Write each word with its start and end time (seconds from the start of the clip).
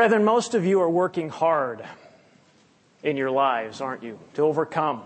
Brethren, 0.00 0.24
most 0.24 0.54
of 0.54 0.64
you 0.64 0.80
are 0.80 0.88
working 0.88 1.28
hard 1.28 1.84
in 3.02 3.18
your 3.18 3.30
lives, 3.30 3.82
aren't 3.82 4.02
you? 4.02 4.18
To 4.32 4.44
overcome, 4.44 5.02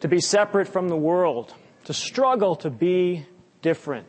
to 0.00 0.08
be 0.08 0.20
separate 0.20 0.66
from 0.66 0.88
the 0.88 0.96
world, 0.96 1.54
to 1.84 1.94
struggle 1.94 2.56
to 2.56 2.68
be 2.68 3.26
different. 3.62 4.08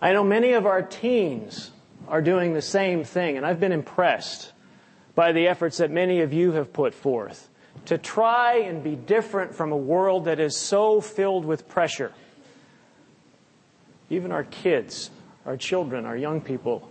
I 0.00 0.12
know 0.12 0.22
many 0.22 0.52
of 0.52 0.66
our 0.66 0.82
teens 0.82 1.72
are 2.06 2.22
doing 2.22 2.52
the 2.52 2.62
same 2.62 3.02
thing, 3.02 3.36
and 3.36 3.44
I've 3.44 3.58
been 3.58 3.72
impressed 3.72 4.52
by 5.16 5.32
the 5.32 5.48
efforts 5.48 5.78
that 5.78 5.90
many 5.90 6.20
of 6.20 6.32
you 6.32 6.52
have 6.52 6.72
put 6.72 6.94
forth 6.94 7.48
to 7.86 7.98
try 7.98 8.58
and 8.58 8.84
be 8.84 8.94
different 8.94 9.52
from 9.52 9.72
a 9.72 9.76
world 9.76 10.26
that 10.26 10.38
is 10.38 10.56
so 10.56 11.00
filled 11.00 11.44
with 11.44 11.68
pressure. 11.68 12.12
Even 14.10 14.30
our 14.30 14.44
kids, 14.44 15.10
our 15.44 15.56
children, 15.56 16.06
our 16.06 16.16
young 16.16 16.40
people 16.40 16.88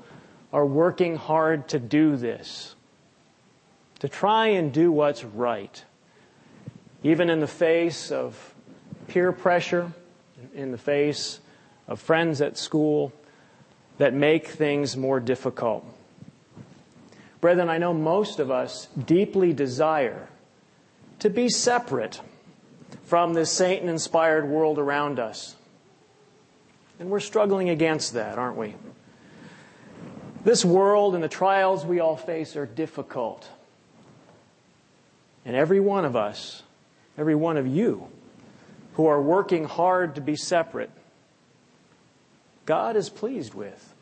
are 0.55 0.65
working 0.65 1.17
hard 1.17 1.67
to 1.67 1.77
do 1.77 2.15
this, 2.15 2.75
to 3.99 4.07
try 4.07 4.47
and 4.47 4.71
do 4.71 4.89
what's 4.89 5.21
right, 5.21 5.83
even 7.03 7.29
in 7.29 7.41
the 7.41 7.47
face 7.47 8.09
of 8.09 8.55
peer 9.09 9.33
pressure, 9.33 9.91
in 10.53 10.71
the 10.71 10.77
face 10.77 11.41
of 11.89 11.99
friends 11.99 12.39
at 12.39 12.57
school 12.57 13.11
that 13.97 14.13
make 14.13 14.47
things 14.47 14.95
more 14.95 15.19
difficult. 15.19 15.85
Brethren, 17.41 17.69
I 17.69 17.77
know 17.77 17.93
most 17.93 18.39
of 18.39 18.49
us 18.49 18.87
deeply 19.05 19.51
desire 19.51 20.29
to 21.19 21.29
be 21.29 21.49
separate 21.49 22.21
from 23.03 23.33
this 23.33 23.51
Satan 23.51 23.89
inspired 23.89 24.47
world 24.47 24.79
around 24.79 25.19
us. 25.19 25.57
And 26.97 27.09
we're 27.09 27.19
struggling 27.19 27.69
against 27.69 28.13
that, 28.13 28.39
aren't 28.39 28.55
we? 28.55 28.75
This 30.45 30.63
world 30.63 31.15
and 31.15 31.23
the 31.23 31.27
trials 31.27 31.85
we 31.85 31.99
all 31.99 32.15
face 32.15 32.55
are 32.55 32.67
difficult. 32.67 33.49
And 35.43 35.55
every 35.55 35.79
one 35.79 36.05
of 36.05 36.15
us, 36.15 36.61
every 37.17 37.33
one 37.33 37.57
of 37.57 37.65
you, 37.65 38.07
who 38.93 39.07
are 39.07 39.19
working 39.19 39.65
hard 39.65 40.15
to 40.15 40.21
be 40.21 40.35
separate, 40.35 40.91
God 42.67 42.95
is 42.95 43.09
pleased 43.09 43.55
with. 43.55 43.93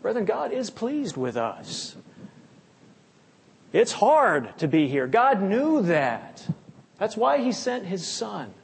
Brethren, 0.00 0.24
God 0.24 0.52
is 0.52 0.70
pleased 0.70 1.16
with 1.16 1.36
us. 1.36 1.96
It's 3.72 3.92
hard 3.92 4.56
to 4.58 4.68
be 4.68 4.86
here. 4.86 5.08
God 5.08 5.42
knew 5.42 5.82
that. 5.82 6.46
That's 6.98 7.16
why 7.16 7.38
He 7.38 7.50
sent 7.50 7.86
His 7.86 8.06
Son 8.06 8.54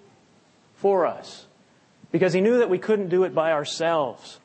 for 0.76 1.04
us, 1.04 1.46
because 2.12 2.32
He 2.32 2.40
knew 2.40 2.58
that 2.58 2.70
we 2.70 2.78
couldn't 2.78 3.08
do 3.08 3.24
it 3.24 3.34
by 3.34 3.50
ourselves. 3.50 4.38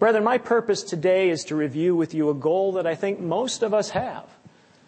Brethren, 0.00 0.24
my 0.24 0.38
purpose 0.38 0.82
today 0.82 1.28
is 1.28 1.44
to 1.44 1.54
review 1.54 1.94
with 1.94 2.14
you 2.14 2.30
a 2.30 2.34
goal 2.34 2.72
that 2.72 2.86
I 2.86 2.94
think 2.94 3.20
most 3.20 3.62
of 3.62 3.74
us 3.74 3.90
have, 3.90 4.24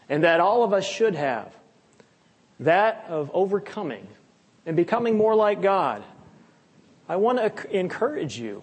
and 0.08 0.24
that 0.24 0.40
all 0.40 0.64
of 0.64 0.72
us 0.72 0.86
should 0.86 1.14
have 1.14 1.54
that 2.60 3.04
of 3.10 3.30
overcoming 3.34 4.08
and 4.64 4.74
becoming 4.74 5.18
more 5.18 5.34
like 5.34 5.60
God. 5.60 6.02
I 7.10 7.16
want 7.16 7.38
to 7.38 7.76
encourage 7.76 8.38
you 8.38 8.62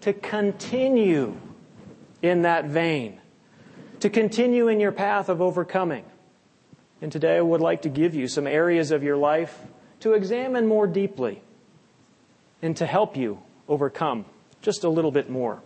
to 0.00 0.14
continue 0.14 1.36
in 2.22 2.42
that 2.42 2.64
vein, 2.64 3.20
to 4.00 4.08
continue 4.08 4.68
in 4.68 4.80
your 4.80 4.92
path 4.92 5.28
of 5.28 5.42
overcoming. 5.42 6.06
And 7.02 7.12
today 7.12 7.36
I 7.36 7.42
would 7.42 7.60
like 7.60 7.82
to 7.82 7.90
give 7.90 8.14
you 8.14 8.26
some 8.26 8.46
areas 8.46 8.90
of 8.90 9.02
your 9.02 9.18
life 9.18 9.58
to 10.00 10.14
examine 10.14 10.66
more 10.66 10.86
deeply 10.86 11.42
and 12.62 12.74
to 12.78 12.86
help 12.86 13.18
you 13.18 13.42
overcome 13.68 14.24
just 14.62 14.82
a 14.84 14.88
little 14.88 15.10
bit 15.10 15.28
more. 15.28 15.60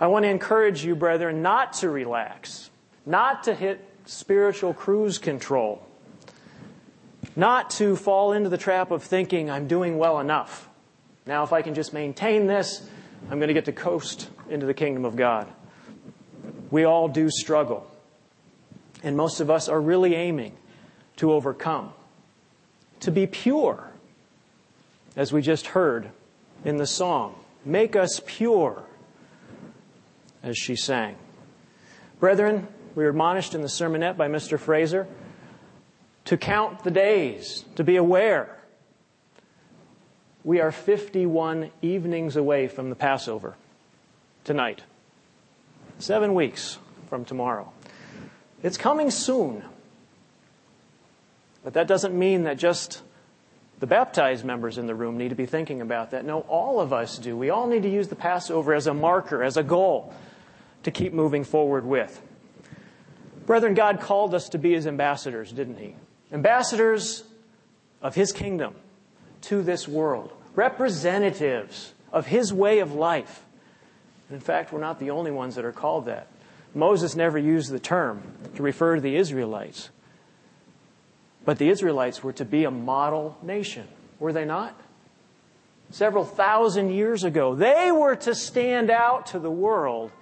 I 0.00 0.06
want 0.06 0.24
to 0.24 0.28
encourage 0.28 0.84
you, 0.84 0.94
brethren, 0.94 1.42
not 1.42 1.72
to 1.74 1.90
relax, 1.90 2.70
not 3.04 3.44
to 3.44 3.54
hit 3.54 3.84
spiritual 4.04 4.72
cruise 4.72 5.18
control, 5.18 5.84
not 7.34 7.70
to 7.70 7.96
fall 7.96 8.32
into 8.32 8.48
the 8.48 8.58
trap 8.58 8.90
of 8.90 9.02
thinking, 9.02 9.50
I'm 9.50 9.66
doing 9.66 9.98
well 9.98 10.20
enough. 10.20 10.68
Now, 11.26 11.42
if 11.42 11.52
I 11.52 11.62
can 11.62 11.74
just 11.74 11.92
maintain 11.92 12.46
this, 12.46 12.88
I'm 13.30 13.38
going 13.38 13.48
to 13.48 13.54
get 13.54 13.66
to 13.66 13.72
coast 13.72 14.28
into 14.48 14.66
the 14.66 14.74
kingdom 14.74 15.04
of 15.04 15.16
God. 15.16 15.48
We 16.70 16.84
all 16.84 17.08
do 17.08 17.28
struggle. 17.30 17.90
And 19.02 19.16
most 19.16 19.40
of 19.40 19.50
us 19.50 19.68
are 19.68 19.80
really 19.80 20.14
aiming 20.14 20.56
to 21.16 21.32
overcome, 21.32 21.92
to 23.00 23.10
be 23.10 23.26
pure, 23.26 23.90
as 25.16 25.32
we 25.32 25.42
just 25.42 25.68
heard 25.68 26.10
in 26.64 26.76
the 26.76 26.86
song. 26.86 27.34
Make 27.64 27.96
us 27.96 28.20
pure, 28.24 28.84
as 30.42 30.56
she 30.56 30.76
sang. 30.76 31.16
Brethren, 32.20 32.66
we 32.94 33.04
were 33.04 33.10
admonished 33.10 33.54
in 33.54 33.60
the 33.60 33.68
sermonette 33.68 34.16
by 34.16 34.28
Mr. 34.28 34.58
Fraser 34.58 35.06
to 36.24 36.36
count 36.36 36.84
the 36.84 36.90
days, 36.90 37.64
to 37.76 37.84
be 37.84 37.96
aware. 37.96 38.58
We 40.44 40.60
are 40.60 40.72
51 40.72 41.70
evenings 41.80 42.36
away 42.36 42.68
from 42.68 42.90
the 42.90 42.96
Passover 42.96 43.56
tonight. 44.44 44.82
Seven 45.98 46.34
weeks 46.34 46.78
from 47.08 47.24
tomorrow. 47.24 47.72
It's 48.62 48.76
coming 48.76 49.10
soon. 49.10 49.62
But 51.64 51.74
that 51.74 51.86
doesn't 51.86 52.18
mean 52.18 52.44
that 52.44 52.58
just 52.58 53.02
the 53.78 53.86
baptized 53.86 54.44
members 54.44 54.78
in 54.78 54.86
the 54.86 54.94
room 54.94 55.18
need 55.18 55.28
to 55.28 55.34
be 55.34 55.46
thinking 55.46 55.80
about 55.80 56.10
that. 56.10 56.24
No, 56.24 56.40
all 56.40 56.80
of 56.80 56.92
us 56.92 57.16
do. 57.18 57.36
We 57.36 57.50
all 57.50 57.68
need 57.68 57.84
to 57.84 57.90
use 57.90 58.08
the 58.08 58.16
Passover 58.16 58.74
as 58.74 58.86
a 58.86 58.94
marker, 58.94 59.42
as 59.42 59.56
a 59.56 59.62
goal 59.62 60.12
to 60.90 61.02
keep 61.02 61.12
moving 61.12 61.44
forward 61.44 61.84
with. 61.84 62.20
Brethren, 63.46 63.74
God 63.74 64.00
called 64.00 64.34
us 64.34 64.48
to 64.50 64.58
be 64.58 64.74
His 64.74 64.86
ambassadors, 64.86 65.52
didn't 65.52 65.78
He? 65.78 65.94
ambassadors 66.32 67.24
of 68.02 68.14
his 68.14 68.32
kingdom 68.32 68.74
to 69.42 69.62
this 69.62 69.88
world, 69.88 70.32
representatives 70.54 71.92
of 72.12 72.26
his 72.26 72.52
way 72.52 72.80
of 72.80 72.92
life. 72.92 73.44
And 74.28 74.36
in 74.36 74.40
fact, 74.40 74.72
we're 74.72 74.80
not 74.80 75.00
the 75.00 75.10
only 75.10 75.30
ones 75.30 75.54
that 75.54 75.64
are 75.64 75.72
called 75.72 76.06
that. 76.06 76.28
Moses 76.74 77.16
never 77.16 77.38
used 77.38 77.70
the 77.70 77.78
term 77.78 78.22
to 78.56 78.62
refer 78.62 78.96
to 78.96 79.00
the 79.00 79.16
Israelites. 79.16 79.90
But 81.44 81.58
the 81.58 81.70
Israelites 81.70 82.22
were 82.22 82.34
to 82.34 82.44
be 82.44 82.64
a 82.64 82.70
model 82.70 83.38
nation, 83.42 83.88
were 84.18 84.32
they 84.32 84.44
not? 84.44 84.78
Several 85.90 86.24
thousand 86.24 86.90
years 86.90 87.24
ago, 87.24 87.54
they 87.54 87.90
were 87.90 88.16
to 88.16 88.34
stand 88.34 88.90
out 88.90 89.26
to 89.28 89.38
the 89.38 89.50
world, 89.50 90.12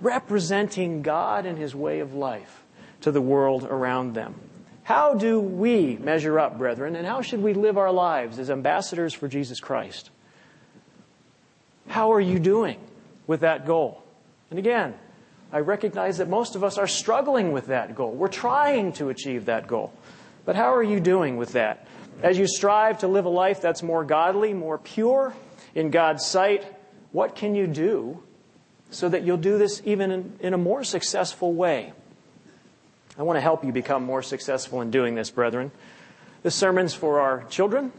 representing 0.00 1.02
God 1.02 1.46
and 1.46 1.58
his 1.58 1.74
way 1.74 2.00
of 2.00 2.14
life 2.14 2.62
to 3.00 3.10
the 3.10 3.20
world 3.20 3.64
around 3.64 4.14
them. 4.14 4.34
How 4.82 5.14
do 5.14 5.38
we 5.38 5.96
measure 5.96 6.38
up, 6.38 6.56
brethren, 6.56 6.96
and 6.96 7.06
how 7.06 7.20
should 7.20 7.42
we 7.42 7.52
live 7.52 7.76
our 7.76 7.92
lives 7.92 8.38
as 8.38 8.50
ambassadors 8.50 9.12
for 9.12 9.28
Jesus 9.28 9.60
Christ? 9.60 10.10
How 11.88 12.12
are 12.12 12.20
you 12.20 12.38
doing 12.38 12.80
with 13.26 13.40
that 13.40 13.66
goal? 13.66 14.02
And 14.50 14.58
again, 14.58 14.94
I 15.52 15.60
recognize 15.60 16.18
that 16.18 16.28
most 16.28 16.56
of 16.56 16.64
us 16.64 16.78
are 16.78 16.86
struggling 16.86 17.52
with 17.52 17.66
that 17.66 17.94
goal. 17.94 18.12
We're 18.12 18.28
trying 18.28 18.92
to 18.94 19.08
achieve 19.08 19.46
that 19.46 19.66
goal. 19.66 19.92
But 20.44 20.56
how 20.56 20.74
are 20.74 20.82
you 20.82 21.00
doing 21.00 21.36
with 21.36 21.52
that? 21.52 21.86
As 22.22 22.38
you 22.38 22.46
strive 22.46 22.98
to 23.00 23.08
live 23.08 23.26
a 23.26 23.30
life 23.30 23.60
that's 23.60 23.82
more 23.82 24.04
godly, 24.04 24.52
more 24.52 24.78
pure 24.78 25.34
in 25.74 25.90
God's 25.90 26.26
sight, 26.26 26.64
what 27.12 27.34
can 27.34 27.54
you 27.54 27.66
do 27.66 28.22
so 28.90 29.08
that 29.08 29.22
you'll 29.22 29.36
do 29.36 29.58
this 29.58 29.82
even 29.84 30.10
in, 30.10 30.36
in 30.40 30.54
a 30.54 30.58
more 30.58 30.84
successful 30.84 31.52
way? 31.52 31.92
I 33.18 33.22
want 33.22 33.36
to 33.36 33.40
help 33.40 33.64
you 33.64 33.72
become 33.72 34.04
more 34.04 34.22
successful 34.22 34.80
in 34.80 34.90
doing 34.90 35.14
this, 35.14 35.30
brethren. 35.30 35.72
This 36.42 36.54
sermon's 36.54 36.94
for 36.94 37.20
our 37.20 37.44
children. 37.44 37.92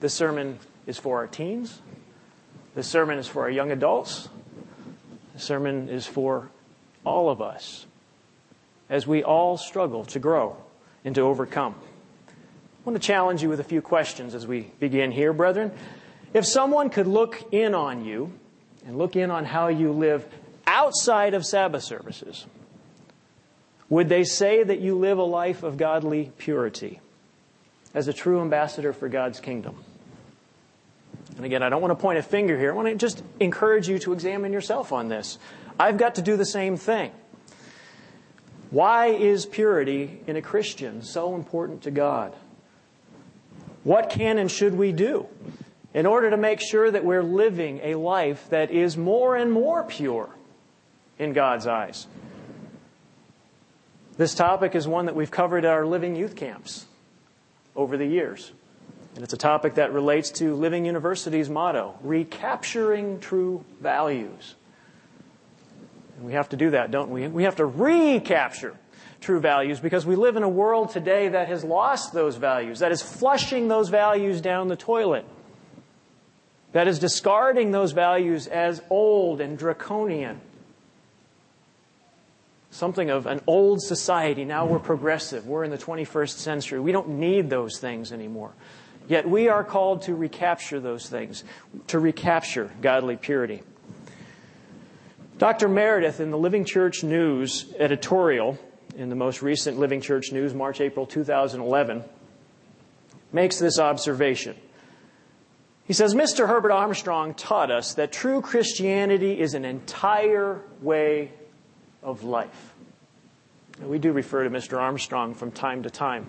This 0.00 0.12
sermon 0.12 0.58
is 0.86 0.98
for 0.98 1.18
our 1.18 1.26
teens. 1.26 1.80
This 2.74 2.88
sermon 2.88 3.18
is 3.18 3.28
for 3.28 3.42
our 3.42 3.50
young 3.50 3.70
adults. 3.70 4.28
This 5.32 5.44
sermon 5.44 5.88
is 5.88 6.06
for 6.06 6.50
all 7.04 7.30
of 7.30 7.40
us 7.40 7.86
as 8.90 9.06
we 9.06 9.22
all 9.22 9.56
struggle 9.56 10.04
to 10.06 10.18
grow 10.18 10.56
and 11.04 11.14
to 11.14 11.20
overcome. 11.22 11.74
I 12.28 12.90
want 12.90 13.00
to 13.00 13.06
challenge 13.06 13.42
you 13.42 13.48
with 13.48 13.60
a 13.60 13.64
few 13.64 13.80
questions 13.80 14.34
as 14.34 14.46
we 14.46 14.72
begin 14.78 15.10
here, 15.10 15.32
brethren. 15.32 15.72
If 16.34 16.44
someone 16.44 16.90
could 16.90 17.06
look 17.06 17.52
in 17.52 17.74
on 17.74 18.04
you 18.04 18.32
and 18.86 18.98
look 18.98 19.16
in 19.16 19.30
on 19.30 19.44
how 19.44 19.68
you 19.68 19.92
live 19.92 20.26
outside 20.66 21.34
of 21.34 21.44
Sabbath 21.44 21.82
services, 21.82 22.46
would 23.88 24.08
they 24.08 24.24
say 24.24 24.62
that 24.62 24.80
you 24.80 24.96
live 24.96 25.18
a 25.18 25.24
life 25.24 25.62
of 25.62 25.76
godly 25.76 26.32
purity 26.38 27.00
as 27.92 28.08
a 28.08 28.12
true 28.12 28.40
ambassador 28.40 28.92
for 28.92 29.08
God's 29.08 29.40
kingdom? 29.40 29.76
And 31.36 31.44
again, 31.44 31.62
I 31.62 31.68
don't 31.68 31.82
want 31.82 31.90
to 31.90 32.00
point 32.00 32.18
a 32.18 32.22
finger 32.22 32.58
here. 32.58 32.72
I 32.72 32.74
want 32.74 32.88
to 32.88 32.94
just 32.94 33.22
encourage 33.40 33.88
you 33.88 33.98
to 34.00 34.12
examine 34.12 34.52
yourself 34.52 34.92
on 34.92 35.08
this. 35.08 35.38
I've 35.78 35.98
got 35.98 36.16
to 36.16 36.22
do 36.22 36.36
the 36.36 36.46
same 36.46 36.76
thing. 36.76 37.10
Why 38.70 39.06
is 39.06 39.46
purity 39.46 40.20
in 40.26 40.36
a 40.36 40.42
Christian 40.42 41.02
so 41.02 41.34
important 41.34 41.82
to 41.82 41.90
God? 41.90 42.34
What 43.82 44.10
can 44.10 44.38
and 44.38 44.50
should 44.50 44.74
we 44.74 44.92
do 44.92 45.26
in 45.94 46.06
order 46.06 46.28
to 46.30 46.36
make 46.36 46.60
sure 46.60 46.90
that 46.90 47.04
we're 47.04 47.22
living 47.22 47.80
a 47.82 47.94
life 47.94 48.50
that 48.50 48.72
is 48.72 48.96
more 48.96 49.36
and 49.36 49.50
more 49.52 49.84
pure 49.84 50.28
in 51.18 51.32
God's 51.32 51.68
eyes. 51.68 52.06
This 54.16 54.34
topic 54.34 54.74
is 54.74 54.86
one 54.86 55.06
that 55.06 55.14
we've 55.14 55.30
covered 55.30 55.64
at 55.64 55.70
our 55.70 55.86
living 55.86 56.16
youth 56.16 56.36
camps 56.36 56.86
over 57.76 57.96
the 57.96 58.06
years. 58.06 58.52
And 59.14 59.22
it's 59.22 59.32
a 59.32 59.38
topic 59.38 59.74
that 59.74 59.92
relates 59.92 60.30
to 60.32 60.54
Living 60.54 60.84
University's 60.84 61.48
motto 61.48 61.96
recapturing 62.02 63.20
true 63.20 63.64
values. 63.80 64.56
And 66.16 66.26
we 66.26 66.32
have 66.32 66.48
to 66.48 66.56
do 66.56 66.70
that, 66.70 66.90
don't 66.90 67.10
we? 67.10 67.28
We 67.28 67.44
have 67.44 67.56
to 67.56 67.66
recapture 67.66 68.74
true 69.20 69.40
values 69.40 69.78
because 69.78 70.04
we 70.04 70.16
live 70.16 70.36
in 70.36 70.42
a 70.42 70.48
world 70.48 70.90
today 70.90 71.28
that 71.28 71.48
has 71.48 71.62
lost 71.62 72.12
those 72.12 72.36
values, 72.36 72.80
that 72.80 72.92
is 72.92 73.02
flushing 73.02 73.68
those 73.68 73.88
values 73.88 74.40
down 74.40 74.68
the 74.68 74.76
toilet, 74.76 75.24
that 76.74 76.88
is 76.88 76.98
discarding 76.98 77.70
those 77.70 77.92
values 77.92 78.48
as 78.48 78.82
old 78.90 79.40
and 79.40 79.56
draconian. 79.56 80.40
Something 82.70 83.10
of 83.10 83.26
an 83.26 83.40
old 83.46 83.80
society. 83.80 84.44
Now 84.44 84.66
we're 84.66 84.80
progressive. 84.80 85.46
We're 85.46 85.62
in 85.62 85.70
the 85.70 85.78
21st 85.78 86.36
century. 86.36 86.80
We 86.80 86.90
don't 86.90 87.10
need 87.10 87.48
those 87.48 87.78
things 87.78 88.10
anymore. 88.10 88.52
Yet 89.06 89.28
we 89.28 89.48
are 89.48 89.62
called 89.62 90.02
to 90.02 90.16
recapture 90.16 90.80
those 90.80 91.08
things, 91.08 91.44
to 91.86 92.00
recapture 92.00 92.72
godly 92.82 93.16
purity. 93.16 93.62
Dr. 95.38 95.68
Meredith 95.68 96.18
in 96.18 96.32
the 96.32 96.38
Living 96.38 96.64
Church 96.64 97.04
News 97.04 97.72
editorial 97.78 98.58
in 98.96 99.10
the 99.10 99.16
most 99.16 99.42
recent 99.42 99.78
Living 99.78 100.00
Church 100.00 100.32
News, 100.32 100.52
March, 100.52 100.80
April 100.80 101.06
2011, 101.06 102.02
makes 103.32 103.60
this 103.60 103.78
observation. 103.78 104.56
He 105.86 105.92
says, 105.92 106.14
Mr. 106.14 106.48
Herbert 106.48 106.72
Armstrong 106.72 107.34
taught 107.34 107.70
us 107.70 107.94
that 107.94 108.10
true 108.10 108.40
Christianity 108.40 109.38
is 109.38 109.54
an 109.54 109.64
entire 109.64 110.62
way 110.80 111.32
of 112.02 112.24
life. 112.24 112.74
And 113.80 113.90
we 113.90 113.98
do 113.98 114.12
refer 114.12 114.44
to 114.44 114.50
Mr. 114.50 114.78
Armstrong 114.78 115.34
from 115.34 115.50
time 115.50 115.82
to 115.82 115.90
time, 115.90 116.26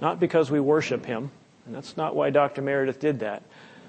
not 0.00 0.20
because 0.20 0.50
we 0.50 0.60
worship 0.60 1.06
him, 1.06 1.30
and 1.64 1.74
that's 1.74 1.96
not 1.96 2.14
why 2.14 2.30
Dr. 2.30 2.60
Meredith 2.60 3.00
did 3.00 3.20
that. 3.20 3.42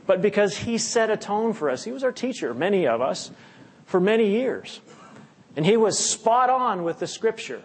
But 0.06 0.22
because 0.22 0.58
he 0.58 0.78
set 0.78 1.10
a 1.10 1.18
tone 1.18 1.52
for 1.52 1.70
us. 1.70 1.84
He 1.84 1.92
was 1.92 2.04
our 2.04 2.14
teacher, 2.14 2.54
many 2.54 2.88
of 2.88 3.02
us, 3.02 3.30
for 3.86 4.00
many 4.00 4.30
years. 4.30 4.80
And 5.58 5.66
he 5.66 5.76
was 5.76 6.00
spot 6.00 6.50
on 6.50 6.84
with 6.84 7.00
the 7.00 7.08
scripture 7.08 7.62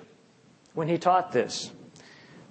when 0.75 0.89
he 0.89 0.99
taught 0.99 1.31
this. 1.31 1.71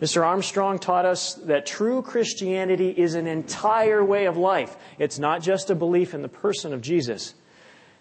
Mr. 0.01 0.25
Armstrong 0.25 0.79
taught 0.79 1.05
us 1.05 1.35
that 1.35 1.67
true 1.67 2.01
Christianity 2.01 2.89
is 2.89 3.13
an 3.13 3.27
entire 3.27 4.03
way 4.03 4.25
of 4.25 4.35
life. 4.35 4.75
It's 4.97 5.19
not 5.19 5.43
just 5.43 5.69
a 5.69 5.75
belief 5.75 6.15
in 6.15 6.23
the 6.23 6.27
person 6.27 6.73
of 6.73 6.81
Jesus. 6.81 7.35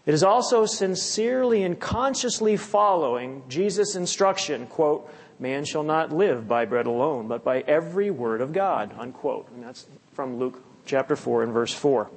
It 0.07 0.15
is 0.15 0.25
also 0.25 0.65
sincerely 0.65 1.63
and 1.63 1.79
consciously 1.79 2.57
following 2.57 3.43
Jesus' 3.49 3.97
instruction, 3.97 4.67
quote, 4.67 5.13
Man 5.39 5.65
shall 5.65 5.83
not 5.83 6.11
live 6.13 6.49
by 6.49 6.65
bread 6.65 6.87
alone, 6.87 7.29
but 7.29 7.45
by 7.45 7.61
every 7.61 8.11
word 8.11 8.41
of 8.41 8.53
God. 8.53 8.95
Unquote. 8.99 9.49
And 9.51 9.63
that's 9.63 9.87
from 10.15 10.39
Luke 10.39 10.63
chapter 10.87 11.17
4 11.17 11.43
and 11.43 11.53
verse 11.53 11.73
4. 11.73 12.11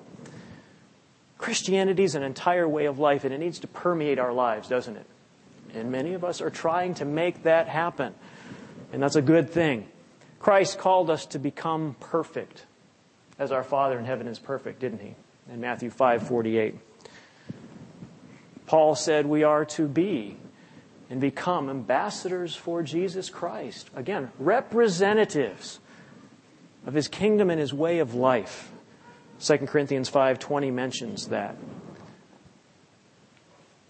Christianity 1.38 2.03
is 2.03 2.15
an 2.15 2.24
entire 2.24 2.68
way 2.68 2.85
of 2.85 3.00
life, 3.00 3.25
and 3.25 3.33
it 3.33 3.39
needs 3.39 3.59
to 3.59 3.68
permeate 3.68 4.18
our 4.18 4.31
lives, 4.31 4.69
doesn't 4.69 4.95
it? 4.95 5.06
And 5.74 5.91
many 5.91 6.13
of 6.13 6.24
us 6.24 6.41
are 6.41 6.50
trying 6.50 6.94
to 6.95 7.06
make 7.06 7.44
that 7.44 7.68
happen. 7.68 8.13
And 8.94 9.01
that's 9.01 9.16
a 9.16 9.22
good 9.24 9.50
thing. 9.50 9.88
Christ 10.40 10.78
called 10.78 11.10
us 11.10 11.25
to 11.28 11.40
become 11.40 11.95
perfect, 12.00 12.66
as 13.40 13.51
our 13.51 13.63
Father 13.63 13.98
in 13.98 14.06
heaven 14.06 14.28
is 14.28 14.38
perfect, 14.38 14.80
didn't 14.80 15.01
he? 15.01 15.16
In 15.51 15.60
Matthew 15.60 15.90
5 15.90 16.28
48. 16.28 16.75
Paul 18.68 18.95
said 18.95 19.25
we 19.25 19.44
are 19.44 19.66
to 19.66 19.88
be 19.88 20.38
and 21.10 21.19
become 21.19 21.69
ambassadors 21.69 22.56
for 22.56 22.84
Jesus 22.84 23.30
Christ. 23.30 23.90
Again, 23.95 24.31
representatives 24.38 25.80
of 26.86 26.94
his 26.94 27.07
kingdom 27.07 27.50
and 27.50 27.60
his 27.60 27.74
way 27.74 28.00
of 28.00 28.13
life. 28.13 28.72
2 29.40 29.68
Corinthians 29.68 30.10
5:20 30.10 30.72
mentions 30.72 31.30
that. 31.30 31.57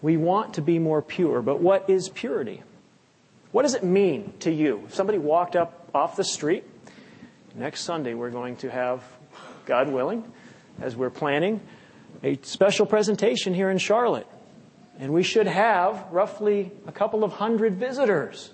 We 0.00 0.16
want 0.16 0.54
to 0.54 0.62
be 0.62 0.78
more 0.78 1.02
pure, 1.02 1.42
but 1.42 1.60
what 1.60 1.88
is 1.88 2.08
purity? 2.08 2.62
What 3.54 3.62
does 3.62 3.74
it 3.74 3.84
mean 3.84 4.32
to 4.40 4.50
you? 4.50 4.82
If 4.86 4.94
somebody 4.96 5.16
walked 5.16 5.54
up 5.54 5.88
off 5.94 6.16
the 6.16 6.24
street, 6.24 6.64
next 7.54 7.82
Sunday 7.82 8.12
we're 8.12 8.32
going 8.32 8.56
to 8.56 8.68
have, 8.68 9.04
God 9.64 9.88
willing, 9.88 10.24
as 10.80 10.96
we're 10.96 11.08
planning, 11.08 11.60
a 12.24 12.36
special 12.42 12.84
presentation 12.84 13.54
here 13.54 13.70
in 13.70 13.78
Charlotte. 13.78 14.26
And 14.98 15.12
we 15.12 15.22
should 15.22 15.46
have 15.46 16.04
roughly 16.10 16.72
a 16.88 16.90
couple 16.90 17.22
of 17.22 17.34
hundred 17.34 17.76
visitors 17.76 18.50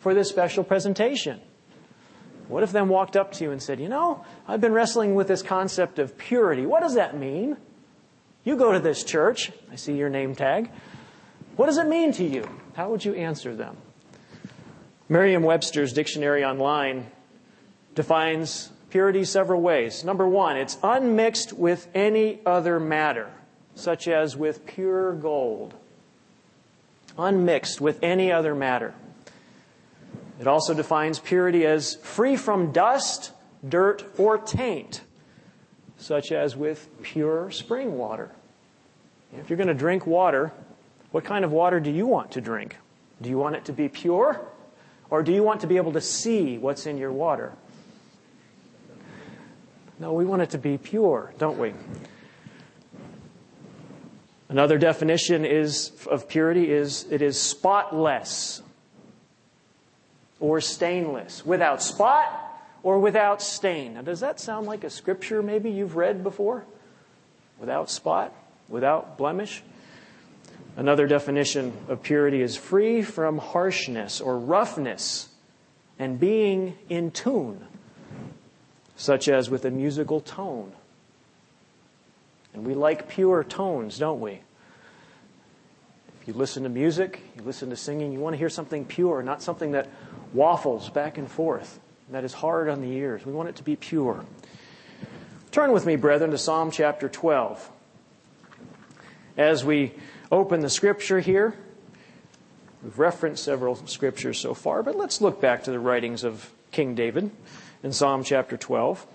for 0.00 0.12
this 0.12 0.28
special 0.28 0.64
presentation. 0.64 1.40
What 2.46 2.62
if 2.62 2.72
them 2.72 2.90
walked 2.90 3.16
up 3.16 3.32
to 3.32 3.44
you 3.44 3.52
and 3.52 3.62
said, 3.62 3.80
You 3.80 3.88
know, 3.88 4.22
I've 4.46 4.60
been 4.60 4.74
wrestling 4.74 5.14
with 5.14 5.28
this 5.28 5.40
concept 5.40 5.98
of 5.98 6.18
purity. 6.18 6.66
What 6.66 6.82
does 6.82 6.96
that 6.96 7.16
mean? 7.16 7.56
You 8.44 8.58
go 8.58 8.72
to 8.72 8.80
this 8.80 9.02
church. 9.02 9.50
I 9.70 9.76
see 9.76 9.96
your 9.96 10.10
name 10.10 10.34
tag. 10.34 10.70
What 11.56 11.68
does 11.68 11.78
it 11.78 11.86
mean 11.86 12.12
to 12.12 12.24
you? 12.24 12.46
How 12.74 12.90
would 12.90 13.02
you 13.02 13.14
answer 13.14 13.56
them? 13.56 13.78
Merriam 15.08 15.42
Webster's 15.42 15.92
Dictionary 15.92 16.44
Online 16.44 17.06
defines 17.94 18.70
purity 18.90 19.24
several 19.24 19.60
ways. 19.60 20.04
Number 20.04 20.26
one, 20.26 20.56
it's 20.56 20.78
unmixed 20.82 21.52
with 21.52 21.88
any 21.94 22.40
other 22.46 22.80
matter, 22.80 23.30
such 23.74 24.08
as 24.08 24.36
with 24.36 24.66
pure 24.66 25.12
gold 25.12 25.74
unmixed 27.18 27.80
with 27.80 27.98
any 28.02 28.32
other 28.32 28.54
matter. 28.54 28.94
It 30.40 30.46
also 30.46 30.74
defines 30.74 31.18
purity 31.18 31.66
as 31.66 31.96
free 31.96 32.36
from 32.36 32.72
dust, 32.72 33.32
dirt, 33.66 34.04
or 34.18 34.38
taint, 34.38 35.02
such 35.98 36.32
as 36.32 36.56
with 36.56 36.88
pure 37.02 37.50
spring 37.50 37.96
water. 37.96 38.30
If 39.36 39.48
you're 39.48 39.56
going 39.56 39.68
to 39.68 39.74
drink 39.74 40.06
water, 40.06 40.52
what 41.10 41.24
kind 41.24 41.44
of 41.44 41.52
water 41.52 41.80
do 41.80 41.90
you 41.90 42.06
want 42.06 42.32
to 42.32 42.40
drink? 42.40 42.76
Do 43.20 43.30
you 43.30 43.38
want 43.38 43.56
it 43.56 43.64
to 43.66 43.72
be 43.72 43.88
pure? 43.88 44.40
Or 45.12 45.22
do 45.22 45.30
you 45.30 45.42
want 45.42 45.60
to 45.60 45.66
be 45.66 45.76
able 45.76 45.92
to 45.92 46.00
see 46.00 46.56
what's 46.56 46.86
in 46.86 46.96
your 46.96 47.12
water? 47.12 47.52
No, 49.98 50.14
we 50.14 50.24
want 50.24 50.40
it 50.40 50.48
to 50.50 50.58
be 50.58 50.78
pure, 50.78 51.34
don't 51.36 51.58
we? 51.58 51.74
Another 54.48 54.78
definition 54.78 55.44
is, 55.44 55.92
of 56.10 56.30
purity 56.30 56.72
is 56.72 57.04
it 57.10 57.20
is 57.20 57.38
spotless 57.38 58.62
or 60.40 60.62
stainless, 60.62 61.44
without 61.44 61.82
spot 61.82 62.32
or 62.82 62.98
without 62.98 63.42
stain. 63.42 63.94
Now, 63.94 64.02
does 64.02 64.20
that 64.20 64.40
sound 64.40 64.66
like 64.66 64.82
a 64.82 64.88
scripture 64.88 65.42
maybe 65.42 65.70
you've 65.70 65.94
read 65.94 66.22
before? 66.22 66.64
Without 67.60 67.90
spot, 67.90 68.32
without 68.66 69.18
blemish? 69.18 69.62
Another 70.76 71.06
definition 71.06 71.72
of 71.88 72.02
purity 72.02 72.40
is 72.40 72.56
free 72.56 73.02
from 73.02 73.38
harshness 73.38 74.20
or 74.20 74.38
roughness 74.38 75.28
and 75.98 76.18
being 76.18 76.76
in 76.88 77.10
tune, 77.10 77.66
such 78.96 79.28
as 79.28 79.50
with 79.50 79.64
a 79.64 79.70
musical 79.70 80.20
tone 80.20 80.72
and 82.54 82.66
we 82.66 82.74
like 82.74 83.08
pure 83.08 83.44
tones, 83.44 83.98
don't 83.98 84.20
we? 84.20 84.40
If 86.20 86.28
you 86.28 86.34
listen 86.34 86.62
to 86.64 86.68
music, 86.68 87.20
you 87.36 87.42
listen 87.42 87.70
to 87.70 87.76
singing, 87.76 88.12
you 88.12 88.20
want 88.20 88.34
to 88.34 88.38
hear 88.38 88.50
something 88.50 88.84
pure, 88.84 89.22
not 89.22 89.42
something 89.42 89.72
that 89.72 89.88
waffles 90.32 90.90
back 90.90 91.18
and 91.18 91.30
forth, 91.30 91.80
that 92.10 92.24
is 92.24 92.32
hard 92.32 92.68
on 92.68 92.80
the 92.80 92.92
ears. 92.92 93.24
We 93.24 93.32
want 93.32 93.48
it 93.48 93.56
to 93.56 93.62
be 93.62 93.74
pure. 93.74 94.24
Turn 95.50 95.72
with 95.72 95.86
me, 95.86 95.96
brethren, 95.96 96.30
to 96.30 96.38
Psalm 96.38 96.70
chapter 96.70 97.08
12. 97.08 97.70
As 99.36 99.64
we 99.64 99.94
open 100.32 100.60
the 100.60 100.70
scripture 100.70 101.20
here, 101.20 101.54
we've 102.82 102.98
referenced 102.98 103.44
several 103.44 103.76
scriptures 103.86 104.40
so 104.40 104.54
far, 104.54 104.82
but 104.82 104.96
let's 104.96 105.20
look 105.20 105.42
back 105.42 105.64
to 105.64 105.70
the 105.70 105.78
writings 105.78 106.24
of 106.24 106.50
King 106.70 106.94
David 106.94 107.30
in 107.82 107.92
Psalm 107.92 108.24
chapter 108.24 108.56
12. 108.56 109.06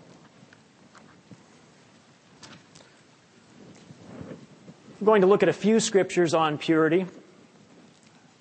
I'm 4.99 5.05
going 5.05 5.21
to 5.21 5.27
look 5.27 5.41
at 5.41 5.49
a 5.49 5.53
few 5.53 5.79
scriptures 5.79 6.35
on 6.35 6.59
purity. 6.59 7.07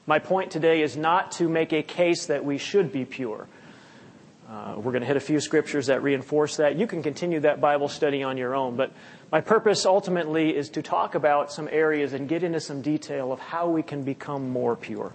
My 0.06 0.18
point 0.18 0.50
today 0.50 0.82
is 0.82 0.96
not 0.96 1.32
to 1.32 1.48
make 1.48 1.72
a 1.72 1.82
case 1.82 2.26
that 2.26 2.44
we 2.44 2.58
should 2.58 2.92
be 2.92 3.06
pure. 3.06 3.46
Uh, 4.48 4.74
we're 4.76 4.92
going 4.92 5.00
to 5.00 5.06
hit 5.06 5.16
a 5.16 5.20
few 5.20 5.40
scriptures 5.40 5.86
that 5.86 6.02
reinforce 6.02 6.58
that. 6.58 6.76
You 6.76 6.86
can 6.86 7.02
continue 7.02 7.40
that 7.40 7.60
Bible 7.60 7.88
study 7.88 8.22
on 8.22 8.36
your 8.36 8.54
own, 8.54 8.76
but 8.76 8.92
my 9.32 9.40
purpose 9.40 9.84
ultimately 9.84 10.56
is 10.56 10.70
to 10.70 10.82
talk 10.82 11.16
about 11.16 11.52
some 11.52 11.68
areas 11.70 12.12
and 12.12 12.28
get 12.28 12.44
into 12.44 12.60
some 12.60 12.80
detail 12.80 13.32
of 13.32 13.40
how 13.40 13.68
we 13.68 13.82
can 13.82 14.04
become 14.04 14.50
more 14.50 14.76
pure. 14.76 15.12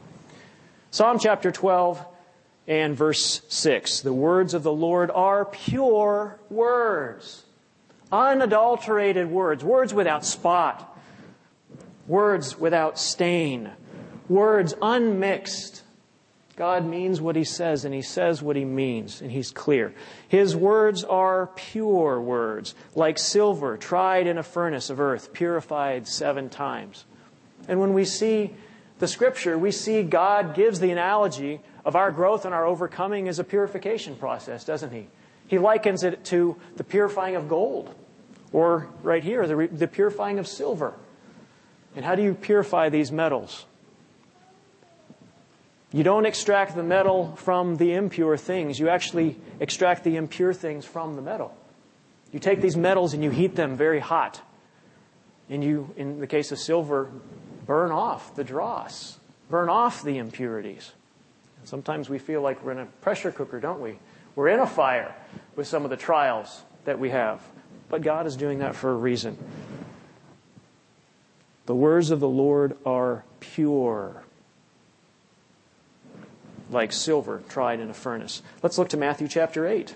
Psalm 0.89 1.17
chapter 1.17 1.50
12 1.50 2.05
and 2.67 2.95
verse 2.97 3.41
6. 3.47 4.01
The 4.01 4.11
words 4.11 4.53
of 4.53 4.63
the 4.63 4.73
Lord 4.73 5.09
are 5.11 5.45
pure 5.45 6.38
words 6.50 7.45
Unadulterated 8.11 9.31
words, 9.31 9.63
words 9.63 9.93
without 9.93 10.25
spot, 10.25 10.97
words 12.07 12.59
without 12.59 13.00
stain, 13.00 13.71
words 14.27 14.73
unmixed. 14.81 15.80
God 16.61 16.85
means 16.85 17.19
what 17.19 17.35
he 17.35 17.43
says, 17.43 17.85
and 17.85 17.91
he 17.91 18.03
says 18.03 18.43
what 18.43 18.55
he 18.55 18.65
means, 18.65 19.19
and 19.19 19.31
he's 19.31 19.49
clear. 19.49 19.95
His 20.27 20.55
words 20.55 21.03
are 21.03 21.47
pure 21.55 22.21
words, 22.21 22.75
like 22.93 23.17
silver 23.17 23.77
tried 23.77 24.27
in 24.27 24.37
a 24.37 24.43
furnace 24.43 24.91
of 24.91 24.99
earth, 24.99 25.33
purified 25.33 26.07
seven 26.07 26.49
times. 26.49 27.05
And 27.67 27.79
when 27.79 27.93
we 27.93 28.05
see 28.05 28.53
the 28.99 29.07
scripture, 29.07 29.57
we 29.57 29.71
see 29.71 30.03
God 30.03 30.53
gives 30.53 30.79
the 30.79 30.91
analogy 30.91 31.61
of 31.83 31.95
our 31.95 32.11
growth 32.11 32.45
and 32.45 32.53
our 32.53 32.67
overcoming 32.67 33.27
as 33.27 33.39
a 33.39 33.43
purification 33.43 34.15
process, 34.15 34.63
doesn't 34.63 34.91
he? 34.91 35.07
He 35.47 35.57
likens 35.57 36.03
it 36.03 36.23
to 36.25 36.57
the 36.75 36.83
purifying 36.83 37.35
of 37.35 37.49
gold, 37.49 37.91
or 38.53 38.87
right 39.01 39.23
here, 39.23 39.47
the, 39.47 39.65
the 39.65 39.87
purifying 39.87 40.37
of 40.37 40.47
silver. 40.47 40.93
And 41.95 42.05
how 42.05 42.13
do 42.13 42.21
you 42.21 42.35
purify 42.35 42.89
these 42.89 43.11
metals? 43.11 43.65
You 45.93 46.03
don't 46.03 46.25
extract 46.25 46.75
the 46.75 46.83
metal 46.83 47.36
from 47.36 47.75
the 47.75 47.93
impure 47.93 48.38
things. 48.38 48.79
You 48.79 48.89
actually 48.89 49.38
extract 49.60 50.03
the 50.03 50.15
impure 50.15 50.53
things 50.53 50.86
from 50.86 51.15
the 51.15 51.21
metal. 51.21 51.55
You 52.31 52.39
take 52.39 52.62
these 52.62 52.77
metals 52.77 53.13
and 53.13 53.24
you 53.24 53.29
heat 53.29 53.55
them 53.55 53.75
very 53.75 54.00
hot. 54.00 54.41
And 55.50 55.62
you, 55.63 55.93
in 55.98 56.21
the 56.21 56.27
case 56.27 56.53
of 56.53 56.60
silver, 56.60 57.12
burn 57.65 57.91
off 57.91 58.36
the 58.36 58.43
dross, 58.43 59.19
burn 59.50 59.67
off 59.67 60.01
the 60.01 60.17
impurities. 60.17 60.93
And 61.60 61.67
sometimes 61.67 62.10
we 62.10 62.19
feel 62.19 62.41
like 62.41 62.63
we're 62.63 62.71
in 62.71 62.79
a 62.79 62.86
pressure 62.86 63.33
cooker, 63.33 63.60
don't 63.60 63.81
we? 63.81 64.00
We're 64.36 64.48
in 64.48 64.60
a 64.60 64.67
fire 64.67 65.13
with 65.57 65.67
some 65.67 65.83
of 65.83 65.89
the 65.89 65.98
trials 65.98 66.62
that 66.86 67.00
we 67.00 67.10
have. 67.10 67.41
But 67.89 68.01
God 68.01 68.25
is 68.27 68.38
doing 68.38 68.60
that 68.60 68.75
for 68.75 68.91
a 68.91 68.95
reason. 68.95 69.38
The 71.65 71.75
words 71.75 72.12
of 72.12 72.21
the 72.21 72.29
Lord 72.29 72.77
are 72.86 73.25
pure, 73.41 74.20
like 76.71 76.91
silver 76.91 77.43
tried 77.49 77.79
in 77.79 77.89
a 77.89 77.93
furnace. 77.93 78.41
Let's 78.63 78.77
look 78.77 78.89
to 78.89 78.97
Matthew 78.97 79.27
chapter 79.27 79.67
8. 79.67 79.95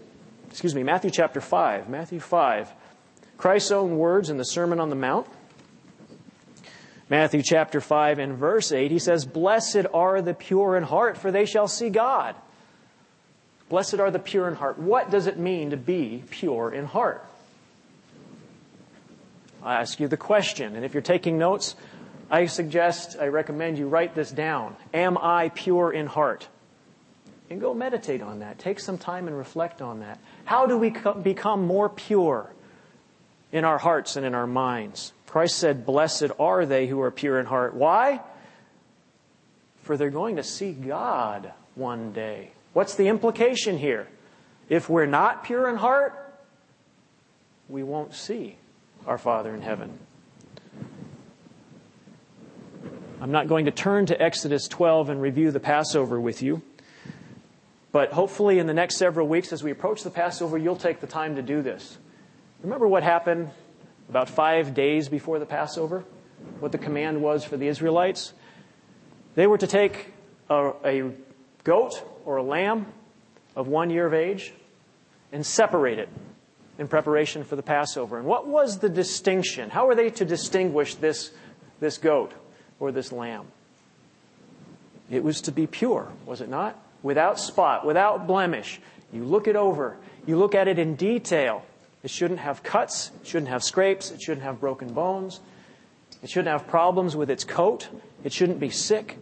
Excuse 0.50 0.76
me, 0.76 0.84
Matthew 0.84 1.10
chapter 1.10 1.42
5. 1.42 1.90
Matthew 1.90 2.20
5. 2.20 2.72
Christ's 3.38 3.72
own 3.72 3.98
words 3.98 4.30
in 4.30 4.38
the 4.38 4.46
Sermon 4.46 4.80
on 4.80 4.90
the 4.90 4.96
Mount. 4.96 5.28
Matthew 7.10 7.44
chapter 7.44 7.82
5 7.82 8.20
and 8.20 8.38
verse 8.38 8.72
8, 8.72 8.90
he 8.90 9.00
says, 9.00 9.26
Blessed 9.26 9.86
are 9.94 10.22
the 10.22 10.34
pure 10.34 10.76
in 10.76 10.84
heart, 10.84 11.18
for 11.18 11.32
they 11.32 11.46
shall 11.46 11.68
see 11.68 11.90
God. 11.90 12.36
Blessed 13.70 13.96
are 13.96 14.12
the 14.12 14.20
pure 14.20 14.48
in 14.48 14.56
heart. 14.56 14.80
What 14.80 15.12
does 15.12 15.28
it 15.28 15.38
mean 15.38 15.70
to 15.72 15.78
be 15.78 16.24
pure 16.30 16.72
in 16.72 16.86
heart? 16.86 17.24
I 19.62 19.76
ask 19.76 20.00
you 20.00 20.08
the 20.08 20.18
question, 20.18 20.76
and 20.76 20.86
if 20.86 20.94
you're 20.94 21.02
taking 21.02 21.38
notes, 21.38 21.76
I 22.30 22.46
suggest, 22.48 23.18
I 23.20 23.28
recommend 23.28 23.78
you 23.78 23.88
write 23.88 24.16
this 24.16 24.32
down. 24.32 24.76
Am 24.94 25.18
I 25.18 25.50
pure 25.50 25.92
in 25.92 26.08
heart? 26.08 26.48
And 27.50 27.62
go 27.62 27.74
meditate 27.74 28.22
on 28.22 28.40
that. 28.40 28.58
Take 28.58 28.80
some 28.80 28.98
time 28.98 29.28
and 29.28 29.38
reflect 29.38 29.82
on 29.82 30.00
that. 30.00 30.20
How 30.46 30.66
do 30.66 30.78
we 30.78 30.94
become 31.22 31.66
more 31.66 31.90
pure 31.90 32.52
in 33.52 33.64
our 33.64 33.78
hearts 33.78 34.16
and 34.16 34.26
in 34.26 34.34
our 34.34 34.48
minds? 34.48 35.14
Christ 35.28 35.58
said, 35.58 35.86
Blessed 35.86 36.32
are 36.40 36.66
they 36.66 36.88
who 36.88 37.02
are 37.02 37.12
pure 37.12 37.40
in 37.40 37.46
heart. 37.46 37.76
Why? 37.76 38.22
For 39.84 39.98
they're 39.98 40.10
going 40.10 40.38
to 40.38 40.44
see 40.44 40.72
God 40.72 41.52
one 41.76 42.14
day. 42.14 42.52
What's 42.74 42.96
the 42.96 43.08
implication 43.08 43.78
here? 43.78 44.08
If 44.68 44.90
we're 44.90 45.06
not 45.06 45.44
pure 45.44 45.70
in 45.70 45.76
heart, 45.76 46.14
we 47.70 47.84
won't 47.84 48.14
see 48.14 48.58
our 49.06 49.18
Father 49.18 49.54
in 49.54 49.62
heaven. 49.62 50.00
I'm 53.22 53.32
not 53.32 53.48
going 53.48 53.66
to 53.66 53.72
turn 53.72 54.08
to 54.08 54.22
Exodus 54.22 54.68
12 54.68 55.10
and 55.10 55.22
review 55.22 55.52
the 55.52 55.60
Passover 55.60 56.20
with 56.20 56.42
you. 56.42 56.62
But 57.96 58.12
hopefully, 58.12 58.60
in 58.60 58.68
the 58.68 58.74
next 58.74 58.98
several 58.98 59.26
weeks, 59.26 59.54
as 59.54 59.64
we 59.64 59.72
approach 59.72 60.04
the 60.04 60.10
Passover, 60.10 60.58
you'll 60.58 60.76
take 60.76 61.00
the 61.00 61.08
time 61.08 61.38
to 61.38 61.42
do 61.42 61.62
this. 61.62 61.98
Remember 62.62 62.90
what 62.90 63.04
happened 63.04 63.52
about 64.10 64.28
five 64.28 64.74
days 64.74 65.08
before 65.08 65.40
the 65.40 65.46
Passover, 65.46 66.04
what 66.60 66.74
the 66.74 66.78
command 66.78 67.22
was 67.22 67.46
for 67.46 67.56
the 67.56 67.70
Israelites. 67.70 68.34
They 69.36 69.48
were 69.48 69.58
to 69.60 69.66
take 69.66 70.12
a, 70.50 70.74
a 70.84 71.12
goat 71.64 72.04
or 72.26 72.36
a 72.36 72.44
lamb 72.44 72.88
of 73.56 73.70
one 73.70 73.90
year 73.90 74.06
of 74.06 74.14
age 74.14 74.54
and 75.32 75.46
separate 75.46 75.98
it 75.98 76.10
in 76.78 76.90
preparation 76.90 77.46
for 77.46 77.56
the 77.56 77.64
Passover. 77.64 78.18
And 78.18 78.28
what 78.28 78.46
was 78.46 78.80
the 78.80 78.90
distinction? 78.90 79.70
How 79.70 79.88
were 79.88 79.96
they 79.96 80.10
to 80.10 80.26
distinguish 80.26 80.96
this, 80.96 81.32
this 81.80 81.98
goat 81.98 82.34
or 82.78 82.92
this 82.92 83.14
lamb? 83.14 83.46
It 85.10 85.24
was 85.24 85.40
to 85.44 85.54
be 85.54 85.66
pure, 85.66 86.12
was 86.26 86.42
it 86.42 86.50
not? 86.50 86.78
Without 87.06 87.40
spot, 87.40 87.86
without 87.86 88.26
blemish. 88.26 88.82
You 89.14 89.26
look 89.26 89.48
it 89.48 89.56
over, 89.56 89.96
you 90.26 90.38
look 90.40 90.56
at 90.56 90.68
it 90.68 90.80
in 90.80 90.96
detail. 90.96 91.64
It 92.02 92.10
shouldn't 92.10 92.40
have 92.40 92.64
cuts, 92.64 93.12
it 93.22 93.28
shouldn't 93.28 93.50
have 93.50 93.64
scrapes, 93.64 94.10
it 94.10 94.20
shouldn't 94.20 94.42
have 94.42 94.60
broken 94.60 94.92
bones, 94.92 95.40
it 96.24 96.32
shouldn't 96.32 96.48
have 96.48 96.66
problems 96.68 97.16
with 97.16 97.30
its 97.30 97.44
coat, 97.44 97.90
it 98.24 98.34
shouldn't 98.34 98.60
be 98.60 98.72
sick, 98.72 99.20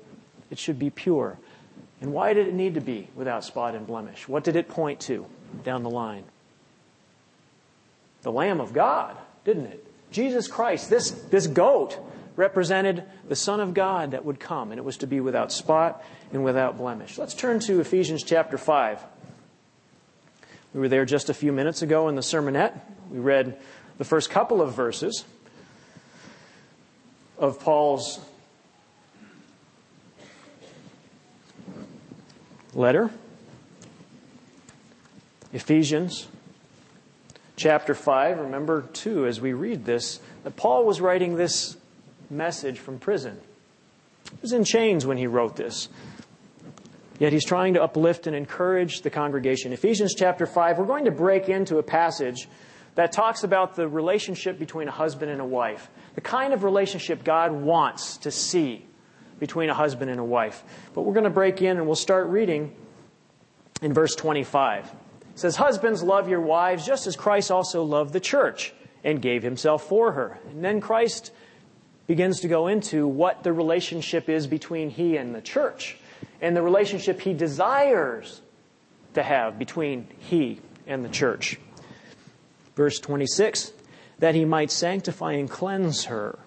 it 0.49 0.57
should 0.57 0.79
be 0.79 0.91
pure. 0.91 1.37
And 1.99 2.13
why 2.13 2.31
did 2.31 2.47
it 2.47 2.53
need 2.53 2.75
to 2.75 2.81
be 2.81 3.09
without 3.15 3.43
spot 3.43 3.75
and 3.75 3.85
blemish? 3.85 4.29
What 4.29 4.45
did 4.45 4.55
it 4.55 4.69
point 4.69 5.01
to 5.01 5.25
down 5.65 5.83
the 5.83 5.89
line? 5.89 6.23
The 8.21 8.31
Lamb 8.31 8.61
of 8.61 8.71
God, 8.71 9.17
didn't 9.43 9.65
it? 9.65 9.85
Jesus 10.09 10.47
Christ, 10.47 10.89
this, 10.89 11.11
this 11.11 11.47
goat 11.47 11.99
represented 12.35 13.03
the 13.27 13.35
Son 13.35 13.59
of 13.59 13.73
God 13.73 14.11
that 14.11 14.25
would 14.25 14.39
come, 14.39 14.71
and 14.71 14.79
it 14.79 14.83
was 14.83 14.97
to 14.97 15.07
be 15.07 15.19
without 15.19 15.51
spot 15.51 16.03
and 16.31 16.43
without 16.43 16.77
blemish. 16.77 17.17
Let's 17.17 17.33
turn 17.33 17.59
to 17.61 17.79
Ephesians 17.79 18.23
chapter 18.23 18.57
5. 18.57 19.03
We 20.73 20.79
were 20.79 20.89
there 20.89 21.05
just 21.05 21.29
a 21.29 21.33
few 21.33 21.51
minutes 21.51 21.81
ago 21.81 22.07
in 22.07 22.15
the 22.15 22.21
sermonette. 22.21 22.79
We 23.11 23.19
read 23.19 23.59
the 23.97 24.03
first 24.03 24.31
couple 24.31 24.61
of 24.61 24.73
verses 24.73 25.23
of 27.37 27.59
Paul's 27.59 28.19
letter. 32.73 33.11
Ephesians 35.51 36.27
chapter 37.55 37.93
5. 37.93 38.39
Remember, 38.39 38.81
too, 38.81 39.27
as 39.27 39.39
we 39.39 39.53
read 39.53 39.85
this, 39.85 40.19
that 40.43 40.55
Paul 40.55 40.85
was 40.85 40.99
writing 40.99 41.35
this 41.35 41.77
message 42.29 42.79
from 42.79 42.99
prison. 42.99 43.39
He 44.29 44.37
was 44.41 44.53
in 44.53 44.63
chains 44.63 45.05
when 45.05 45.17
he 45.17 45.27
wrote 45.27 45.55
this. 45.55 45.89
Yet 47.19 47.31
he's 47.31 47.45
trying 47.45 47.75
to 47.75 47.83
uplift 47.83 48.27
and 48.27 48.35
encourage 48.35 49.01
the 49.01 49.09
congregation. 49.09 49.71
Ephesians 49.71 50.15
chapter 50.15 50.45
5, 50.45 50.77
we're 50.77 50.85
going 50.85 51.05
to 51.05 51.11
break 51.11 51.47
into 51.47 51.77
a 51.77 51.83
passage 51.83 52.47
that 52.95 53.11
talks 53.11 53.43
about 53.43 53.75
the 53.75 53.87
relationship 53.87 54.59
between 54.59 54.87
a 54.87 54.91
husband 54.91 55.31
and 55.31 55.41
a 55.41 55.45
wife, 55.45 55.89
the 56.15 56.21
kind 56.21 56.53
of 56.53 56.63
relationship 56.63 57.23
God 57.23 57.51
wants 57.51 58.17
to 58.17 58.31
see 58.31 58.85
between 59.39 59.69
a 59.69 59.73
husband 59.73 60.11
and 60.11 60.19
a 60.19 60.23
wife. 60.23 60.63
But 60.93 61.01
we're 61.01 61.13
going 61.13 61.23
to 61.25 61.29
break 61.29 61.61
in 61.61 61.77
and 61.77 61.85
we'll 61.85 61.95
start 61.95 62.27
reading 62.27 62.75
in 63.81 63.93
verse 63.93 64.15
25. 64.15 64.85
It 64.85 65.39
says, 65.39 65.55
Husbands, 65.55 66.03
love 66.03 66.29
your 66.29 66.41
wives 66.41 66.85
just 66.85 67.07
as 67.07 67.15
Christ 67.15 67.51
also 67.51 67.83
loved 67.83 68.13
the 68.13 68.19
church 68.19 68.73
and 69.03 69.21
gave 69.21 69.43
himself 69.43 69.87
for 69.87 70.13
her. 70.13 70.39
And 70.49 70.63
then 70.63 70.79
Christ 70.79 71.31
begins 72.07 72.41
to 72.41 72.47
go 72.47 72.67
into 72.67 73.07
what 73.07 73.43
the 73.43 73.53
relationship 73.53 74.29
is 74.29 74.47
between 74.47 74.89
he 74.89 75.17
and 75.17 75.33
the 75.33 75.41
church 75.41 75.97
and 76.41 76.55
the 76.55 76.61
relationship 76.61 77.21
he 77.21 77.33
desires 77.33 78.41
to 79.13 79.23
have 79.23 79.57
between 79.57 80.07
he 80.19 80.59
and 80.87 81.03
the 81.03 81.09
church. 81.09 81.59
Verse 82.75 82.99
26 82.99 83.73
that 84.19 84.35
he 84.35 84.45
might 84.45 84.71
sanctify 84.71 85.33
and 85.33 85.49
cleanse 85.49 86.05
her 86.05 86.39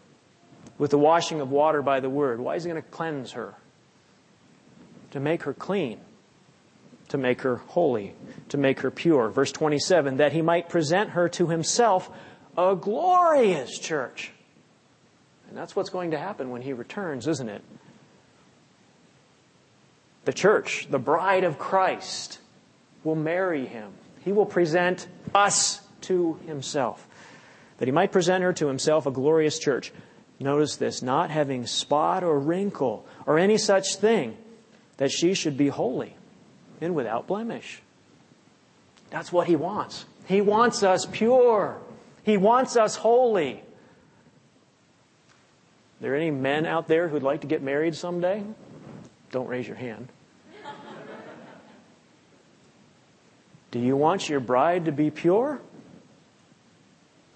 with 0.78 0.90
the 0.90 0.98
washing 0.98 1.40
of 1.40 1.50
water 1.50 1.82
by 1.82 2.00
the 2.00 2.08
word. 2.08 2.40
Why 2.40 2.54
is 2.54 2.64
he 2.64 2.70
going 2.70 2.82
to 2.82 2.88
cleanse 2.88 3.32
her? 3.32 3.54
To 5.10 5.20
make 5.20 5.42
her 5.42 5.52
clean, 5.52 6.00
to 7.08 7.18
make 7.18 7.42
her 7.42 7.56
holy, 7.56 8.14
to 8.50 8.56
make 8.56 8.80
her 8.80 8.90
pure. 8.90 9.28
Verse 9.28 9.52
27 9.52 10.18
that 10.18 10.32
he 10.32 10.42
might 10.42 10.68
present 10.68 11.10
her 11.10 11.28
to 11.30 11.48
himself 11.48 12.10
a 12.56 12.74
glorious 12.76 13.78
church. 13.78 14.32
That's 15.56 15.74
what's 15.74 15.90
going 15.90 16.10
to 16.10 16.18
happen 16.18 16.50
when 16.50 16.62
he 16.62 16.72
returns, 16.72 17.26
isn't 17.26 17.48
it? 17.48 17.62
The 20.24 20.32
church, 20.32 20.88
the 20.90 20.98
bride 20.98 21.44
of 21.44 21.58
Christ, 21.58 22.38
will 23.04 23.14
marry 23.14 23.64
him. 23.64 23.92
He 24.24 24.32
will 24.32 24.46
present 24.46 25.06
us 25.34 25.80
to 26.02 26.38
himself. 26.46 27.06
That 27.78 27.86
he 27.86 27.92
might 27.92 28.12
present 28.12 28.42
her 28.42 28.52
to 28.54 28.66
himself 28.66 29.06
a 29.06 29.10
glorious 29.10 29.58
church. 29.58 29.92
Notice 30.38 30.76
this 30.76 31.02
not 31.02 31.30
having 31.30 31.66
spot 31.66 32.22
or 32.22 32.38
wrinkle 32.38 33.06
or 33.24 33.38
any 33.38 33.56
such 33.56 33.96
thing, 33.96 34.36
that 34.98 35.10
she 35.10 35.34
should 35.34 35.56
be 35.56 35.68
holy 35.68 36.14
and 36.80 36.94
without 36.94 37.26
blemish. 37.26 37.80
That's 39.10 39.32
what 39.32 39.46
he 39.46 39.56
wants. 39.56 40.04
He 40.26 40.40
wants 40.40 40.82
us 40.82 41.06
pure. 41.06 41.78
He 42.24 42.36
wants 42.36 42.76
us 42.76 42.96
holy. 42.96 43.62
Are 45.98 46.02
there 46.02 46.14
any 46.14 46.30
men 46.30 46.66
out 46.66 46.88
there 46.88 47.08
who'd 47.08 47.22
like 47.22 47.40
to 47.40 47.46
get 47.46 47.62
married 47.62 47.94
someday? 47.94 48.44
Don't 49.30 49.46
raise 49.46 49.66
your 49.66 49.76
hand. 49.76 50.08
Do 53.70 53.78
you 53.78 53.96
want 53.96 54.28
your 54.28 54.40
bride 54.40 54.84
to 54.86 54.92
be 54.92 55.10
pure 55.10 55.60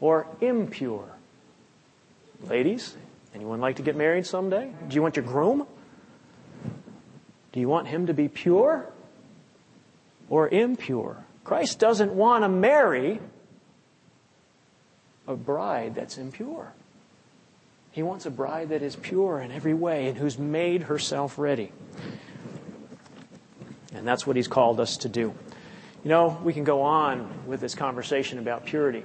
or 0.00 0.26
impure? 0.40 1.08
Ladies, 2.46 2.96
anyone 3.34 3.60
like 3.60 3.76
to 3.76 3.82
get 3.82 3.96
married 3.96 4.26
someday? 4.26 4.72
Do 4.88 4.94
you 4.94 5.02
want 5.02 5.16
your 5.16 5.24
groom? 5.24 5.66
Do 7.52 7.60
you 7.60 7.68
want 7.68 7.88
him 7.88 8.06
to 8.06 8.14
be 8.14 8.28
pure 8.28 8.90
or 10.28 10.48
impure? 10.48 11.24
Christ 11.44 11.78
doesn't 11.78 12.12
want 12.12 12.44
to 12.44 12.48
marry 12.48 13.20
a 15.26 15.34
bride 15.34 15.94
that's 15.94 16.16
impure. 16.16 16.72
He 17.92 18.02
wants 18.02 18.24
a 18.26 18.30
bride 18.30 18.68
that 18.68 18.82
is 18.82 18.94
pure 18.94 19.40
in 19.40 19.50
every 19.50 19.74
way 19.74 20.08
and 20.08 20.16
who's 20.16 20.38
made 20.38 20.84
herself 20.84 21.38
ready. 21.38 21.72
And 23.92 24.06
that's 24.06 24.26
what 24.26 24.36
he's 24.36 24.48
called 24.48 24.78
us 24.78 24.96
to 24.98 25.08
do. 25.08 25.34
You 26.04 26.08
know, 26.08 26.40
we 26.44 26.52
can 26.52 26.64
go 26.64 26.82
on 26.82 27.46
with 27.46 27.60
this 27.60 27.74
conversation 27.74 28.38
about 28.38 28.64
purity. 28.64 29.04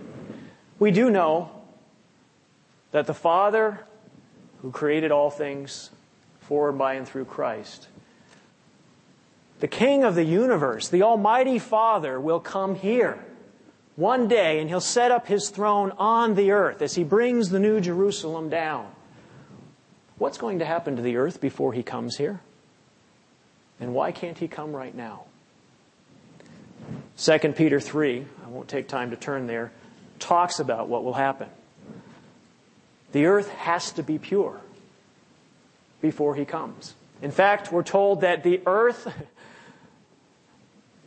We 0.77 0.91
do 0.91 1.09
know 1.09 1.49
that 2.91 3.07
the 3.07 3.13
Father 3.13 3.79
who 4.61 4.71
created 4.71 5.11
all 5.11 5.29
things 5.29 5.89
for 6.41 6.69
and 6.69 6.77
by 6.77 6.93
and 6.93 7.07
through 7.07 7.25
Christ, 7.25 7.87
the 9.59 9.67
King 9.67 10.03
of 10.03 10.15
the 10.15 10.23
universe, 10.23 10.89
the 10.89 11.01
Almighty 11.01 11.57
Father, 11.57 12.19
will 12.19 12.39
come 12.39 12.75
here 12.75 13.24
one 13.95 14.27
day 14.27 14.59
and 14.59 14.69
he'll 14.69 14.81
set 14.81 15.11
up 15.11 15.27
his 15.27 15.49
throne 15.49 15.91
on 15.97 16.35
the 16.35 16.51
earth 16.51 16.81
as 16.81 16.95
he 16.95 17.03
brings 17.03 17.49
the 17.49 17.59
new 17.59 17.79
Jerusalem 17.79 18.49
down. 18.49 18.91
What's 20.17 20.37
going 20.37 20.59
to 20.59 20.65
happen 20.65 20.95
to 20.95 21.01
the 21.01 21.17
earth 21.17 21.41
before 21.41 21.73
he 21.73 21.83
comes 21.83 22.17
here? 22.17 22.39
And 23.79 23.93
why 23.93 24.11
can't 24.11 24.37
he 24.37 24.47
come 24.47 24.75
right 24.75 24.95
now? 24.95 25.25
2 27.17 27.37
Peter 27.53 27.79
3, 27.79 28.25
I 28.45 28.49
won't 28.49 28.67
take 28.67 28.87
time 28.87 29.11
to 29.11 29.15
turn 29.15 29.47
there, 29.47 29.71
talks 30.19 30.59
about 30.59 30.87
what 30.87 31.03
will 31.03 31.13
happen. 31.13 31.49
The 33.11 33.25
earth 33.25 33.49
has 33.49 33.91
to 33.93 34.03
be 34.03 34.17
pure 34.17 34.59
before 36.01 36.35
he 36.35 36.45
comes. 36.45 36.93
In 37.21 37.31
fact, 37.31 37.71
we're 37.71 37.83
told 37.83 38.21
that 38.21 38.43
the 38.43 38.61
earth 38.65 39.07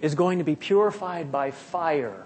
is 0.01 0.15
going 0.15 0.39
to 0.39 0.45
be 0.45 0.57
purified 0.57 1.31
by 1.31 1.51
fire 1.51 2.25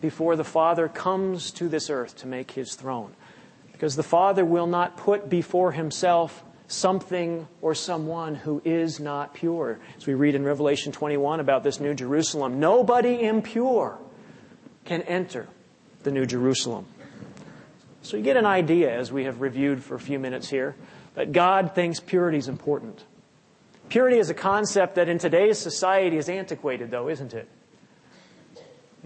before 0.00 0.36
the 0.36 0.44
Father 0.44 0.88
comes 0.88 1.50
to 1.52 1.68
this 1.68 1.90
earth 1.90 2.16
to 2.18 2.26
make 2.26 2.50
his 2.52 2.74
throne. 2.74 3.14
Because 3.72 3.96
the 3.96 4.02
Father 4.02 4.44
will 4.44 4.66
not 4.66 4.96
put 4.96 5.28
before 5.28 5.72
himself 5.72 6.42
something 6.68 7.46
or 7.62 7.74
someone 7.74 8.34
who 8.34 8.60
is 8.64 8.98
not 8.98 9.34
pure. 9.34 9.78
As 9.96 10.06
we 10.06 10.14
read 10.14 10.34
in 10.34 10.44
Revelation 10.44 10.92
21 10.92 11.40
about 11.40 11.62
this 11.62 11.80
New 11.80 11.94
Jerusalem, 11.94 12.58
nobody 12.58 13.22
impure 13.22 13.98
can 14.84 15.02
enter 15.02 15.46
the 16.02 16.10
New 16.10 16.26
Jerusalem. 16.26 16.86
So 18.02 18.16
you 18.16 18.22
get 18.22 18.36
an 18.36 18.46
idea, 18.46 18.96
as 18.96 19.10
we 19.10 19.24
have 19.24 19.40
reviewed 19.40 19.82
for 19.82 19.96
a 19.96 20.00
few 20.00 20.18
minutes 20.18 20.48
here, 20.48 20.76
that 21.14 21.32
God 21.32 21.74
thinks 21.74 21.98
purity 21.98 22.38
is 22.38 22.46
important. 22.46 23.04
Purity 23.88 24.18
is 24.18 24.30
a 24.30 24.34
concept 24.34 24.94
that 24.96 25.08
in 25.08 25.18
today's 25.18 25.58
society 25.58 26.16
is 26.16 26.28
antiquated, 26.28 26.90
though, 26.90 27.08
isn't 27.08 27.34
it? 27.34 27.48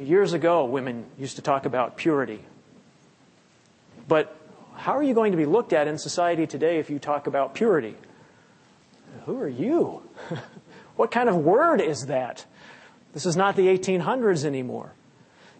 Years 0.01 0.33
ago, 0.33 0.65
women 0.65 1.05
used 1.19 1.37
to 1.37 1.43
talk 1.43 1.67
about 1.67 1.99
purity. 1.99 2.43
But 4.09 4.35
how 4.75 4.97
are 4.97 5.03
you 5.03 5.13
going 5.13 5.33
to 5.33 5.37
be 5.37 5.45
looked 5.45 5.75
at 5.75 5.87
in 5.87 5.99
society 5.99 6.47
today 6.47 6.79
if 6.79 6.89
you 6.89 6.99
talk 6.99 7.27
about 7.27 7.55
purity? 7.55 7.97
Who 9.27 9.39
are 9.39 9.49
you? 9.49 10.03
what 10.97 11.11
kind 11.11 11.29
of 11.29 11.37
word 11.37 11.83
is 11.83 12.07
that? 12.07 12.47
This 13.13 13.27
is 13.27 13.37
not 13.37 13.57
the 13.57 13.67
1800s 13.67 14.47
anymore. 14.47 14.95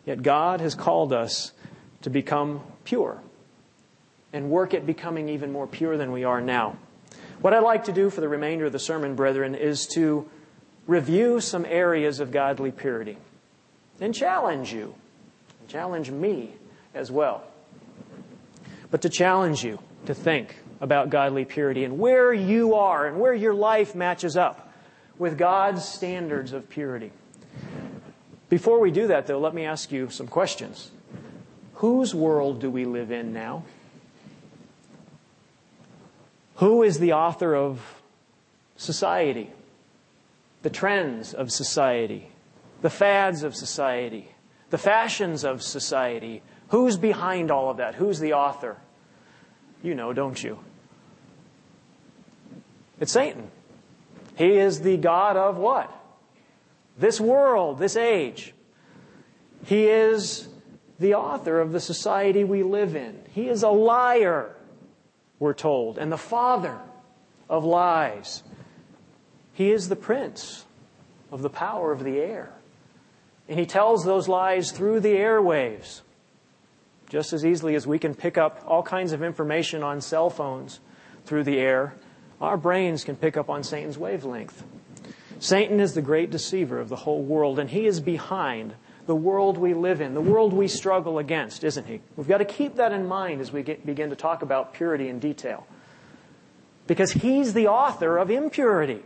Yet 0.07 0.23
God 0.23 0.63
has 0.63 0.75
called 0.75 1.13
us 1.13 1.53
to 2.01 2.09
become 2.09 2.63
pure 2.85 3.21
and 4.33 4.49
work 4.49 4.73
at 4.73 4.87
becoming 4.87 5.29
even 5.29 5.53
more 5.53 5.67
pure 5.67 5.99
than 5.99 6.13
we 6.13 6.25
are 6.25 6.41
now. 6.41 6.79
What 7.43 7.53
I'd 7.53 7.59
like 7.59 7.85
to 7.85 7.93
do 7.93 8.09
for 8.09 8.23
the 8.23 8.29
remainder 8.29 8.65
of 8.65 8.73
the 8.73 8.79
sermon, 8.79 9.17
brethren, 9.17 9.55
is 9.55 9.87
to 9.89 10.27
review 10.87 11.41
some 11.41 11.67
areas 11.67 12.21
of 12.21 12.31
godly 12.31 12.71
purity 12.71 13.19
and 14.01 14.15
challenge 14.15 14.73
you, 14.73 14.95
challenge 15.69 16.11
me 16.11 16.55
as 16.95 17.11
well 17.11 17.45
but 18.91 19.03
to 19.03 19.09
challenge 19.09 19.65
you 19.65 19.79
to 20.07 20.15
think 20.15 20.57
about 20.81 21.11
godly 21.11 21.45
purity 21.45 21.85
and 21.85 21.99
where 21.99 22.33
you 22.33 22.75
are 22.75 23.07
and 23.07 23.21
where 23.21 23.35
your 23.35 23.55
life 23.55 23.95
matches 23.95 24.37
up 24.37 24.73
with 25.19 25.39
God's 25.39 25.85
standards 25.87 26.53
of 26.53 26.69
purity. 26.69 27.13
Before 28.49 28.81
we 28.81 28.91
do 28.91 29.09
that, 29.09 29.27
though, 29.27 29.39
let 29.39 29.55
me 29.55 29.65
ask 29.65 29.93
you 29.93 30.09
some 30.09 30.27
questions. 30.27 30.91
Whose 31.75 32.15
world 32.15 32.61
do 32.61 32.71
we 32.71 32.85
live 32.85 33.11
in 33.11 33.33
now? 33.33 33.65
Who 36.57 36.83
is 36.83 36.99
the 36.99 37.13
author 37.13 37.55
of 37.55 38.03
society? 38.77 39.51
The 40.63 40.71
trends 40.71 41.33
of 41.33 41.53
society? 41.53 42.30
The 42.81 42.91
fads 42.91 43.43
of 43.43 43.55
society? 43.55 44.31
The 44.71 44.79
fashions 44.79 45.45
of 45.45 45.63
society? 45.63 46.43
Who's 46.69 46.97
behind 46.97 47.51
all 47.51 47.71
of 47.71 47.79
that? 47.79 47.95
Who's 47.95 48.21
the 48.21 48.35
author? 48.35 48.77
You 49.83 49.95
know, 49.95 50.13
don't 50.13 50.43
you? 50.43 50.59
It's 53.01 53.13
Satan. 53.13 53.51
He 54.37 54.59
is 54.59 54.81
the 54.81 54.97
God 54.97 55.37
of 55.37 55.57
what? 55.57 55.93
This 56.99 57.21
world, 57.21 57.79
this 57.79 57.97
age. 57.97 58.55
He 59.65 59.87
is 59.87 60.49
the 60.99 61.15
author 61.15 61.61
of 61.61 61.73
the 61.73 61.81
society 61.81 62.45
we 62.45 62.63
live 62.63 62.95
in. 62.95 63.19
He 63.33 63.49
is 63.49 63.63
a 63.63 63.71
liar, 63.71 64.55
we're 65.39 65.55
told, 65.55 65.99
and 65.99 66.13
the 66.13 66.19
father 66.19 66.79
of 67.49 67.65
lies. 67.65 68.43
He 69.55 69.73
is 69.73 69.89
the 69.89 69.97
prince 69.97 70.65
of 71.33 71.43
the 71.43 71.51
power 71.51 71.91
of 71.93 72.05
the 72.05 72.19
air. 72.19 72.53
And 73.51 73.59
he 73.59 73.67
tells 73.67 74.05
those 74.05 74.29
lies 74.29 74.73
through 74.73 75.01
the 75.01 75.15
airwaves 75.15 76.01
just 77.11 77.33
as 77.33 77.45
easily 77.45 77.75
as 77.75 77.87
we 77.87 77.99
can 77.99 78.15
pick 78.15 78.39
up 78.39 78.63
all 78.67 78.83
kinds 78.83 79.13
of 79.13 79.23
information 79.23 79.83
on 79.83 80.01
cell 80.01 80.31
phones 80.31 80.81
through 81.27 81.43
the 81.45 81.59
air, 81.59 81.93
our 82.41 82.57
brains 82.57 83.05
can 83.05 83.17
pick 83.17 83.37
up 83.37 83.51
on 83.51 83.63
Satan's 83.63 83.99
wavelength. 83.99 84.63
Satan 85.41 85.81
is 85.81 85.95
the 85.95 86.03
great 86.03 86.31
deceiver 86.31 86.79
of 86.79 86.89
the 86.89 86.97
whole 86.97 87.23
world, 87.23 87.59
and 87.59 87.69
he 87.69 87.87
is 87.87 88.01
behind 88.01 88.75
the 89.07 89.15
world 89.15 89.59
we 89.59 89.75
live 89.75 90.01
in, 90.01 90.15
the 90.15 90.21
world 90.21 90.53
we 90.53 90.69
struggle 90.69 91.19
against, 91.19 91.65
isn't 91.65 91.87
he? 91.87 92.01
We've 92.17 92.29
got 92.29 92.39
to 92.39 92.45
keep 92.45 92.77
that 92.77 92.93
in 92.93 93.09
mind 93.09 93.41
as 93.41 93.51
we 93.51 93.63
get, 93.63 93.85
begin 93.85 94.11
to 94.11 94.17
talk 94.17 94.43
about 94.43 94.73
purity 94.73 95.09
in 95.09 95.19
detail. 95.19 95.67
Because 96.87 97.11
he's 97.11 97.55
the 97.55 97.67
author 97.67 98.19
of 98.19 98.31
impurity. 98.31 99.03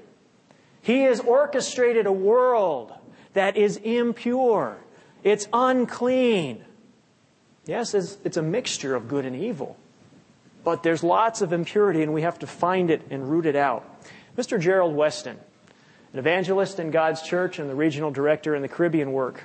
He 0.83 1.03
has 1.03 1.21
orchestrated 1.21 2.05
a 2.07 2.13
world 2.13 2.93
that 3.35 3.57
is 3.57 3.77
impure. 3.77 4.79
It's 5.23 5.47
unclean. 5.53 6.65
Yes, 7.67 7.95
it's, 7.95 8.19
it's 8.25 8.37
a 8.37 8.43
mixture 8.43 8.95
of 8.95 9.09
good 9.09 9.25
and 9.25 9.37
evil. 9.37 9.77
But 10.65 10.83
there's 10.83 11.03
lots 11.03 11.43
of 11.43 11.53
impurity, 11.53 12.03
and 12.03 12.15
we 12.15 12.23
have 12.23 12.39
to 12.41 12.47
find 12.47 12.91
it 12.91 13.03
and 13.11 13.29
root 13.29 13.47
it 13.47 13.57
out. 13.57 13.85
Mr. 14.37 14.59
Gerald 14.59 14.95
Weston, 14.97 15.39
an 16.13 16.19
evangelist 16.19 16.81
in 16.81 16.91
God's 16.91 17.23
church 17.23 17.59
and 17.59 17.69
the 17.69 17.75
regional 17.75 18.11
director 18.11 18.55
in 18.55 18.63
the 18.63 18.69
Caribbean 18.69 19.13
work, 19.13 19.43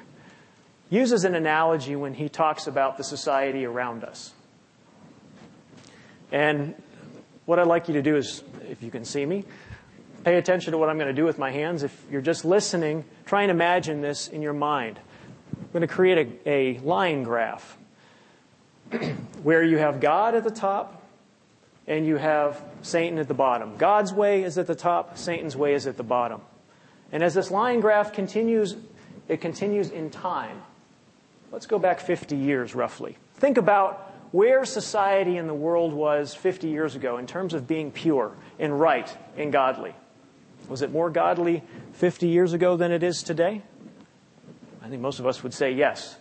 uses 0.89 1.23
an 1.23 1.35
analogy 1.35 1.95
when 1.95 2.13
he 2.13 2.29
talks 2.29 2.67
about 2.67 2.97
the 2.97 3.03
society 3.03 3.65
around 3.65 4.03
us. 4.03 4.33
And 6.31 6.75
what 7.45 7.59
I'd 7.59 7.67
like 7.67 7.87
you 7.87 7.95
to 7.95 8.01
do 8.01 8.15
is, 8.15 8.43
if 8.69 8.81
you 8.81 8.91
can 8.91 9.05
see 9.05 9.25
me, 9.25 9.45
pay 10.23 10.37
attention 10.37 10.71
to 10.71 10.77
what 10.77 10.89
I'm 10.89 10.97
going 10.97 11.07
to 11.07 11.13
do 11.13 11.25
with 11.25 11.37
my 11.39 11.51
hands. 11.51 11.83
If 11.83 12.05
you're 12.11 12.21
just 12.21 12.45
listening, 12.45 13.05
try 13.25 13.43
and 13.43 13.51
imagine 13.51 14.01
this 14.01 14.27
in 14.27 14.41
your 14.41 14.53
mind. 14.53 14.99
I'm 15.57 15.69
going 15.71 15.81
to 15.81 15.87
create 15.87 16.39
a, 16.45 16.49
a 16.49 16.79
line 16.79 17.23
graph. 17.23 17.77
where 19.43 19.63
you 19.63 19.77
have 19.77 19.99
God 19.99 20.35
at 20.35 20.43
the 20.43 20.51
top 20.51 21.03
and 21.87 22.05
you 22.05 22.17
have 22.17 22.61
Satan 22.81 23.17
at 23.17 23.27
the 23.27 23.33
bottom. 23.33 23.77
God's 23.77 24.13
way 24.13 24.43
is 24.43 24.57
at 24.57 24.67
the 24.67 24.75
top, 24.75 25.17
Satan's 25.17 25.55
way 25.55 25.73
is 25.73 25.87
at 25.87 25.97
the 25.97 26.03
bottom. 26.03 26.41
And 27.11 27.23
as 27.23 27.33
this 27.33 27.49
line 27.49 27.79
graph 27.79 28.13
continues, 28.13 28.75
it 29.27 29.41
continues 29.41 29.89
in 29.89 30.09
time. 30.09 30.61
Let's 31.51 31.65
go 31.65 31.79
back 31.79 31.99
50 31.99 32.35
years 32.35 32.75
roughly. 32.75 33.17
Think 33.35 33.57
about 33.57 34.13
where 34.31 34.63
society 34.65 35.37
in 35.37 35.47
the 35.47 35.53
world 35.53 35.93
was 35.93 36.35
50 36.35 36.67
years 36.67 36.95
ago 36.95 37.17
in 37.17 37.25
terms 37.25 37.55
of 37.55 37.67
being 37.67 37.91
pure 37.91 38.33
and 38.59 38.79
right 38.79 39.15
and 39.35 39.51
godly. 39.51 39.95
Was 40.69 40.81
it 40.83 40.91
more 40.91 41.09
godly 41.09 41.63
50 41.93 42.27
years 42.27 42.53
ago 42.53 42.77
than 42.77 42.91
it 42.91 43.03
is 43.03 43.23
today? 43.23 43.63
I 44.81 44.87
think 44.87 45.01
most 45.01 45.19
of 45.19 45.27
us 45.27 45.43
would 45.43 45.53
say 45.53 45.71
yes. 45.71 46.15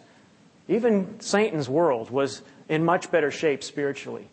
Even 0.66 1.20
Satan's 1.20 1.68
world 1.68 2.10
was 2.10 2.42
in 2.68 2.84
much 2.84 3.10
better 3.10 3.30
shape 3.30 3.62
spiritually 3.62 4.28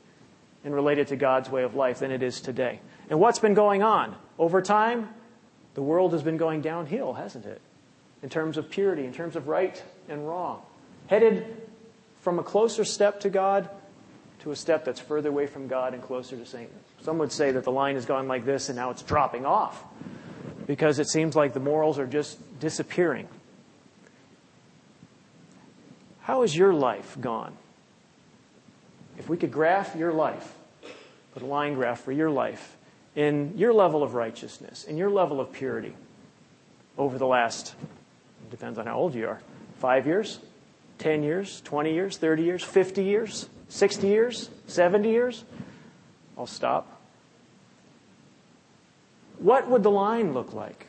and 0.63 0.73
related 0.73 1.07
to 1.07 1.15
God's 1.15 1.49
way 1.49 1.63
of 1.63 1.75
life 1.75 1.99
than 1.99 2.11
it 2.11 2.23
is 2.23 2.41
today. 2.41 2.79
And 3.09 3.19
what's 3.19 3.39
been 3.39 3.53
going 3.53 3.83
on? 3.83 4.15
Over 4.39 4.61
time, 4.61 5.09
the 5.75 5.81
world 5.81 6.13
has 6.13 6.23
been 6.23 6.37
going 6.37 6.61
downhill, 6.61 7.13
hasn't 7.13 7.45
it? 7.45 7.61
In 8.23 8.29
terms 8.29 8.57
of 8.57 8.69
purity, 8.69 9.05
in 9.05 9.13
terms 9.13 9.35
of 9.35 9.47
right 9.47 9.81
and 10.09 10.27
wrong. 10.27 10.61
Headed 11.07 11.67
from 12.21 12.39
a 12.39 12.43
closer 12.43 12.83
step 12.83 13.19
to 13.21 13.29
God 13.29 13.69
to 14.39 14.51
a 14.51 14.55
step 14.55 14.85
that's 14.85 14.99
further 14.99 15.29
away 15.29 15.45
from 15.45 15.67
God 15.67 15.93
and 15.93 16.01
closer 16.01 16.35
to 16.35 16.45
Satan. 16.45 16.73
Some 17.05 17.19
would 17.19 17.31
say 17.31 17.51
that 17.51 17.63
the 17.63 17.71
line 17.71 17.93
has 17.93 18.07
gone 18.07 18.27
like 18.27 18.45
this 18.45 18.69
and 18.69 18.75
now 18.75 18.89
it's 18.89 19.03
dropping 19.03 19.45
off 19.45 19.83
because 20.65 20.97
it 20.97 21.07
seems 21.07 21.35
like 21.35 21.53
the 21.53 21.59
morals 21.59 21.99
are 21.99 22.07
just 22.07 22.39
disappearing. 22.59 23.27
How 26.21 26.41
has 26.41 26.57
your 26.57 26.73
life 26.73 27.15
gone? 27.21 27.55
If 29.19 29.29
we 29.29 29.37
could 29.37 29.51
graph 29.51 29.95
your 29.95 30.13
life, 30.13 30.51
put 31.35 31.43
a 31.43 31.45
line 31.45 31.75
graph 31.75 32.01
for 32.01 32.11
your 32.11 32.31
life 32.31 32.75
in 33.15 33.55
your 33.55 33.71
level 33.71 34.01
of 34.01 34.15
righteousness, 34.15 34.83
in 34.83 34.97
your 34.97 35.11
level 35.11 35.39
of 35.39 35.51
purity 35.53 35.93
over 36.97 37.19
the 37.19 37.27
last, 37.27 37.75
depends 38.49 38.79
on 38.79 38.87
how 38.87 38.97
old 38.97 39.13
you 39.13 39.27
are, 39.27 39.41
five 39.77 40.07
years, 40.07 40.39
10 40.97 41.21
years, 41.21 41.61
20 41.61 41.93
years, 41.93 42.17
30 42.17 42.41
years, 42.41 42.63
50 42.63 43.03
years, 43.03 43.47
60 43.69 44.07
years, 44.07 44.49
70 44.65 45.07
years? 45.07 45.43
I'll 46.35 46.47
stop. 46.47 46.94
What 49.39 49.69
would 49.69 49.83
the 49.83 49.91
line 49.91 50.33
look 50.33 50.53
like? 50.53 50.87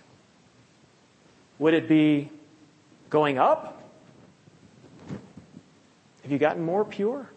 Would 1.59 1.75
it 1.75 1.89
be 1.89 2.31
going 3.11 3.39
up? 3.39 3.83
Have 6.23 6.33
you 6.33 6.39
gotten 6.39 6.63
more 6.65 6.85
pure? 6.85 7.29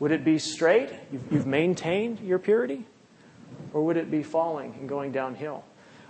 Would 0.00 0.12
it 0.12 0.24
be 0.24 0.38
straight? 0.38 0.90
You've, 1.12 1.32
you've, 1.32 1.46
maintained 1.46 2.20
your 2.20 2.38
purity? 2.38 2.84
Or 3.74 3.84
would 3.84 3.96
it 3.96 4.10
be 4.10 4.22
falling 4.22 4.74
and 4.80 4.88
going 4.88 5.12
downhill? 5.12 5.64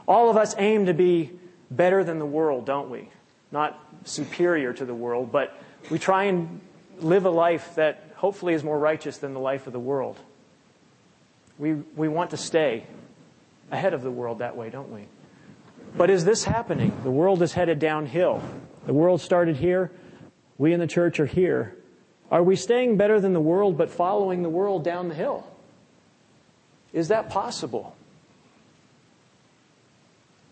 All 0.07 0.31
of 0.31 0.37
us 0.37 0.55
aim 0.59 0.87
to 0.87 0.95
be 0.95 1.31
better 1.71 2.05
than 2.05 2.19
the 2.19 2.27
world, 2.27 2.67
don't 2.67 2.89
we? 2.89 3.09
Not 3.51 3.79
superior 4.05 4.73
to 4.73 4.85
the 4.85 4.95
world, 4.95 5.33
but 5.33 5.57
we 5.91 5.99
try 5.99 6.25
and 6.25 6.61
live 7.01 7.25
a 7.25 7.31
life 7.31 7.75
that 7.75 8.13
hopefully 8.17 8.55
is 8.55 8.63
more 8.63 8.79
righteous 8.79 9.19
than 9.19 9.35
the 9.35 9.41
life 9.41 9.67
of 9.67 9.73
the 9.73 9.81
world. 9.81 10.19
We, 11.59 11.75
we 11.75 12.09
want 12.09 12.31
to 12.31 12.37
stay 12.37 12.85
ahead 13.71 13.95
of 13.95 14.03
the 14.03 14.11
world 14.11 14.39
that 14.39 14.57
way, 14.57 14.71
don't 14.71 14.93
we? 14.93 15.07
But 15.97 16.11
is 16.11 16.25
this 16.25 16.45
happening? 16.45 16.93
The 17.03 17.11
world 17.11 17.43
is 17.43 17.53
headed 17.53 17.79
downhill. 17.79 18.43
The 18.87 18.93
world 18.95 19.21
started 19.21 19.57
here. 19.57 19.91
We 20.59 20.73
in 20.73 20.81
the 20.81 20.87
church 20.87 21.21
are 21.21 21.27
here. 21.27 21.77
Are 22.31 22.43
we 22.43 22.55
staying 22.57 22.97
better 22.97 23.21
than 23.21 23.33
the 23.33 23.41
world 23.41 23.77
but 23.77 23.91
following 23.91 24.43
the 24.43 24.49
world 24.49 24.85
down 24.85 25.09
the 25.09 25.15
hill? 25.15 25.47
Is 26.93 27.09
that 27.09 27.31
possible? 27.31 27.97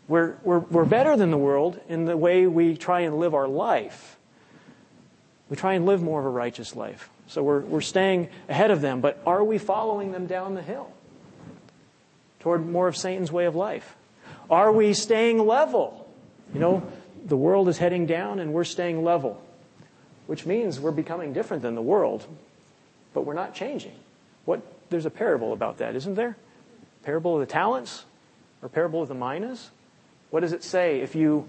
We're, 0.08 0.36
we're, 0.42 0.60
we're 0.60 0.84
better 0.84 1.16
than 1.16 1.30
the 1.30 1.38
world 1.38 1.78
in 1.88 2.06
the 2.06 2.16
way 2.16 2.46
we 2.46 2.76
try 2.76 3.00
and 3.00 3.18
live 3.18 3.34
our 3.34 3.46
life. 3.46 4.16
We 5.50 5.56
try 5.56 5.74
and 5.74 5.86
live 5.86 6.02
more 6.02 6.20
of 6.20 6.26
a 6.26 6.30
righteous 6.30 6.74
life. 6.74 7.10
So 7.26 7.42
we're, 7.42 7.60
we're 7.60 7.80
staying 7.82 8.28
ahead 8.48 8.70
of 8.70 8.80
them, 8.80 9.00
but 9.00 9.20
are 9.26 9.44
we 9.44 9.58
following 9.58 10.12
them 10.12 10.26
down 10.26 10.54
the 10.54 10.62
hill 10.62 10.90
toward 12.40 12.66
more 12.66 12.88
of 12.88 12.96
Satan's 12.96 13.32
way 13.32 13.46
of 13.46 13.54
life? 13.54 13.96
Are 14.50 14.72
we 14.72 14.94
staying 14.94 15.44
level? 15.44 16.08
You 16.54 16.60
know, 16.60 16.92
the 17.24 17.36
world 17.36 17.68
is 17.68 17.78
heading 17.78 18.06
down 18.06 18.38
and 18.38 18.52
we're 18.52 18.64
staying 18.64 19.04
level, 19.04 19.42
which 20.26 20.46
means 20.46 20.80
we're 20.80 20.90
becoming 20.90 21.32
different 21.32 21.62
than 21.62 21.74
the 21.74 21.82
world, 21.82 22.26
but 23.12 23.22
we're 23.22 23.34
not 23.34 23.54
changing. 23.54 23.94
What, 24.44 24.62
there's 24.90 25.06
a 25.06 25.10
parable 25.10 25.52
about 25.52 25.78
that, 25.78 25.94
isn't 25.94 26.14
there? 26.14 26.36
Parable 27.02 27.34
of 27.34 27.40
the 27.40 27.52
talents 27.52 28.04
or 28.62 28.68
parable 28.68 29.02
of 29.02 29.08
the 29.08 29.14
minas? 29.14 29.70
What 30.30 30.40
does 30.40 30.52
it 30.52 30.64
say 30.64 31.00
if 31.00 31.14
you 31.14 31.48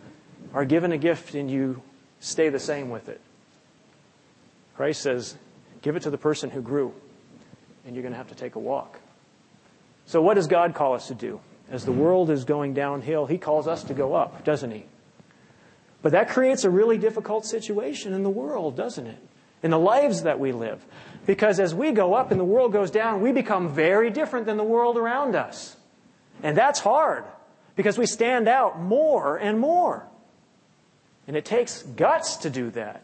are 0.53 0.65
given 0.65 0.91
a 0.91 0.97
gift 0.97 1.33
and 1.35 1.49
you 1.49 1.81
stay 2.19 2.49
the 2.49 2.59
same 2.59 2.89
with 2.89 3.09
it? 3.09 3.21
Christ 4.75 5.01
says, 5.01 5.37
give 5.81 5.95
it 5.95 6.03
to 6.03 6.09
the 6.09 6.17
person 6.17 6.49
who 6.49 6.61
grew, 6.61 6.93
and 7.85 7.95
you're 7.95 8.01
going 8.03 8.13
to 8.13 8.17
have 8.17 8.29
to 8.29 8.35
take 8.35 8.55
a 8.55 8.59
walk. 8.59 8.99
So, 10.09 10.23
what 10.23 10.33
does 10.33 10.47
God 10.47 10.73
call 10.73 10.95
us 10.95 11.09
to 11.09 11.13
do? 11.13 11.39
As 11.69 11.85
the 11.85 11.91
world 11.91 12.31
is 12.31 12.43
going 12.43 12.73
downhill, 12.73 13.27
He 13.27 13.37
calls 13.37 13.67
us 13.67 13.83
to 13.83 13.93
go 13.93 14.15
up, 14.15 14.43
doesn't 14.43 14.71
He? 14.71 14.85
But 16.01 16.13
that 16.13 16.29
creates 16.29 16.63
a 16.63 16.69
really 16.71 16.97
difficult 16.97 17.45
situation 17.45 18.13
in 18.13 18.23
the 18.23 18.29
world, 18.29 18.75
doesn't 18.75 19.05
it? 19.05 19.19
In 19.61 19.69
the 19.69 19.77
lives 19.77 20.23
that 20.23 20.39
we 20.39 20.51
live. 20.51 20.83
Because 21.27 21.59
as 21.59 21.75
we 21.75 21.91
go 21.91 22.15
up 22.15 22.31
and 22.31 22.39
the 22.39 22.45
world 22.45 22.73
goes 22.73 22.89
down, 22.89 23.21
we 23.21 23.31
become 23.31 23.69
very 23.69 24.09
different 24.09 24.47
than 24.47 24.57
the 24.57 24.63
world 24.63 24.97
around 24.97 25.35
us. 25.35 25.77
And 26.41 26.57
that's 26.57 26.79
hard 26.79 27.23
because 27.75 27.99
we 27.99 28.07
stand 28.07 28.47
out 28.47 28.81
more 28.81 29.37
and 29.37 29.59
more. 29.59 30.07
And 31.27 31.37
it 31.37 31.45
takes 31.45 31.83
guts 31.83 32.37
to 32.37 32.49
do 32.49 32.71
that. 32.71 33.03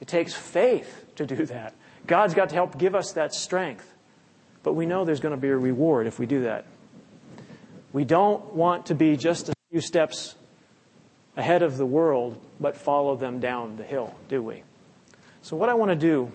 It 0.00 0.08
takes 0.08 0.32
faith 0.32 1.04
to 1.16 1.26
do 1.26 1.44
that. 1.44 1.74
God's 2.06 2.32
got 2.32 2.48
to 2.48 2.54
help 2.54 2.78
give 2.78 2.94
us 2.94 3.12
that 3.12 3.34
strength. 3.34 3.91
But 4.62 4.74
we 4.74 4.86
know 4.86 5.04
there's 5.04 5.20
going 5.20 5.34
to 5.34 5.40
be 5.40 5.48
a 5.48 5.56
reward 5.56 6.06
if 6.06 6.18
we 6.18 6.26
do 6.26 6.42
that. 6.42 6.66
We 7.92 8.04
don't 8.04 8.54
want 8.54 8.86
to 8.86 8.94
be 8.94 9.16
just 9.16 9.48
a 9.48 9.54
few 9.70 9.80
steps 9.80 10.34
ahead 11.36 11.62
of 11.62 11.76
the 11.76 11.86
world, 11.86 12.40
but 12.60 12.76
follow 12.76 13.16
them 13.16 13.40
down 13.40 13.76
the 13.76 13.84
hill, 13.84 14.14
do 14.28 14.42
we? 14.42 14.62
So, 15.42 15.56
what 15.56 15.68
I 15.68 15.74
want 15.74 15.90
to 15.90 15.96
do 15.96 16.30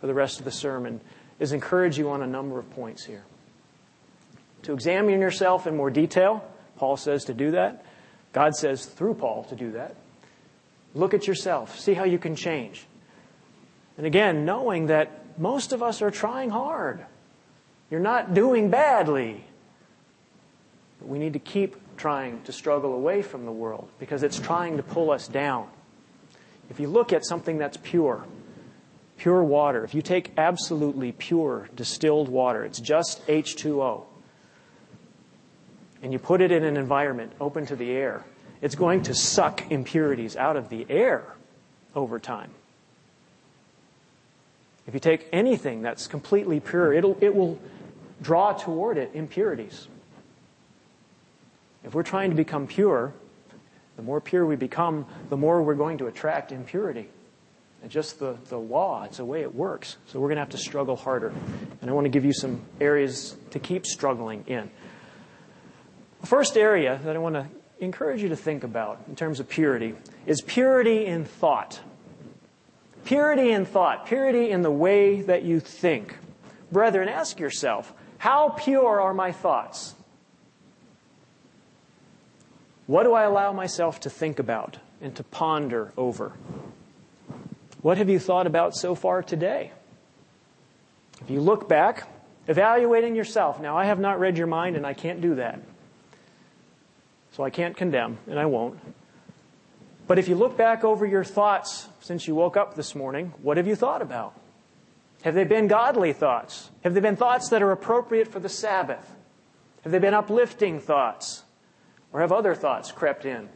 for 0.00 0.06
the 0.06 0.14
rest 0.14 0.38
of 0.38 0.44
the 0.44 0.50
sermon 0.50 1.00
is 1.40 1.52
encourage 1.52 1.98
you 1.98 2.10
on 2.10 2.22
a 2.22 2.26
number 2.26 2.58
of 2.58 2.70
points 2.70 3.04
here. 3.04 3.24
To 4.62 4.72
examine 4.72 5.20
yourself 5.20 5.66
in 5.66 5.76
more 5.76 5.90
detail, 5.90 6.44
Paul 6.76 6.96
says 6.96 7.24
to 7.24 7.34
do 7.34 7.52
that. 7.52 7.84
God 8.32 8.54
says 8.54 8.86
through 8.86 9.14
Paul 9.14 9.44
to 9.44 9.56
do 9.56 9.72
that. 9.72 9.96
Look 10.94 11.14
at 11.14 11.26
yourself. 11.26 11.78
See 11.78 11.94
how 11.94 12.04
you 12.04 12.18
can 12.18 12.36
change. 12.36 12.86
And 13.96 14.06
again, 14.06 14.44
knowing 14.44 14.86
that 14.86 15.38
most 15.38 15.72
of 15.72 15.82
us 15.82 16.02
are 16.02 16.10
trying 16.10 16.50
hard. 16.50 17.04
You're 17.92 18.00
not 18.00 18.32
doing 18.32 18.70
badly. 18.70 19.44
But 20.98 21.08
we 21.08 21.18
need 21.18 21.34
to 21.34 21.38
keep 21.38 21.76
trying 21.98 22.40
to 22.44 22.52
struggle 22.52 22.94
away 22.94 23.20
from 23.20 23.44
the 23.44 23.52
world 23.52 23.90
because 23.98 24.22
it's 24.22 24.40
trying 24.40 24.78
to 24.78 24.82
pull 24.82 25.10
us 25.10 25.28
down. 25.28 25.68
If 26.70 26.80
you 26.80 26.88
look 26.88 27.12
at 27.12 27.26
something 27.26 27.58
that's 27.58 27.76
pure, 27.76 28.24
pure 29.18 29.44
water, 29.44 29.84
if 29.84 29.94
you 29.94 30.00
take 30.00 30.32
absolutely 30.38 31.12
pure 31.12 31.68
distilled 31.76 32.30
water, 32.30 32.64
it's 32.64 32.80
just 32.80 33.26
H2O 33.26 34.06
and 36.02 36.14
you 36.14 36.18
put 36.18 36.40
it 36.40 36.50
in 36.50 36.64
an 36.64 36.78
environment 36.78 37.30
open 37.40 37.66
to 37.66 37.76
the 37.76 37.90
air, 37.90 38.24
it's 38.62 38.74
going 38.74 39.02
to 39.02 39.14
suck 39.14 39.70
impurities 39.70 40.34
out 40.34 40.56
of 40.56 40.70
the 40.70 40.86
air 40.88 41.24
over 41.94 42.18
time. 42.18 42.50
If 44.86 44.94
you 44.94 45.00
take 45.00 45.28
anything 45.30 45.82
that's 45.82 46.06
completely 46.06 46.58
pure, 46.58 46.94
it'll, 46.94 47.18
it 47.20 47.34
will 47.34 47.60
draw 48.22 48.52
toward 48.52 48.96
it 48.96 49.10
impurities. 49.14 49.88
If 51.84 51.94
we're 51.94 52.04
trying 52.04 52.30
to 52.30 52.36
become 52.36 52.66
pure, 52.66 53.12
the 53.96 54.02
more 54.02 54.20
pure 54.20 54.46
we 54.46 54.56
become, 54.56 55.06
the 55.28 55.36
more 55.36 55.62
we're 55.62 55.74
going 55.74 55.98
to 55.98 56.06
attract 56.06 56.52
impurity. 56.52 57.08
It's 57.84 57.92
just 57.92 58.20
the, 58.20 58.36
the 58.48 58.58
law, 58.58 59.04
it's 59.04 59.16
the 59.16 59.24
way 59.24 59.42
it 59.42 59.52
works. 59.52 59.96
So 60.06 60.20
we're 60.20 60.28
going 60.28 60.36
to 60.36 60.42
have 60.42 60.50
to 60.50 60.58
struggle 60.58 60.94
harder. 60.94 61.34
And 61.80 61.90
I 61.90 61.92
want 61.92 62.04
to 62.04 62.10
give 62.10 62.24
you 62.24 62.32
some 62.32 62.62
areas 62.80 63.36
to 63.50 63.58
keep 63.58 63.86
struggling 63.86 64.44
in. 64.46 64.70
The 66.20 66.26
first 66.28 66.56
area 66.56 67.00
that 67.04 67.16
I 67.16 67.18
want 67.18 67.34
to 67.34 67.48
encourage 67.80 68.22
you 68.22 68.28
to 68.28 68.36
think 68.36 68.62
about 68.62 69.02
in 69.08 69.16
terms 69.16 69.40
of 69.40 69.48
purity 69.48 69.96
is 70.24 70.40
purity 70.40 71.04
in 71.04 71.24
thought. 71.24 71.80
Purity 73.04 73.50
in 73.50 73.64
thought, 73.64 74.06
purity 74.06 74.50
in 74.50 74.62
the 74.62 74.70
way 74.70 75.22
that 75.22 75.42
you 75.42 75.58
think. 75.58 76.16
Brethren, 76.70 77.08
ask 77.08 77.40
yourself, 77.40 77.92
how 78.22 78.50
pure 78.50 79.00
are 79.00 79.12
my 79.12 79.32
thoughts? 79.32 79.96
What 82.86 83.02
do 83.02 83.14
I 83.14 83.24
allow 83.24 83.52
myself 83.52 83.98
to 84.02 84.10
think 84.10 84.38
about 84.38 84.76
and 85.00 85.12
to 85.16 85.24
ponder 85.24 85.92
over? 85.96 86.32
What 87.80 87.98
have 87.98 88.08
you 88.08 88.20
thought 88.20 88.46
about 88.46 88.76
so 88.76 88.94
far 88.94 89.24
today? 89.24 89.72
If 91.20 91.30
you 91.30 91.40
look 91.40 91.68
back, 91.68 92.06
evaluating 92.46 93.16
yourself, 93.16 93.60
now 93.60 93.76
I 93.76 93.86
have 93.86 93.98
not 93.98 94.20
read 94.20 94.38
your 94.38 94.46
mind 94.46 94.76
and 94.76 94.86
I 94.86 94.94
can't 94.94 95.20
do 95.20 95.34
that. 95.34 95.58
So 97.32 97.42
I 97.42 97.50
can't 97.50 97.76
condemn, 97.76 98.18
and 98.28 98.38
I 98.38 98.46
won't. 98.46 98.78
But 100.06 100.20
if 100.20 100.28
you 100.28 100.36
look 100.36 100.56
back 100.56 100.84
over 100.84 101.04
your 101.04 101.24
thoughts 101.24 101.88
since 101.98 102.28
you 102.28 102.36
woke 102.36 102.56
up 102.56 102.76
this 102.76 102.94
morning, 102.94 103.34
what 103.42 103.56
have 103.56 103.66
you 103.66 103.74
thought 103.74 104.00
about? 104.00 104.32
Have 105.22 105.34
they 105.34 105.44
been 105.44 105.68
godly 105.68 106.12
thoughts? 106.12 106.70
Have 106.82 106.94
they 106.94 107.00
been 107.00 107.16
thoughts 107.16 107.48
that 107.50 107.62
are 107.62 107.70
appropriate 107.70 108.28
for 108.28 108.40
the 108.40 108.48
Sabbath? 108.48 109.16
Have 109.82 109.92
they 109.92 109.98
been 109.98 110.14
uplifting 110.14 110.80
thoughts? 110.80 111.44
Or 112.12 112.20
have 112.20 112.32
other 112.32 112.54
thoughts 112.54 112.92
crept 112.92 113.24
in? 113.24 113.48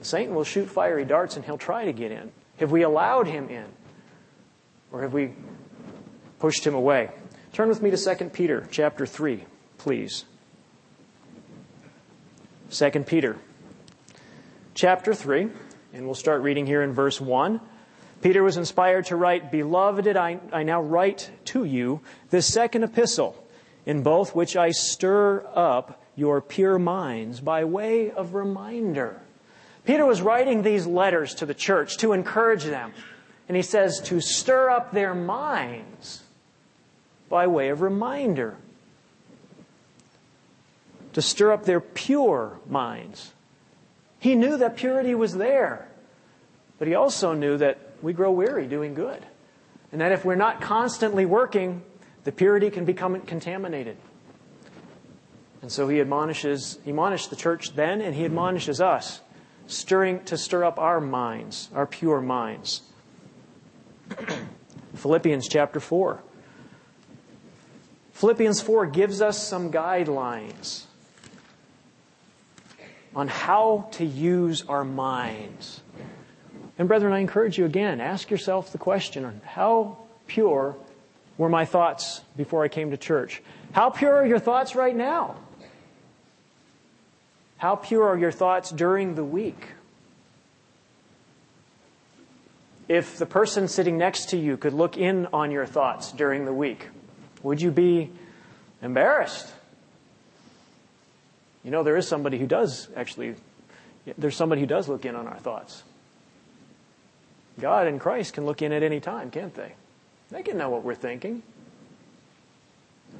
Satan 0.00 0.34
will 0.34 0.44
shoot 0.44 0.68
fiery 0.68 1.04
darts 1.04 1.36
and 1.36 1.44
he'll 1.44 1.58
try 1.58 1.84
to 1.84 1.92
get 1.92 2.10
in. 2.10 2.32
Have 2.58 2.72
we 2.72 2.82
allowed 2.82 3.26
him 3.26 3.48
in? 3.48 3.66
Or 4.90 5.02
have 5.02 5.12
we 5.12 5.32
pushed 6.38 6.66
him 6.66 6.74
away? 6.74 7.10
Turn 7.52 7.68
with 7.68 7.82
me 7.82 7.90
to 7.90 7.96
2 7.96 8.30
Peter 8.30 8.66
chapter 8.70 9.06
3, 9.06 9.44
please. 9.78 10.24
2 12.70 12.90
Peter 13.06 13.36
chapter 14.74 15.14
3, 15.14 15.48
and 15.92 16.06
we'll 16.06 16.14
start 16.14 16.42
reading 16.42 16.66
here 16.66 16.82
in 16.82 16.92
verse 16.92 17.20
1. 17.20 17.60
Peter 18.22 18.42
was 18.42 18.56
inspired 18.56 19.06
to 19.06 19.16
write, 19.16 19.50
Beloved, 19.50 20.16
I, 20.16 20.38
I 20.52 20.62
now 20.62 20.80
write 20.80 21.30
to 21.46 21.64
you 21.64 22.00
this 22.30 22.46
second 22.46 22.84
epistle, 22.84 23.36
in 23.84 24.02
both 24.02 24.34
which 24.34 24.56
I 24.56 24.70
stir 24.70 25.44
up 25.54 26.00
your 26.14 26.40
pure 26.40 26.78
minds 26.78 27.40
by 27.40 27.64
way 27.64 28.12
of 28.12 28.34
reminder. 28.34 29.20
Peter 29.84 30.06
was 30.06 30.22
writing 30.22 30.62
these 30.62 30.86
letters 30.86 31.34
to 31.34 31.46
the 31.46 31.54
church 31.54 31.96
to 31.98 32.12
encourage 32.12 32.64
them. 32.64 32.92
And 33.48 33.56
he 33.56 33.62
says 33.62 34.00
to 34.02 34.20
stir 34.20 34.70
up 34.70 34.92
their 34.92 35.14
minds 35.14 36.22
by 37.28 37.48
way 37.48 37.70
of 37.70 37.80
reminder. 37.80 38.56
To 41.14 41.22
stir 41.22 41.52
up 41.52 41.64
their 41.64 41.80
pure 41.80 42.60
minds. 42.68 43.32
He 44.20 44.36
knew 44.36 44.56
that 44.58 44.76
purity 44.76 45.14
was 45.14 45.34
there. 45.34 45.88
But 46.78 46.86
he 46.86 46.94
also 46.94 47.34
knew 47.34 47.58
that 47.58 47.91
we 48.02 48.12
grow 48.12 48.30
weary 48.30 48.66
doing 48.66 48.94
good. 48.94 49.24
And 49.92 50.00
that 50.00 50.12
if 50.12 50.24
we're 50.24 50.34
not 50.34 50.60
constantly 50.60 51.24
working, 51.26 51.82
the 52.24 52.32
purity 52.32 52.70
can 52.70 52.84
become 52.84 53.20
contaminated. 53.22 53.96
And 55.60 55.70
so 55.70 55.88
he 55.88 56.00
admonishes, 56.00 56.78
he 56.84 56.90
admonished 56.90 57.30
the 57.30 57.36
church 57.36 57.74
then, 57.74 58.00
and 58.00 58.14
he 58.14 58.24
admonishes 58.24 58.80
us, 58.80 59.20
stirring 59.66 60.24
to 60.24 60.36
stir 60.36 60.64
up 60.64 60.78
our 60.78 61.00
minds, 61.00 61.68
our 61.74 61.86
pure 61.86 62.20
minds. 62.20 62.82
Philippians 64.94 65.48
chapter 65.48 65.78
4. 65.78 66.20
Philippians 68.12 68.60
4 68.60 68.86
gives 68.86 69.22
us 69.22 69.46
some 69.46 69.70
guidelines 69.70 70.84
on 73.14 73.28
how 73.28 73.88
to 73.92 74.04
use 74.04 74.64
our 74.68 74.84
minds. 74.84 75.81
And 76.78 76.88
brethren, 76.88 77.12
I 77.12 77.18
encourage 77.18 77.58
you 77.58 77.64
again, 77.64 78.00
ask 78.00 78.30
yourself 78.30 78.72
the 78.72 78.78
question, 78.78 79.40
how 79.44 79.98
pure 80.26 80.76
were 81.38 81.48
my 81.48 81.64
thoughts 81.64 82.20
before 82.36 82.64
I 82.64 82.68
came 82.68 82.90
to 82.90 82.96
church? 82.96 83.42
How 83.72 83.90
pure 83.90 84.14
are 84.14 84.26
your 84.26 84.38
thoughts 84.38 84.74
right 84.74 84.94
now? 84.94 85.36
How 87.58 87.76
pure 87.76 88.04
are 88.04 88.18
your 88.18 88.32
thoughts 88.32 88.70
during 88.70 89.14
the 89.14 89.24
week? 89.24 89.68
If 92.88 93.18
the 93.18 93.26
person 93.26 93.68
sitting 93.68 93.98
next 93.98 94.30
to 94.30 94.36
you 94.36 94.56
could 94.56 94.74
look 94.74 94.96
in 94.96 95.26
on 95.32 95.50
your 95.50 95.66
thoughts 95.66 96.12
during 96.12 96.44
the 96.44 96.52
week, 96.52 96.88
would 97.42 97.62
you 97.62 97.70
be 97.70 98.10
embarrassed? 98.82 99.52
You 101.64 101.70
know, 101.70 101.84
there 101.84 101.96
is 101.96 102.08
somebody 102.08 102.38
who 102.38 102.46
does 102.46 102.88
actually, 102.96 103.36
there's 104.18 104.36
somebody 104.36 104.60
who 104.60 104.66
does 104.66 104.88
look 104.88 105.04
in 105.04 105.14
on 105.14 105.28
our 105.28 105.38
thoughts. 105.38 105.84
God 107.60 107.86
and 107.86 108.00
Christ 108.00 108.34
can 108.34 108.46
look 108.46 108.62
in 108.62 108.72
at 108.72 108.82
any 108.82 109.00
time, 109.00 109.30
can't 109.30 109.54
they? 109.54 109.74
They 110.30 110.42
can 110.42 110.56
know 110.56 110.70
what 110.70 110.82
we're 110.82 110.94
thinking. 110.94 111.42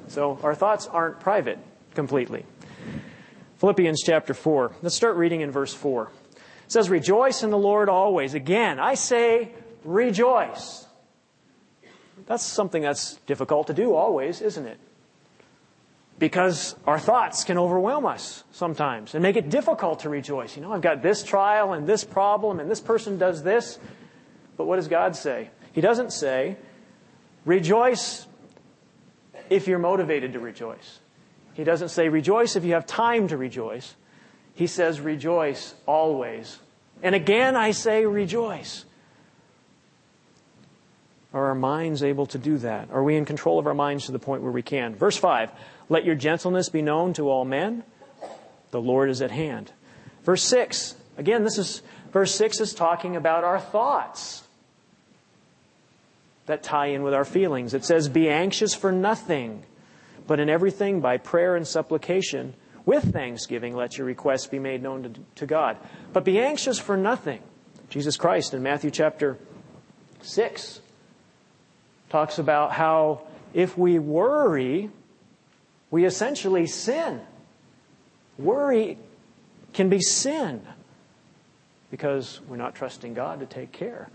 So 0.07 0.39
our 0.43 0.55
thoughts 0.55 0.87
aren't 0.87 1.19
private 1.19 1.59
completely. 1.93 2.45
Philippians 3.59 4.01
chapter 4.03 4.33
4. 4.33 4.71
Let's 4.81 4.95
start 4.95 5.15
reading 5.15 5.41
in 5.41 5.51
verse 5.51 5.73
4. 5.73 6.11
It 6.65 6.71
says, 6.71 6.89
Rejoice 6.89 7.43
in 7.43 7.49
the 7.49 7.57
Lord 7.57 7.87
always. 7.87 8.33
Again, 8.33 8.79
I 8.79 8.95
say, 8.95 9.51
rejoice. 9.85 10.85
That's 12.25 12.43
something 12.43 12.81
that's 12.81 13.15
difficult 13.25 13.67
to 13.67 13.73
do 13.73 13.95
always, 13.95 14.41
isn't 14.41 14.65
it? 14.65 14.79
Because 16.19 16.75
our 16.85 16.99
thoughts 16.99 17.43
can 17.43 17.57
overwhelm 17.57 18.05
us 18.05 18.43
sometimes 18.51 19.13
and 19.13 19.23
make 19.23 19.35
it 19.35 19.49
difficult 19.49 20.01
to 20.01 20.09
rejoice. 20.09 20.55
You 20.55 20.61
know, 20.61 20.71
I've 20.71 20.81
got 20.81 21.01
this 21.01 21.23
trial 21.23 21.73
and 21.73 21.87
this 21.87 22.03
problem 22.03 22.59
and 22.59 22.69
this 22.69 22.79
person 22.79 23.17
does 23.17 23.43
this. 23.43 23.79
But 24.57 24.65
what 24.65 24.77
does 24.77 24.87
God 24.87 25.15
say? 25.15 25.49
He 25.71 25.81
doesn't 25.81 26.13
say, 26.13 26.57
rejoice 27.45 28.27
if 29.49 29.67
you're 29.67 29.79
motivated 29.79 30.33
to 30.33 30.39
rejoice. 30.39 30.99
He 31.53 31.63
doesn't 31.63 31.89
say 31.89 32.09
rejoice 32.09 32.55
if 32.55 32.63
you 32.63 32.73
have 32.73 32.85
time 32.85 33.27
to 33.27 33.37
rejoice. 33.37 33.95
He 34.55 34.67
says 34.67 34.99
rejoice 34.99 35.73
always. 35.85 36.59
And 37.01 37.15
again, 37.15 37.55
I 37.55 37.71
say 37.71 38.05
rejoice. 38.05 38.85
Are 41.33 41.47
our 41.47 41.55
minds 41.55 42.03
able 42.03 42.27
to 42.27 42.37
do 42.37 42.57
that? 42.59 42.89
Are 42.91 43.03
we 43.03 43.15
in 43.15 43.25
control 43.25 43.57
of 43.57 43.65
our 43.65 43.73
minds 43.73 44.05
to 44.05 44.11
the 44.11 44.19
point 44.19 44.43
where 44.43 44.51
we 44.51 44.61
can? 44.61 44.95
Verse 44.95 45.17
5 45.17 45.51
Let 45.89 46.05
your 46.05 46.15
gentleness 46.15 46.69
be 46.69 46.81
known 46.81 47.13
to 47.13 47.29
all 47.29 47.43
men. 47.43 47.83
The 48.71 48.81
Lord 48.81 49.09
is 49.09 49.21
at 49.21 49.31
hand. 49.31 49.71
Verse 50.23 50.43
6 50.43 50.95
Again, 51.17 51.43
this 51.43 51.57
is 51.57 51.81
verse 52.13 52.33
6 52.35 52.61
is 52.61 52.73
talking 52.73 53.17
about 53.17 53.43
our 53.43 53.59
thoughts 53.59 54.43
that 56.45 56.63
tie 56.63 56.87
in 56.87 57.03
with 57.03 57.13
our 57.13 57.25
feelings. 57.25 57.73
It 57.73 57.83
says, 57.83 58.07
Be 58.07 58.29
anxious 58.29 58.73
for 58.73 58.91
nothing 58.91 59.63
but 60.27 60.39
in 60.39 60.49
everything, 60.49 61.01
by 61.01 61.17
prayer 61.17 61.55
and 61.55 61.67
supplication, 61.67 62.53
with 62.85 63.13
thanksgiving, 63.13 63.75
let 63.75 63.97
your 63.97 64.07
requests 64.07 64.47
be 64.47 64.59
made 64.59 64.81
known 64.81 65.03
to, 65.03 65.11
to 65.35 65.45
God. 65.45 65.77
But 66.11 66.23
be 66.23 66.39
anxious 66.39 66.79
for 66.79 66.97
nothing. 66.97 67.41
Jesus 67.89 68.17
Christ 68.17 68.53
in 68.53 68.63
Matthew 68.63 68.91
chapter 68.91 69.37
6 70.21 70.81
talks 72.09 72.39
about 72.39 72.71
how 72.71 73.21
if 73.53 73.77
we 73.77 73.99
worry, 73.99 74.89
we 75.91 76.05
essentially 76.05 76.67
sin. 76.67 77.21
Worry 78.37 78.97
can 79.73 79.89
be 79.89 79.99
sin 79.99 80.61
because 81.93 82.41
we're 82.47 82.57
not 82.57 82.73
trusting 82.73 83.13
God 83.13 83.39
to 83.41 83.45
take 83.45 83.71
care. 83.71 84.09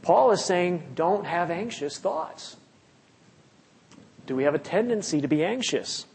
Paul 0.00 0.30
is 0.30 0.42
saying, 0.42 0.82
don't 0.94 1.26
have 1.26 1.50
anxious 1.50 1.98
thoughts. 1.98 2.56
Do 4.24 4.34
we 4.34 4.44
have 4.44 4.54
a 4.54 4.58
tendency 4.58 5.20
to 5.20 5.28
be 5.28 5.44
anxious? 5.44 6.06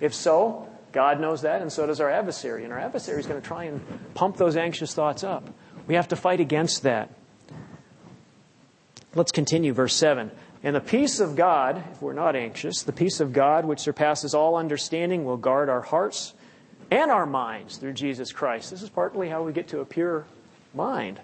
If 0.00 0.12
so, 0.12 0.68
God 0.90 1.20
knows 1.20 1.42
that, 1.42 1.62
and 1.62 1.72
so 1.72 1.86
does 1.86 2.00
our 2.00 2.10
adversary. 2.10 2.64
And 2.64 2.72
our 2.72 2.80
adversary 2.80 3.20
is 3.20 3.28
going 3.28 3.40
to 3.40 3.46
try 3.46 3.62
and 3.66 3.80
pump 4.14 4.36
those 4.36 4.56
anxious 4.56 4.92
thoughts 4.92 5.22
up. 5.22 5.48
We 5.86 5.94
have 5.94 6.08
to 6.08 6.16
fight 6.16 6.40
against 6.40 6.82
that. 6.82 7.10
Let's 9.14 9.30
continue, 9.30 9.72
verse 9.72 9.94
7. 9.94 10.32
And 10.64 10.74
the 10.74 10.80
peace 10.80 11.20
of 11.20 11.36
God, 11.36 11.84
if 11.92 12.02
we're 12.02 12.12
not 12.12 12.34
anxious, 12.34 12.82
the 12.82 12.92
peace 12.92 13.20
of 13.20 13.32
God, 13.32 13.66
which 13.66 13.78
surpasses 13.78 14.34
all 14.34 14.56
understanding, 14.56 15.24
will 15.24 15.36
guard 15.36 15.68
our 15.68 15.82
hearts 15.82 16.34
and 16.90 17.10
our 17.10 17.26
minds 17.26 17.76
through 17.76 17.92
Jesus 17.92 18.32
Christ. 18.32 18.70
This 18.70 18.82
is 18.82 18.88
partly 18.88 19.28
how 19.28 19.42
we 19.42 19.52
get 19.52 19.68
to 19.68 19.80
a 19.80 19.84
pure 19.84 20.24
mind. 20.74 21.20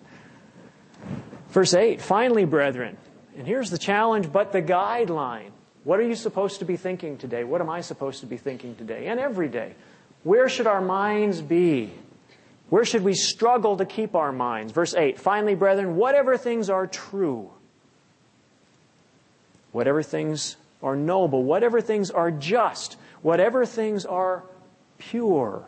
Verse 1.51 1.75
8 1.75 2.01
Finally, 2.01 2.44
brethren, 2.44 2.96
and 3.37 3.46
here's 3.46 3.70
the 3.70 3.79
challenge, 3.79 4.31
but 4.33 4.53
the 4.53 4.62
guideline. 4.62 5.51
What 5.85 5.99
are 5.99 6.07
you 6.07 6.14
supposed 6.14 6.59
to 6.59 6.64
be 6.64 6.77
thinking 6.77 7.16
today? 7.16 7.42
What 7.42 7.61
am 7.61 7.70
I 7.70 7.81
supposed 7.81 8.20
to 8.20 8.27
be 8.27 8.37
thinking 8.37 8.77
today 8.77 9.07
and 9.07 9.18
every 9.18 9.49
day? 9.49 9.75
Where 10.25 10.49
should 10.49 10.66
our 10.66 10.83
minds 10.83 11.40
be? 11.40 11.90
Where 12.68 12.85
should 12.85 13.03
we 13.03 13.14
struggle 13.14 13.79
to 13.79 13.85
keep 13.85 14.14
our 14.14 14.31
minds? 14.31 14.73
Verse 14.73 14.94
8 14.94 15.18
Finally, 15.18 15.55
brethren, 15.55 15.96
whatever 15.96 16.37
things 16.37 16.70
are 16.70 16.87
true, 16.87 17.51
whatever 19.73 20.03
things 20.03 20.57
are 20.83 20.96
noble, 20.96 21.42
whatever 21.42 21.81
things 21.81 22.11
are 22.11 22.31
just, 22.31 22.96
whatever 23.23 23.66
things 23.66 24.05
are 24.05 24.44
pure, 25.01 25.65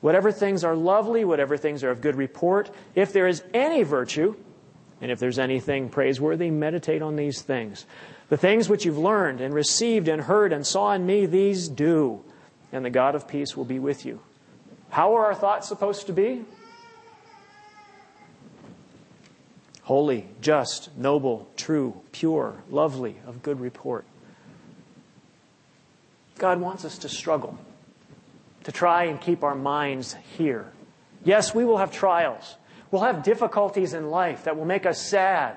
whatever 0.00 0.32
things 0.32 0.64
are 0.64 0.74
lovely, 0.74 1.24
whatever 1.24 1.56
things 1.56 1.84
are 1.84 1.90
of 1.90 2.00
good 2.00 2.16
report, 2.16 2.70
if 2.96 3.12
there 3.12 3.28
is 3.28 3.44
any 3.54 3.84
virtue, 3.84 4.34
and 5.00 5.10
if 5.10 5.20
there's 5.20 5.38
anything 5.38 5.88
praiseworthy, 5.88 6.50
meditate 6.50 7.02
on 7.02 7.14
these 7.14 7.42
things. 7.42 7.86
The 8.28 8.36
things 8.36 8.68
which 8.68 8.84
you've 8.84 8.98
learned 8.98 9.40
and 9.40 9.52
received 9.54 10.08
and 10.08 10.22
heard 10.22 10.52
and 10.52 10.66
saw 10.66 10.92
in 10.92 11.06
me, 11.06 11.26
these 11.26 11.68
do, 11.68 12.24
and 12.72 12.84
the 12.84 12.90
God 12.90 13.14
of 13.14 13.28
peace 13.28 13.56
will 13.56 13.64
be 13.64 13.78
with 13.78 14.04
you. 14.04 14.20
How 14.90 15.14
are 15.16 15.26
our 15.26 15.34
thoughts 15.34 15.68
supposed 15.68 16.06
to 16.06 16.12
be? 16.12 16.44
Holy, 19.82 20.28
just, 20.40 20.96
noble, 20.96 21.48
true, 21.56 22.00
pure, 22.12 22.54
lovely, 22.70 23.16
of 23.26 23.42
good 23.42 23.60
report. 23.60 24.04
God 26.38 26.60
wants 26.60 26.84
us 26.84 26.98
to 26.98 27.08
struggle, 27.08 27.58
to 28.64 28.72
try 28.72 29.04
and 29.04 29.20
keep 29.20 29.42
our 29.42 29.54
minds 29.54 30.16
here. 30.36 30.72
Yes, 31.24 31.54
we 31.54 31.64
will 31.64 31.78
have 31.78 31.92
trials. 31.92 32.56
We'll 32.90 33.02
have 33.02 33.22
difficulties 33.22 33.94
in 33.94 34.10
life 34.10 34.44
that 34.44 34.56
will 34.56 34.64
make 34.64 34.86
us 34.86 35.00
sad 35.00 35.56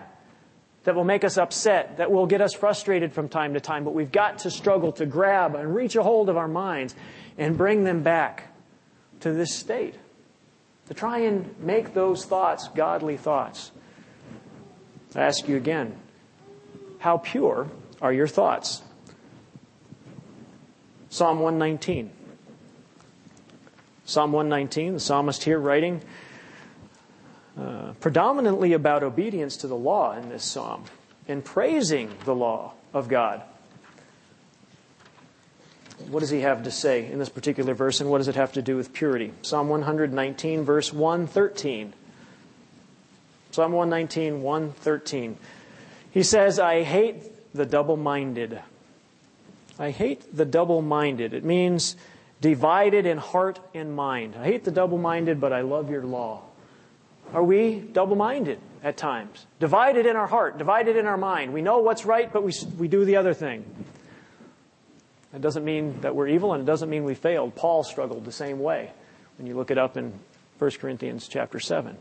that 0.85 0.95
will 0.95 1.03
make 1.03 1.23
us 1.23 1.37
upset, 1.37 1.97
that 1.97 2.11
will 2.11 2.27
get 2.27 2.41
us 2.41 2.53
frustrated 2.53 3.11
from 3.11 3.27
time 3.27 3.55
to 3.55 3.59
time, 3.59 3.83
but 3.83 3.93
we've 3.93 4.11
got 4.11 4.39
to 4.39 4.51
struggle 4.51 4.91
to 4.93 5.05
grab 5.05 5.55
and 5.55 5.75
reach 5.75 5.95
a 5.95 6.03
hold 6.03 6.29
of 6.29 6.37
our 6.37 6.47
minds 6.47 6.95
and 7.37 7.57
bring 7.57 7.83
them 7.83 8.03
back 8.03 8.53
to 9.19 9.33
this 9.33 9.53
state. 9.53 9.95
To 10.87 10.93
try 10.93 11.19
and 11.19 11.59
make 11.59 11.95
those 11.95 12.25
thoughts 12.25 12.67
godly 12.69 13.17
thoughts. 13.17 13.71
I 15.15 15.21
ask 15.21 15.47
you 15.47 15.57
again, 15.57 15.97
how 16.99 17.17
pure 17.17 17.67
are 18.01 18.13
your 18.13 18.27
thoughts? 18.27 18.83
Psalm 21.09 21.39
119. 21.39 22.11
Psalm 24.05 24.31
119, 24.31 24.93
the 24.93 24.99
psalmist 24.99 25.43
here 25.43 25.59
writing 25.59 26.01
uh, 27.59 27.93
predominantly 27.99 28.73
about 28.73 29.01
obedience 29.01 29.57
to 29.57 29.67
the 29.67 29.75
law 29.75 30.15
in 30.15 30.29
this 30.29 30.43
psalm 30.43 30.83
and 31.27 31.43
praising 31.43 32.13
the 32.25 32.35
law 32.35 32.73
of 32.93 33.07
God. 33.07 33.41
What 36.09 36.19
does 36.19 36.29
he 36.29 36.41
have 36.41 36.63
to 36.63 36.71
say 36.71 37.09
in 37.09 37.17
this 37.17 37.29
particular 37.29 37.73
verse, 37.73 37.99
and 37.99 38.09
what 38.09 38.19
does 38.19 38.27
it 38.27 38.35
have 38.35 38.53
to 38.53 38.61
do 38.61 38.75
with 38.75 38.93
purity? 38.93 39.33
Psalm 39.41 39.69
119, 39.69 40.63
verse 40.63 40.93
113. 40.93 41.93
Psalm 43.51 43.71
119, 43.71 44.41
113. 44.41 45.37
He 46.11 46.21
says, 46.21 46.59
I 46.59 46.83
hate 46.83 47.23
the 47.55 47.65
double 47.65 47.97
minded. 47.97 48.61
I 49.79 49.91
hate 49.91 50.35
the 50.35 50.45
double 50.45 50.81
minded. 50.81 51.33
It 51.33 51.43
means 51.43 51.95
divided 52.41 53.05
in 53.05 53.17
heart 53.17 53.59
and 53.73 53.95
mind. 53.95 54.35
I 54.37 54.45
hate 54.45 54.63
the 54.63 54.71
double 54.71 54.97
minded, 54.97 55.39
but 55.39 55.53
I 55.53 55.61
love 55.61 55.89
your 55.89 56.03
law. 56.03 56.43
Are 57.33 57.43
we 57.43 57.79
double 57.79 58.15
minded 58.15 58.59
at 58.83 58.97
times? 58.97 59.45
Divided 59.59 60.05
in 60.05 60.15
our 60.15 60.27
heart, 60.27 60.57
divided 60.57 60.95
in 60.95 61.05
our 61.05 61.17
mind. 61.17 61.53
We 61.53 61.61
know 61.61 61.79
what's 61.79 62.05
right, 62.05 62.31
but 62.31 62.43
we, 62.43 62.53
we 62.77 62.87
do 62.87 63.05
the 63.05 63.17
other 63.17 63.33
thing. 63.33 63.65
It 65.33 65.41
doesn't 65.41 65.65
mean 65.65 66.01
that 66.01 66.15
we're 66.15 66.27
evil, 66.27 66.53
and 66.53 66.63
it 66.63 66.65
doesn't 66.65 66.89
mean 66.89 67.03
we 67.03 67.15
failed. 67.15 67.55
Paul 67.55 67.83
struggled 67.83 68.25
the 68.25 68.31
same 68.31 68.59
way 68.59 68.91
when 69.37 69.47
you 69.47 69.55
look 69.55 69.71
it 69.71 69.77
up 69.77 69.97
in 69.97 70.13
1 70.59 70.71
Corinthians 70.71 71.27
chapter 71.27 71.59
7. 71.59 71.97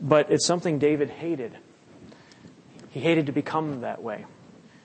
But 0.00 0.30
it's 0.30 0.46
something 0.46 0.78
David 0.78 1.10
hated. 1.10 1.56
He 2.90 3.00
hated 3.00 3.26
to 3.26 3.32
become 3.32 3.80
that 3.80 4.02
way. 4.02 4.24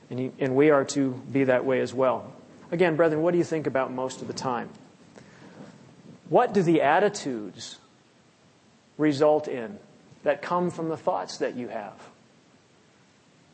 And, 0.10 0.20
he, 0.20 0.32
and 0.40 0.56
we 0.56 0.72
are 0.72 0.84
to 0.86 1.12
be 1.32 1.44
that 1.46 1.66
way 1.66 1.80
as 1.82 1.94
well. 1.94 2.34
Again, 2.74 2.96
brethren, 2.96 3.22
what 3.22 3.34
do 3.34 3.38
you 3.38 3.44
think 3.44 3.68
about 3.68 3.94
most 3.94 4.24
of 4.24 4.28
the 4.28 4.34
time? 4.34 4.68
What 6.28 6.56
do 6.56 6.64
the 6.64 6.82
attitudes 6.82 7.78
result 8.98 9.48
in 9.48 9.78
that 10.24 10.42
come 10.42 10.72
from 10.72 10.90
the 10.90 10.98
thoughts 10.98 11.38
that 11.38 11.56
you 11.56 11.68
have? 11.68 11.94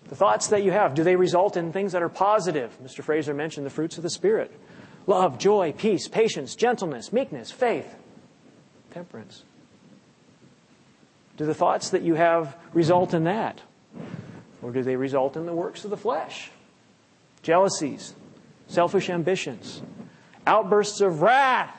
The 0.08 0.16
thoughts 0.16 0.48
that 0.48 0.64
you 0.64 0.72
have, 0.72 0.96
do 0.96 1.04
they 1.04 1.18
result 1.18 1.58
in 1.58 1.74
things 1.74 1.92
that 1.92 2.02
are 2.02 2.08
positive? 2.08 2.78
Mr. 2.82 3.04
Fraser 3.04 3.34
mentioned 3.34 3.66
the 3.66 3.70
fruits 3.70 3.98
of 3.98 4.04
the 4.04 4.10
Spirit 4.10 4.58
love, 5.06 5.38
joy, 5.38 5.74
peace, 5.74 6.08
patience, 6.08 6.56
gentleness, 6.56 7.12
meekness, 7.12 7.52
faith, 7.52 7.94
temperance. 8.92 9.44
Do 11.36 11.46
the 11.46 11.54
thoughts 11.54 11.90
that 11.90 12.04
you 12.04 12.14
have 12.14 12.56
result 12.72 13.14
in 13.14 13.26
that? 13.26 13.60
Or 14.62 14.72
do 14.72 14.82
they 14.82 14.96
result 14.96 15.36
in 15.36 15.46
the 15.46 15.54
works 15.54 15.84
of 15.84 15.90
the 15.90 15.98
flesh? 15.98 16.52
Jealousies, 17.42 18.14
selfish 18.70 19.10
ambitions, 19.10 19.82
outbursts 20.48 21.02
of 21.02 21.22
wrath. 21.22 21.76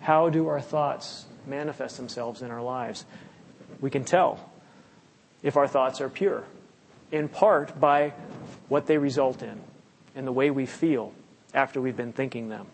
How 0.00 0.30
do 0.30 0.46
our 0.46 0.60
thoughts 0.60 1.26
manifest 1.46 1.96
themselves 1.96 2.40
in 2.40 2.50
our 2.50 2.62
lives? 2.62 3.04
We 3.80 3.90
can 3.90 4.04
tell 4.04 4.50
if 5.42 5.56
our 5.56 5.68
thoughts 5.68 6.00
are 6.00 6.08
pure, 6.08 6.44
in 7.12 7.28
part 7.28 7.78
by 7.78 8.14
what 8.68 8.86
they 8.86 8.98
result 8.98 9.42
in 9.42 9.60
and 10.14 10.26
the 10.26 10.32
way 10.32 10.50
we 10.50 10.64
feel 10.64 11.12
after 11.52 11.80
we've 11.80 11.96
been 11.96 12.12
thinking 12.12 12.48
them. 12.48 12.66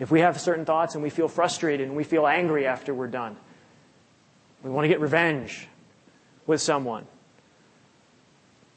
If 0.00 0.10
we 0.10 0.20
have 0.20 0.40
certain 0.40 0.64
thoughts 0.64 0.94
and 0.94 1.02
we 1.02 1.10
feel 1.10 1.28
frustrated 1.28 1.86
and 1.86 1.96
we 1.96 2.04
feel 2.04 2.26
angry 2.26 2.66
after 2.66 2.92
we're 2.92 3.06
done, 3.06 3.36
we 4.62 4.70
want 4.70 4.84
to 4.84 4.88
get 4.88 5.00
revenge 5.00 5.68
with 6.46 6.60
someone. 6.60 7.06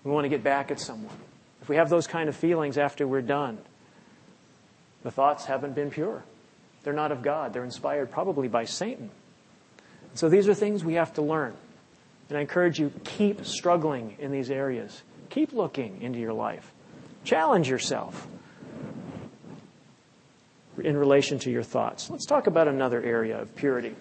We 0.04 0.12
want 0.12 0.26
to 0.26 0.30
get 0.30 0.44
back 0.44 0.72
at 0.72 0.80
someone. 0.80 1.16
If 1.62 1.70
we 1.70 1.76
have 1.76 1.90
those 1.90 2.08
kind 2.08 2.28
of 2.28 2.36
feelings 2.36 2.78
after 2.78 3.08
we're 3.08 3.22
done, 3.22 3.60
the 5.04 5.12
thoughts 5.12 5.46
haven't 5.46 5.76
been 5.76 5.92
pure. 5.92 6.24
They're 6.84 6.94
not 6.94 7.12
of 7.12 7.22
God. 7.22 7.54
They're 7.54 7.64
inspired 7.64 8.12
probably 8.12 8.48
by 8.48 8.66
Satan. 8.66 9.12
So 10.16 10.30
these 10.30 10.48
are 10.48 10.54
things 10.54 10.84
we 10.84 10.96
have 10.96 11.14
to 11.14 11.22
learn. 11.22 11.54
And 12.30 12.38
I 12.38 12.42
encourage 12.42 12.80
you, 12.80 12.92
keep 13.04 13.46
struggling 13.46 14.16
in 14.20 14.32
these 14.32 14.50
areas. 14.50 15.04
Keep 15.30 15.54
looking 15.54 16.02
into 16.02 16.20
your 16.20 16.34
life. 16.34 16.72
Challenge 17.24 17.70
yourself 17.70 18.28
in 20.80 20.98
relation 20.98 21.38
to 21.40 21.52
your 21.52 21.64
thoughts. 21.64 22.10
Let's 22.10 22.26
talk 22.26 22.48
about 22.48 22.68
another 22.68 23.02
area 23.04 23.40
of 23.40 23.56
purity. 23.56 23.96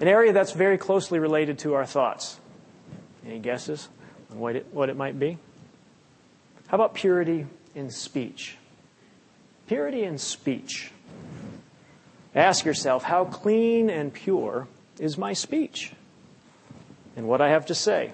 An 0.00 0.08
area 0.08 0.32
that's 0.32 0.52
very 0.52 0.76
closely 0.76 1.18
related 1.18 1.60
to 1.60 1.74
our 1.74 1.86
thoughts. 1.86 2.40
Any 3.24 3.38
guesses 3.38 3.88
on 4.34 4.40
what 4.40 4.56
it, 4.56 4.66
what 4.72 4.88
it 4.88 4.96
might 4.96 5.18
be? 5.18 5.38
How 6.66 6.76
about 6.76 6.94
purity 6.94 7.46
in 7.74 7.90
speech? 7.90 8.56
Purity 9.66 10.02
in 10.02 10.18
speech. 10.18 10.90
Ask 12.34 12.64
yourself, 12.64 13.04
how 13.04 13.24
clean 13.24 13.88
and 13.88 14.12
pure 14.12 14.66
is 14.98 15.16
my 15.16 15.32
speech 15.32 15.92
and 17.16 17.28
what 17.28 17.40
I 17.40 17.50
have 17.50 17.66
to 17.66 17.74
say? 17.74 18.12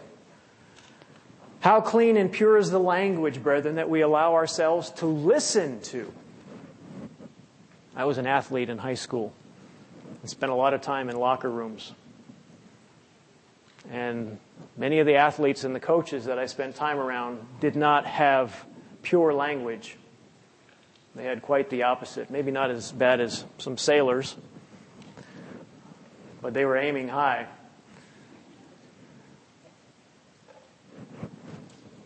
How 1.61 1.80
clean 1.80 2.16
and 2.16 2.30
pure 2.30 2.56
is 2.56 2.70
the 2.70 2.80
language, 2.80 3.42
brethren, 3.42 3.76
that 3.76 3.90
we 3.90 4.00
allow 4.00 4.35
ourselves 4.35 4.90
to 4.92 5.06
listen 5.06 5.80
to? 5.83 6.12
I 7.94 8.04
was 8.04 8.18
an 8.18 8.26
athlete 8.26 8.70
in 8.70 8.78
high 8.78 8.94
school 8.94 9.33
and 10.20 10.30
spent 10.30 10.52
a 10.52 10.54
lot 10.54 10.74
of 10.74 10.80
time 10.80 11.09
in 11.11 11.16
locker 11.16 11.50
rooms. 11.50 11.92
And 13.90 14.38
many 14.76 15.00
of 15.00 15.07
the 15.07 15.16
athletes 15.16 15.64
and 15.64 15.74
the 15.74 15.81
coaches 15.81 16.26
that 16.26 16.38
I 16.38 16.46
spent 16.46 16.76
time 16.76 16.98
around 16.98 17.44
did 17.61 17.74
not 17.74 18.07
have 18.07 18.64
pure 19.03 19.35
language. 19.35 19.96
They 21.16 21.24
had 21.24 21.42
quite 21.42 21.70
the 21.70 21.83
opposite. 21.83 22.31
Maybe 22.31 22.53
not 22.53 22.70
as 22.70 22.92
bad 22.92 23.20
as 23.20 23.44
some 23.59 23.76
sailors, 23.76 24.37
but 26.40 26.55
they 26.55 26.64
were 26.64 26.76
aiming 26.76 27.09
high. 27.09 27.46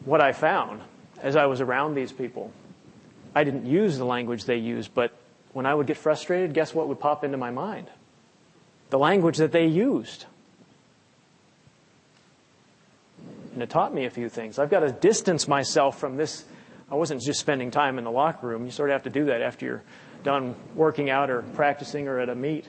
What 0.06 0.22
I 0.22 0.32
found 0.32 0.80
as 1.20 1.36
I 1.36 1.46
was 1.46 1.60
around 1.60 1.94
these 1.94 2.12
people, 2.12 2.50
I 3.34 3.44
didn't 3.44 3.66
use 3.66 3.98
the 3.98 4.04
language 4.06 4.44
they 4.44 4.56
used, 4.56 4.94
but 4.94 5.12
when 5.52 5.66
I 5.66 5.74
would 5.74 5.86
get 5.86 5.96
frustrated, 5.96 6.54
guess 6.54 6.74
what 6.74 6.88
would 6.88 7.00
pop 7.00 7.24
into 7.24 7.36
my 7.36 7.50
mind? 7.50 7.88
The 8.90 8.98
language 8.98 9.38
that 9.38 9.52
they 9.52 9.66
used. 9.66 10.26
And 13.54 13.62
it 13.62 13.70
taught 13.70 13.94
me 13.94 14.04
a 14.04 14.10
few 14.10 14.28
things. 14.28 14.58
I've 14.58 14.70
got 14.70 14.80
to 14.80 14.92
distance 14.92 15.48
myself 15.48 15.98
from 15.98 16.16
this 16.16 16.44
I 16.90 16.96
wasn't 16.96 17.22
just 17.22 17.40
spending 17.40 17.70
time 17.70 17.98
in 17.98 18.04
the 18.04 18.10
locker 18.10 18.46
room. 18.46 18.64
You 18.64 18.70
sort 18.70 18.90
of 18.90 18.94
have 18.94 19.04
to 19.04 19.10
do 19.10 19.24
that 19.26 19.42
after 19.42 19.66
you're 19.66 19.82
done 20.22 20.54
working 20.74 21.10
out 21.10 21.30
or 21.30 21.42
practicing 21.42 22.08
or 22.08 22.20
at 22.20 22.28
a 22.28 22.34
meet. 22.34 22.68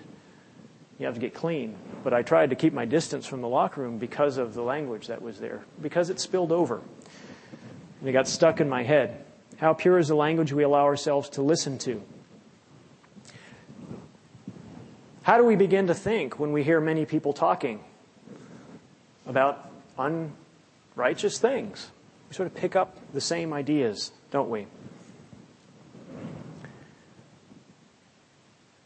You 0.97 1.05
have 1.05 1.15
to 1.15 1.21
get 1.21 1.33
clean. 1.33 1.75
But 2.03 2.13
I 2.13 2.21
tried 2.21 2.51
to 2.51 2.55
keep 2.55 2.73
my 2.73 2.85
distance 2.85 3.25
from 3.25 3.41
the 3.41 3.47
locker 3.47 3.81
room 3.81 3.97
because 3.97 4.37
of 4.37 4.53
the 4.53 4.61
language 4.61 5.07
that 5.07 5.21
was 5.21 5.39
there, 5.39 5.63
because 5.81 6.09
it 6.09 6.19
spilled 6.19 6.51
over. 6.51 6.81
And 7.99 8.09
it 8.09 8.13
got 8.13 8.27
stuck 8.27 8.61
in 8.61 8.69
my 8.69 8.83
head. 8.83 9.25
How 9.57 9.73
pure 9.73 9.97
is 9.97 10.07
the 10.07 10.15
language 10.15 10.53
we 10.53 10.63
allow 10.63 10.85
ourselves 10.85 11.29
to 11.31 11.41
listen 11.41 11.77
to? 11.79 12.01
How 15.23 15.37
do 15.37 15.43
we 15.43 15.55
begin 15.55 15.87
to 15.87 15.93
think 15.93 16.39
when 16.39 16.51
we 16.51 16.63
hear 16.63 16.79
many 16.79 17.05
people 17.05 17.33
talking 17.33 17.83
about 19.25 19.69
unrighteous 20.95 21.37
things? 21.39 21.91
We 22.29 22.35
sort 22.35 22.47
of 22.47 22.55
pick 22.55 22.75
up 22.75 22.97
the 23.13 23.21
same 23.21 23.53
ideas, 23.53 24.11
don't 24.31 24.49
we? 24.49 24.67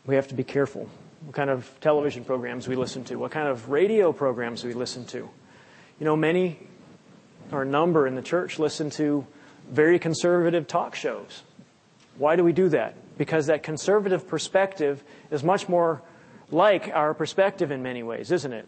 We 0.05 0.15
have 0.15 0.27
to 0.29 0.35
be 0.35 0.43
careful 0.43 0.89
what 1.25 1.35
kind 1.35 1.49
of 1.49 1.69
television 1.81 2.23
programs 2.23 2.67
we 2.67 2.75
listen 2.75 3.03
to, 3.05 3.17
what 3.17 3.31
kind 3.31 3.47
of 3.47 3.69
radio 3.69 4.11
programs 4.11 4.63
we 4.63 4.73
listen 4.73 5.05
to. 5.05 5.17
You 5.17 6.05
know, 6.05 6.15
many 6.15 6.59
or 7.51 7.63
a 7.63 7.65
number 7.65 8.07
in 8.07 8.15
the 8.15 8.21
church 8.21 8.59
listen 8.59 8.89
to 8.91 9.25
very 9.69 9.99
conservative 9.99 10.67
talk 10.67 10.95
shows. 10.95 11.43
Why 12.17 12.35
do 12.35 12.43
we 12.43 12.53
do 12.53 12.69
that? 12.69 12.95
Because 13.17 13.47
that 13.47 13.63
conservative 13.63 14.27
perspective 14.27 15.03
is 15.29 15.43
much 15.43 15.67
more 15.67 16.01
like 16.51 16.89
our 16.93 17.13
perspective 17.13 17.71
in 17.71 17.83
many 17.83 18.01
ways, 18.01 18.31
isn't 18.31 18.53
it? 18.53 18.67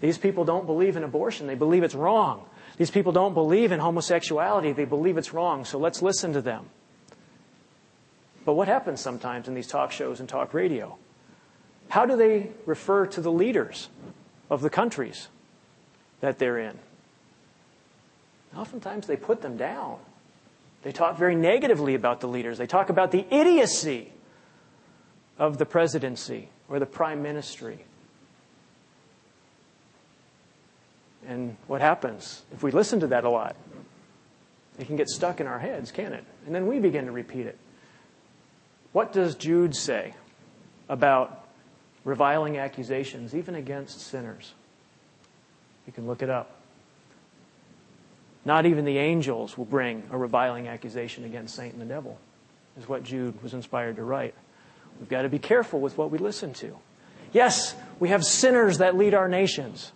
These 0.00 0.18
people 0.18 0.44
don't 0.44 0.66
believe 0.66 0.96
in 0.96 1.04
abortion, 1.04 1.46
they 1.46 1.54
believe 1.54 1.82
it's 1.84 1.94
wrong. 1.94 2.44
These 2.76 2.90
people 2.90 3.12
don't 3.12 3.34
believe 3.34 3.72
in 3.72 3.80
homosexuality, 3.80 4.72
they 4.72 4.84
believe 4.84 5.18
it's 5.18 5.32
wrong, 5.32 5.64
so 5.64 5.78
let's 5.78 6.02
listen 6.02 6.32
to 6.32 6.40
them. 6.40 6.66
But 8.44 8.54
what 8.54 8.68
happens 8.68 9.00
sometimes 9.00 9.46
in 9.46 9.54
these 9.54 9.68
talk 9.68 9.92
shows 9.92 10.20
and 10.20 10.28
talk 10.28 10.52
radio? 10.54 10.96
How 11.88 12.06
do 12.06 12.16
they 12.16 12.50
refer 12.66 13.06
to 13.06 13.20
the 13.20 13.30
leaders 13.30 13.88
of 14.50 14.62
the 14.62 14.70
countries 14.70 15.28
that 16.20 16.38
they're 16.38 16.58
in? 16.58 16.78
Oftentimes 18.56 19.06
they 19.06 19.16
put 19.16 19.42
them 19.42 19.56
down. 19.56 19.98
They 20.82 20.92
talk 20.92 21.16
very 21.16 21.36
negatively 21.36 21.94
about 21.94 22.20
the 22.20 22.26
leaders. 22.26 22.58
They 22.58 22.66
talk 22.66 22.88
about 22.90 23.12
the 23.12 23.24
idiocy 23.30 24.12
of 25.38 25.58
the 25.58 25.66
presidency 25.66 26.48
or 26.68 26.78
the 26.78 26.86
prime 26.86 27.22
ministry. 27.22 27.84
And 31.26 31.56
what 31.66 31.80
happens 31.80 32.42
if 32.52 32.62
we 32.62 32.70
listen 32.70 33.00
to 33.00 33.06
that 33.08 33.24
a 33.24 33.30
lot? 33.30 33.56
It 34.78 34.86
can 34.86 34.96
get 34.96 35.08
stuck 35.08 35.40
in 35.40 35.46
our 35.46 35.58
heads, 35.58 35.92
can 35.92 36.12
it? 36.12 36.24
And 36.46 36.54
then 36.54 36.66
we 36.66 36.78
begin 36.78 37.06
to 37.06 37.12
repeat 37.12 37.46
it. 37.46 37.58
What 38.92 39.12
does 39.12 39.34
Jude 39.34 39.76
say 39.76 40.14
about 40.88 41.46
reviling 42.04 42.58
accusations, 42.58 43.34
even 43.34 43.54
against 43.54 44.00
sinners? 44.00 44.52
You 45.86 45.92
can 45.92 46.06
look 46.06 46.22
it 46.22 46.30
up. 46.30 46.56
Not 48.44 48.66
even 48.66 48.84
the 48.84 48.98
angels 48.98 49.56
will 49.56 49.64
bring 49.64 50.02
a 50.10 50.18
reviling 50.18 50.68
accusation 50.68 51.24
against 51.24 51.54
Satan 51.54 51.78
the 51.78 51.84
devil, 51.84 52.18
is 52.78 52.88
what 52.88 53.04
Jude 53.04 53.40
was 53.42 53.54
inspired 53.54 53.96
to 53.96 54.04
write. 54.04 54.34
We've 54.98 55.08
got 55.08 55.22
to 55.22 55.28
be 55.28 55.38
careful 55.38 55.80
with 55.80 55.96
what 55.96 56.10
we 56.10 56.18
listen 56.18 56.52
to. 56.54 56.76
Yes, 57.32 57.74
we 57.98 58.08
have 58.08 58.24
sinners 58.24 58.78
that 58.78 58.96
lead 58.96 59.14
our 59.14 59.28
nations. 59.28 59.92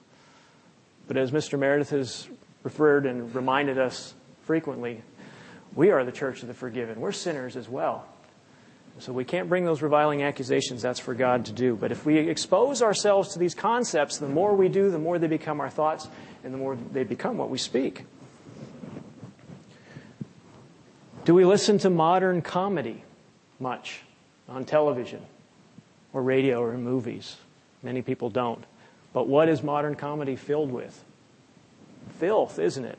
But 1.07 1.17
as 1.17 1.31
Mr. 1.31 1.59
Meredith 1.59 1.91
has 1.91 2.29
referred 2.63 3.07
and 3.07 3.35
reminded 3.35 3.79
us 3.79 4.15
frequently, 4.43 5.03
we 5.75 5.91
are 5.91 6.05
the 6.05 6.13
church 6.13 6.43
of 6.43 6.49
the 6.49 6.55
forgiven. 6.55 7.01
We're 7.01 7.13
sinners 7.13 7.57
as 7.57 7.69
well. 7.69 8.07
So 8.99 9.13
we 9.13 9.25
can't 9.25 9.49
bring 9.49 9.65
those 9.67 9.83
reviling 9.83 10.23
accusations. 10.23 10.81
That's 10.81 10.99
for 10.99 11.13
God 11.13 11.45
to 11.47 11.53
do. 11.53 11.77
But 11.77 11.93
if 11.93 12.07
we 12.07 12.19
expose 12.19 12.81
ourselves 12.81 13.35
to 13.35 13.39
these 13.39 13.55
concepts, 13.55 14.17
the 14.17 14.29
more 14.29 14.55
we 14.55 14.69
do, 14.69 14.91
the 14.91 14.99
more 14.99 15.19
they 15.19 15.27
become 15.27 15.61
our 15.61 15.69
thoughts, 15.69 16.09
and 16.43 16.53
the 16.53 16.59
more 16.59 16.77
they 16.93 17.05
become 17.05 17.37
what 17.37 17.51
we 17.51 17.59
speak. 17.59 18.07
Do 21.27 21.35
we 21.35 21.45
listen 21.45 21.79
to 21.79 21.91
modern 21.91 22.41
comedy 22.41 23.03
much 23.61 24.03
on 24.49 24.65
television 24.65 25.21
or 26.13 26.23
radio 26.23 26.63
or 26.63 26.73
in 26.73 26.83
movies? 26.83 27.37
Many 27.83 28.01
people 28.01 28.31
don't. 28.31 28.65
But 29.17 29.29
what 29.29 29.49
is 29.49 29.62
modern 29.62 29.95
comedy 29.95 30.37
filled 30.37 30.71
with? 30.71 31.03
Filth, 32.19 32.59
isn't 32.59 32.85
it? 32.85 32.99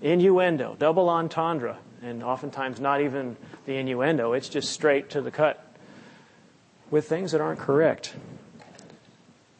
Innuendo, 0.00 0.76
double 0.78 1.08
entendre, 1.08 1.76
and 2.00 2.22
oftentimes 2.22 2.78
not 2.78 3.00
even 3.00 3.36
the 3.66 3.74
innuendo, 3.74 4.32
it's 4.32 4.48
just 4.48 4.70
straight 4.70 5.10
to 5.10 5.20
the 5.20 5.32
cut 5.32 5.66
with 6.92 7.08
things 7.08 7.32
that 7.32 7.40
aren't 7.40 7.58
correct. 7.58 8.14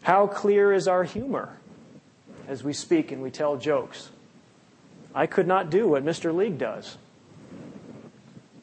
How 0.03 0.29
clear 0.29 0.73
is 0.73 0.87
our 0.87 1.03
humor 1.03 1.57
as 2.47 2.63
we 2.63 2.73
speak 2.73 3.11
and 3.11 3.21
we 3.21 3.33
tell 3.33 3.57
jokes? 3.57 4.11
I 5.13 5.27
could 5.27 5.49
not 5.49 5.71
do 5.71 5.89
what 5.89 6.05
Mr. 6.05 6.33
League 6.33 6.57
does. 6.57 6.99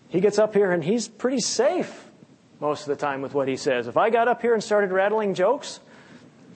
He 0.08 0.22
gets 0.22 0.40
up 0.40 0.54
here 0.54 0.72
and 0.72 0.82
he's 0.82 1.10
pretty 1.10 1.42
safe 1.42 2.06
most 2.62 2.84
of 2.84 2.88
the 2.88 2.96
time 2.96 3.22
with 3.22 3.34
what 3.34 3.50
he 3.50 3.58
says. 3.58 3.90
If 3.90 3.98
I 3.98 4.12
got 4.12 4.30
up 4.30 4.42
here 4.42 4.54
and 4.54 4.64
started 4.64 4.94
rattling 4.94 5.34
jokes, 5.34 5.82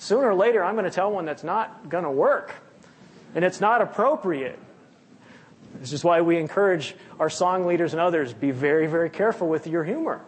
sooner 0.02 0.30
or 0.30 0.36
later 0.36 0.64
I'm 0.64 0.74
going 0.74 0.86
to 0.86 0.92
tell 0.92 1.12
one 1.12 1.26
that's 1.26 1.44
not 1.44 1.88
going 1.88 2.04
to 2.04 2.12
work. 2.12 2.54
And 3.36 3.46
it's 3.46 3.62
not 3.62 3.82
appropriate. 3.82 4.60
This 5.76 5.94
is 5.94 6.04
why 6.04 6.22
we 6.22 6.38
encourage 6.38 6.96
our 7.20 7.30
song 7.30 7.66
leaders 7.66 7.94
and 7.94 8.02
others 8.02 8.34
be 8.34 8.52
very, 8.52 8.88
very 8.88 9.10
careful 9.10 9.48
with 9.48 9.68
your 9.68 9.84
humor. 9.84 10.20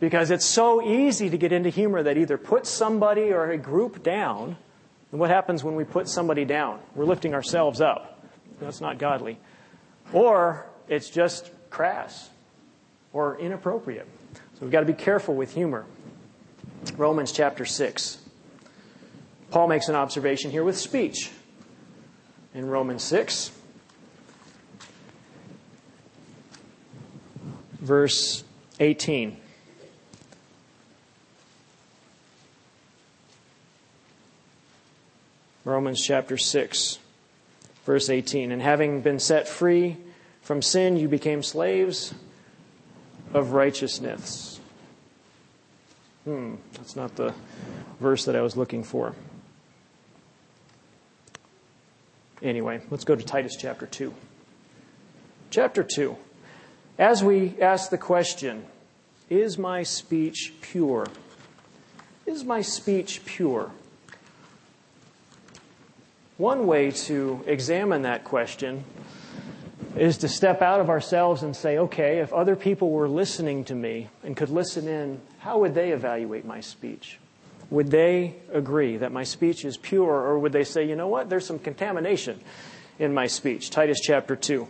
Because 0.00 0.30
it's 0.30 0.44
so 0.44 0.82
easy 0.82 1.30
to 1.30 1.38
get 1.38 1.52
into 1.52 1.70
humor 1.70 2.02
that 2.02 2.18
either 2.18 2.36
puts 2.36 2.68
somebody 2.68 3.32
or 3.32 3.50
a 3.50 3.56
group 3.56 4.02
down. 4.02 4.56
And 5.12 5.20
what 5.20 5.30
happens 5.30 5.64
when 5.64 5.76
we 5.76 5.84
put 5.84 6.08
somebody 6.08 6.44
down? 6.44 6.80
We're 6.94 7.06
lifting 7.06 7.32
ourselves 7.32 7.80
up. 7.80 8.22
That's 8.60 8.80
not 8.80 8.98
godly. 8.98 9.38
Or 10.12 10.66
it's 10.88 11.08
just 11.08 11.50
crass 11.70 12.28
or 13.12 13.38
inappropriate. 13.38 14.06
So 14.34 14.62
we've 14.62 14.70
got 14.70 14.80
to 14.80 14.86
be 14.86 14.94
careful 14.94 15.34
with 15.34 15.54
humor. 15.54 15.86
Romans 16.96 17.32
chapter 17.32 17.64
6. 17.64 18.18
Paul 19.50 19.68
makes 19.68 19.88
an 19.88 19.94
observation 19.94 20.50
here 20.50 20.64
with 20.64 20.76
speech. 20.76 21.30
In 22.54 22.68
Romans 22.68 23.02
6, 23.04 23.50
verse 27.80 28.44
18. 28.80 29.36
Romans 35.64 36.00
chapter 36.00 36.38
6, 36.38 36.98
verse 37.84 38.08
18. 38.08 38.52
And 38.52 38.62
having 38.62 39.00
been 39.00 39.18
set 39.18 39.48
free 39.48 39.96
from 40.40 40.62
sin, 40.62 40.96
you 40.96 41.08
became 41.08 41.42
slaves 41.42 42.14
of 43.34 43.50
righteousness. 43.50 44.60
Hmm, 46.24 46.54
that's 46.74 46.96
not 46.96 47.16
the 47.16 47.34
verse 48.00 48.24
that 48.24 48.36
I 48.36 48.42
was 48.42 48.56
looking 48.56 48.82
for. 48.82 49.14
Anyway, 52.42 52.80
let's 52.90 53.04
go 53.04 53.16
to 53.16 53.24
Titus 53.24 53.56
chapter 53.56 53.86
2. 53.86 54.12
Chapter 55.50 55.82
2. 55.82 56.16
As 56.98 57.24
we 57.24 57.54
ask 57.60 57.90
the 57.90 57.98
question, 57.98 58.64
is 59.30 59.56
my 59.58 59.82
speech 59.82 60.52
pure? 60.60 61.06
Is 62.26 62.44
my 62.44 62.60
speech 62.60 63.24
pure? 63.24 63.70
One 66.36 66.66
way 66.66 66.90
to 66.90 67.42
examine 67.46 68.02
that 68.02 68.24
question 68.24 68.84
is 69.96 70.18
to 70.18 70.28
step 70.28 70.60
out 70.60 70.80
of 70.80 70.90
ourselves 70.90 71.42
and 71.42 71.56
say, 71.56 71.78
okay, 71.78 72.18
if 72.18 72.32
other 72.34 72.54
people 72.54 72.90
were 72.90 73.08
listening 73.08 73.64
to 73.64 73.74
me 73.74 74.10
and 74.22 74.36
could 74.36 74.50
listen 74.50 74.86
in, 74.86 75.20
how 75.38 75.58
would 75.60 75.74
they 75.74 75.92
evaluate 75.92 76.44
my 76.44 76.60
speech? 76.60 77.18
Would 77.70 77.90
they 77.90 78.36
agree 78.52 78.96
that 78.98 79.12
my 79.12 79.24
speech 79.24 79.64
is 79.64 79.76
pure, 79.76 80.12
or 80.12 80.38
would 80.38 80.52
they 80.52 80.64
say, 80.64 80.86
you 80.86 80.94
know 80.94 81.08
what, 81.08 81.28
there's 81.28 81.46
some 81.46 81.58
contamination 81.58 82.40
in 82.98 83.12
my 83.12 83.26
speech? 83.26 83.70
Titus 83.70 84.00
chapter 84.00 84.36
2 84.36 84.68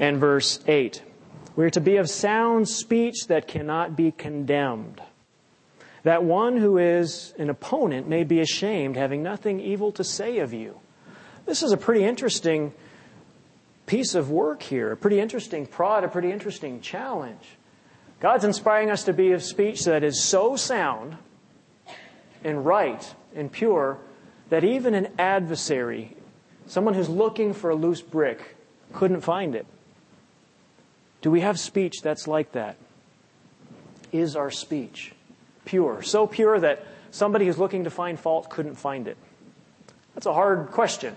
and 0.00 0.18
verse 0.18 0.60
8. 0.66 1.02
We 1.56 1.64
are 1.64 1.70
to 1.70 1.80
be 1.80 1.96
of 1.96 2.08
sound 2.08 2.68
speech 2.68 3.26
that 3.28 3.48
cannot 3.48 3.96
be 3.96 4.12
condemned. 4.12 5.00
That 6.04 6.22
one 6.22 6.56
who 6.56 6.78
is 6.78 7.34
an 7.38 7.50
opponent 7.50 8.08
may 8.08 8.22
be 8.22 8.40
ashamed, 8.40 8.96
having 8.96 9.22
nothing 9.22 9.58
evil 9.58 9.90
to 9.92 10.04
say 10.04 10.38
of 10.38 10.52
you. 10.52 10.78
This 11.46 11.62
is 11.64 11.72
a 11.72 11.76
pretty 11.76 12.04
interesting 12.04 12.72
piece 13.86 14.14
of 14.14 14.30
work 14.30 14.62
here, 14.62 14.92
a 14.92 14.96
pretty 14.96 15.18
interesting 15.18 15.66
prod, 15.66 16.04
a 16.04 16.08
pretty 16.08 16.30
interesting 16.30 16.80
challenge. 16.80 17.56
God's 18.20 18.44
inspiring 18.44 18.90
us 18.90 19.04
to 19.04 19.12
be 19.12 19.32
of 19.32 19.42
speech 19.42 19.84
that 19.84 20.04
is 20.04 20.22
so 20.22 20.56
sound 20.56 21.16
and 22.46 22.64
right 22.64 23.14
and 23.34 23.50
pure 23.50 23.98
that 24.48 24.64
even 24.64 24.94
an 24.94 25.08
adversary, 25.18 26.16
someone 26.66 26.94
who's 26.94 27.08
looking 27.08 27.52
for 27.52 27.70
a 27.70 27.74
loose 27.74 28.00
brick, 28.00 28.56
couldn't 28.92 29.20
find 29.20 29.54
it. 29.54 29.66
Do 31.20 31.30
we 31.30 31.40
have 31.40 31.58
speech 31.58 31.96
that's 32.02 32.26
like 32.26 32.52
that? 32.52 32.76
Is 34.12 34.36
our 34.36 34.50
speech 34.50 35.12
pure? 35.64 36.02
So 36.02 36.26
pure 36.26 36.58
that 36.60 36.86
somebody 37.10 37.46
who's 37.46 37.58
looking 37.58 37.84
to 37.84 37.90
find 37.90 38.18
fault 38.18 38.48
couldn't 38.48 38.76
find 38.76 39.08
it? 39.08 39.16
That's 40.14 40.26
a 40.26 40.32
hard 40.32 40.70
question 40.70 41.16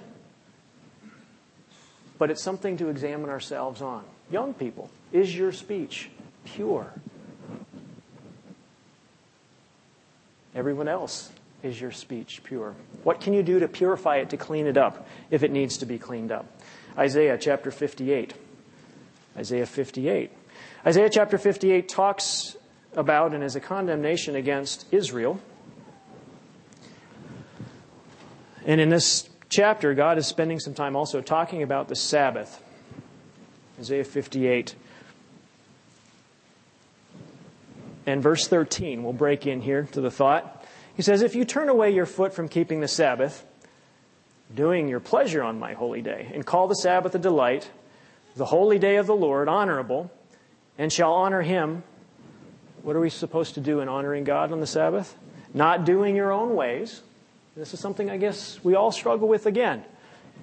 but 2.19 2.29
it's 2.29 2.43
something 2.43 2.77
to 2.77 2.89
examine 2.89 3.31
ourselves 3.31 3.81
on. 3.81 4.03
Young 4.29 4.53
people, 4.53 4.91
is 5.11 5.35
your 5.35 5.51
speech 5.51 6.11
pure? 6.43 6.93
Everyone 10.55 10.87
else, 10.87 11.31
is 11.61 11.79
your 11.79 11.91
speech 11.91 12.41
pure? 12.43 12.75
What 13.03 13.21
can 13.21 13.33
you 13.33 13.43
do 13.43 13.59
to 13.59 13.67
purify 13.67 14.17
it, 14.17 14.29
to 14.31 14.37
clean 14.37 14.65
it 14.65 14.77
up, 14.77 15.07
if 15.29 15.43
it 15.43 15.51
needs 15.51 15.77
to 15.77 15.85
be 15.85 15.97
cleaned 15.97 16.31
up? 16.31 16.45
Isaiah 16.97 17.37
chapter 17.37 17.71
58. 17.71 18.33
Isaiah 19.37 19.65
58. 19.65 20.31
Isaiah 20.85 21.09
chapter 21.09 21.37
58 21.37 21.87
talks 21.89 22.55
about 22.93 23.33
and 23.33 23.43
is 23.43 23.55
a 23.55 23.59
condemnation 23.59 24.35
against 24.35 24.85
Israel. 24.91 25.39
And 28.65 28.81
in 28.81 28.89
this 28.89 29.29
chapter, 29.49 29.93
God 29.93 30.17
is 30.17 30.27
spending 30.27 30.59
some 30.59 30.73
time 30.73 30.95
also 30.95 31.21
talking 31.21 31.63
about 31.63 31.87
the 31.87 31.95
Sabbath. 31.95 32.63
Isaiah 33.79 34.03
58. 34.03 34.75
And 38.09 38.23
verse 38.23 38.47
13, 38.47 39.03
we'll 39.03 39.13
break 39.13 39.45
in 39.45 39.61
here 39.61 39.87
to 39.91 40.01
the 40.01 40.09
thought. 40.09 40.65
He 40.95 41.03
says, 41.03 41.21
If 41.21 41.35
you 41.35 41.45
turn 41.45 41.69
away 41.69 41.91
your 41.91 42.07
foot 42.07 42.33
from 42.33 42.49
keeping 42.49 42.79
the 42.79 42.87
Sabbath, 42.87 43.45
doing 44.51 44.87
your 44.87 44.99
pleasure 44.99 45.43
on 45.43 45.59
my 45.59 45.73
holy 45.73 46.01
day, 46.01 46.31
and 46.33 46.43
call 46.43 46.67
the 46.67 46.73
Sabbath 46.73 47.13
a 47.13 47.19
delight, 47.19 47.69
the 48.35 48.45
holy 48.45 48.79
day 48.79 48.95
of 48.95 49.05
the 49.05 49.15
Lord 49.15 49.47
honorable, 49.47 50.09
and 50.75 50.91
shall 50.91 51.13
honor 51.13 51.43
him, 51.43 51.83
what 52.81 52.95
are 52.95 52.99
we 52.99 53.11
supposed 53.11 53.53
to 53.53 53.61
do 53.61 53.79
in 53.79 53.87
honoring 53.87 54.23
God 54.23 54.51
on 54.51 54.59
the 54.59 54.65
Sabbath? 54.65 55.15
Not 55.53 55.85
doing 55.85 56.15
your 56.15 56.31
own 56.31 56.55
ways, 56.55 57.03
this 57.55 57.75
is 57.75 57.79
something 57.79 58.09
I 58.09 58.17
guess 58.17 58.59
we 58.63 58.73
all 58.73 58.91
struggle 58.91 59.27
with 59.27 59.45
again. 59.45 59.85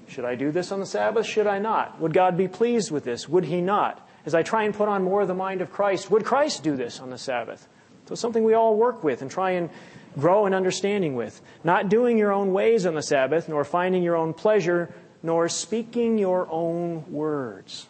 Should 0.07 0.25
I 0.25 0.37
do 0.37 0.53
this 0.53 0.71
on 0.71 0.79
the 0.79 0.87
Sabbath? 0.87 1.27
Should 1.27 1.49
I 1.49 1.59
not? 1.59 2.01
Would 2.01 2.14
God 2.14 2.37
be 2.37 2.47
pleased 2.47 2.93
with 2.93 3.03
this? 3.03 3.29
Would 3.29 3.47
He 3.47 3.61
not? 3.61 4.06
As 4.27 4.35
I 4.35 4.43
try 4.43 4.64
and 4.64 4.74
put 4.74 4.89
on 4.89 5.05
more 5.05 5.22
of 5.22 5.29
the 5.29 5.35
mind 5.35 5.61
of 5.61 5.72
Christ, 5.72 6.11
would 6.11 6.24
Christ 6.24 6.64
do 6.64 6.77
this 6.77 6.99
on 6.99 7.11
the 7.11 7.18
Sabbath? 7.18 7.66
So 8.07 8.12
it's 8.12 8.20
something 8.20 8.45
we 8.45 8.55
all 8.55 8.77
work 8.77 9.03
with 9.03 9.22
and 9.22 9.31
try 9.31 9.53
and 9.53 9.70
grow 10.18 10.47
in 10.47 10.55
understanding 10.55 11.14
with. 11.14 11.41
Not 11.62 11.89
doing 11.89 12.18
your 12.18 12.33
own 12.33 12.53
ways 12.53 12.87
on 12.87 12.95
the 12.95 13.03
Sabbath, 13.03 13.49
nor 13.49 13.64
finding 13.64 14.03
your 14.03 14.16
own 14.16 14.35
pleasure, 14.35 14.93
nor 15.22 15.49
speaking 15.49 16.18
your 16.18 16.49
own 16.51 17.11
words. 17.11 17.87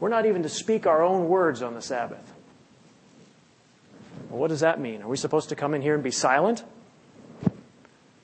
We're 0.00 0.08
not 0.08 0.24
even 0.24 0.42
to 0.42 0.48
speak 0.48 0.86
our 0.86 1.02
own 1.02 1.28
words 1.28 1.62
on 1.62 1.74
the 1.74 1.82
Sabbath. 1.82 2.32
Well, 4.30 4.38
what 4.38 4.48
does 4.48 4.60
that 4.60 4.80
mean? 4.80 5.02
Are 5.02 5.08
we 5.08 5.18
supposed 5.18 5.50
to 5.50 5.56
come 5.56 5.74
in 5.74 5.82
here 5.82 5.94
and 5.94 6.02
be 6.02 6.10
silent? 6.10 6.64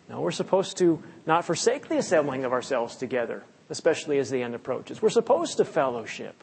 No, 0.08 0.20
we're 0.20 0.30
supposed 0.30 0.78
to 0.78 1.02
not 1.26 1.44
forsake 1.44 1.88
the 1.88 1.98
assembling 1.98 2.44
of 2.44 2.52
ourselves 2.52 2.96
together, 2.96 3.42
especially 3.68 4.18
as 4.18 4.30
the 4.30 4.42
end 4.42 4.54
approaches. 4.54 5.02
We're 5.02 5.10
supposed 5.10 5.58
to 5.58 5.64
fellowship. 5.64 6.42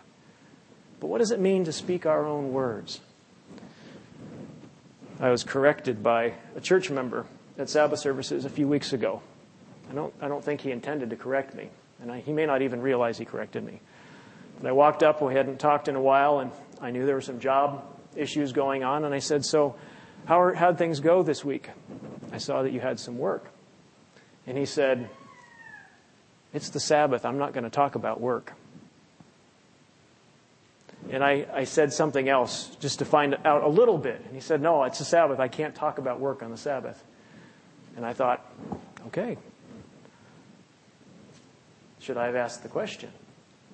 But 1.04 1.10
what 1.10 1.18
does 1.18 1.32
it 1.32 1.40
mean 1.42 1.66
to 1.66 1.74
speak 1.74 2.06
our 2.06 2.26
own 2.26 2.54
words? 2.54 3.02
I 5.20 5.32
was 5.32 5.44
corrected 5.44 6.02
by 6.02 6.36
a 6.56 6.62
church 6.62 6.90
member 6.90 7.26
at 7.58 7.70
Sabbath 7.70 8.00
services 8.00 8.46
a 8.46 8.50
few 8.50 8.70
weeks 8.70 8.94
ago. 8.94 9.22
I 9.92 9.96
don't, 9.96 10.14
I 10.22 10.30
don't 10.30 10.42
think 10.42 10.62
he 10.62 10.72
intended 10.72 11.10
to 11.10 11.18
correct 11.18 11.56
me, 11.56 11.68
and 12.02 12.10
I, 12.10 12.22
he 12.22 12.32
may 12.32 12.46
not 12.46 12.62
even 12.62 12.82
realize 12.82 13.18
he 13.18 13.26
corrected 13.26 13.66
me. 13.66 13.82
But 14.62 14.70
I 14.70 14.72
walked 14.72 15.04
up, 15.04 15.22
we 15.22 15.34
hadn't 15.34 15.60
talked 15.60 15.90
in 15.90 15.98
a 15.98 16.02
while, 16.02 16.40
and 16.40 16.52
I 16.80 16.92
knew 16.92 17.06
there 17.06 17.16
were 17.16 17.22
some 17.22 17.42
job 17.42 17.84
issues 18.16 18.54
going 18.54 18.86
on, 18.86 19.04
and 19.04 19.14
I 19.14 19.20
said, 19.20 19.44
So, 19.44 19.76
how 20.24 20.40
are, 20.40 20.54
how'd 20.54 20.78
things 20.78 21.02
go 21.02 21.22
this 21.22 21.44
week? 21.44 21.70
I 22.32 22.38
saw 22.38 22.64
that 22.64 22.72
you 22.72 22.80
had 22.80 22.98
some 22.98 23.18
work. 23.18 23.52
And 24.48 24.58
he 24.58 24.66
said, 24.66 25.10
It's 26.54 26.70
the 26.70 26.80
Sabbath. 26.80 27.26
I'm 27.26 27.40
not 27.40 27.52
going 27.52 27.66
to 27.66 27.70
talk 27.70 27.96
about 27.96 28.22
work. 28.22 28.54
And 31.12 31.24
I, 31.24 31.46
I 31.54 31.64
said 31.66 31.92
something 31.92 32.30
else 32.30 32.76
just 32.80 33.00
to 33.00 33.06
find 33.06 33.38
out 33.46 33.64
a 33.64 33.68
little 33.68 33.98
bit. 33.98 34.22
And 34.26 34.34
he 34.34 34.40
said, 34.40 34.62
No, 34.62 34.84
it's 34.84 35.00
the 35.00 35.06
Sabbath. 35.06 35.40
I 35.40 35.48
can't 35.48 35.76
talk 35.76 35.98
about 35.98 36.20
work 36.20 36.42
on 36.42 36.52
the 36.52 36.58
Sabbath. 36.58 37.04
And 37.96 38.06
I 38.06 38.14
thought, 38.14 38.46
Okay. 39.08 39.38
Should 42.00 42.18
I 42.18 42.26
have 42.26 42.36
asked 42.36 42.64
the 42.64 42.70
question? 42.70 43.10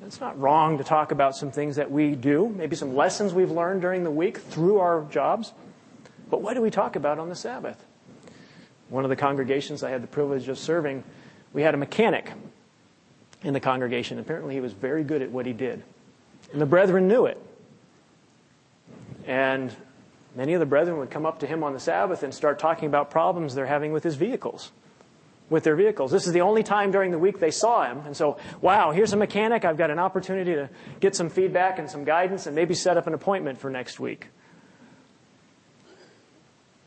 It's 0.05 0.21
not 0.21 0.39
wrong 0.39 0.77
to 0.77 0.83
talk 0.83 1.11
about 1.11 1.35
some 1.35 1.51
things 1.51 1.75
that 1.75 1.91
we 1.91 2.15
do, 2.15 2.47
maybe 2.47 2.75
some 2.75 2.95
lessons 2.95 3.33
we've 3.33 3.51
learned 3.51 3.81
during 3.81 4.03
the 4.03 4.11
week 4.11 4.37
through 4.37 4.79
our 4.79 5.05
jobs. 5.09 5.51
But 6.29 6.41
what 6.41 6.53
do 6.53 6.61
we 6.61 6.69
talk 6.69 6.95
about 6.95 7.19
on 7.19 7.27
the 7.27 7.35
Sabbath? 7.35 7.83
One 8.89 9.03
of 9.03 9.09
the 9.09 9.15
congregations 9.15 9.83
I 9.83 9.89
had 9.89 10.01
the 10.01 10.07
privilege 10.07 10.47
of 10.47 10.57
serving, 10.57 11.03
we 11.53 11.63
had 11.63 11.73
a 11.73 11.77
mechanic 11.77 12.31
in 13.43 13.53
the 13.53 13.59
congregation. 13.59 14.19
Apparently, 14.19 14.53
he 14.53 14.61
was 14.61 14.73
very 14.73 15.03
good 15.03 15.21
at 15.21 15.31
what 15.31 15.45
he 15.45 15.53
did. 15.53 15.83
And 16.51 16.61
the 16.61 16.65
brethren 16.65 17.07
knew 17.07 17.25
it. 17.25 17.41
And 19.25 19.75
many 20.35 20.53
of 20.53 20.59
the 20.59 20.65
brethren 20.65 20.97
would 20.97 21.11
come 21.11 21.25
up 21.25 21.39
to 21.39 21.47
him 21.47 21.63
on 21.63 21.73
the 21.73 21.79
Sabbath 21.79 22.23
and 22.23 22.33
start 22.33 22.59
talking 22.59 22.87
about 22.87 23.11
problems 23.11 23.55
they're 23.55 23.65
having 23.65 23.91
with 23.91 24.03
his 24.03 24.15
vehicles 24.15 24.71
with 25.49 25.63
their 25.63 25.75
vehicles. 25.75 26.11
This 26.11 26.27
is 26.27 26.33
the 26.33 26.41
only 26.41 26.63
time 26.63 26.91
during 26.91 27.11
the 27.11 27.17
week 27.17 27.39
they 27.39 27.51
saw 27.51 27.89
him. 27.89 28.03
And 28.05 28.15
so, 28.15 28.37
wow, 28.61 28.91
here's 28.91 29.13
a 29.13 29.17
mechanic. 29.17 29.65
I've 29.65 29.77
got 29.77 29.89
an 29.89 29.99
opportunity 29.99 30.53
to 30.53 30.69
get 30.99 31.15
some 31.15 31.29
feedback 31.29 31.79
and 31.79 31.89
some 31.89 32.03
guidance 32.03 32.45
and 32.45 32.55
maybe 32.55 32.73
set 32.73 32.97
up 32.97 33.07
an 33.07 33.13
appointment 33.13 33.59
for 33.59 33.69
next 33.69 33.99
week. 33.99 34.27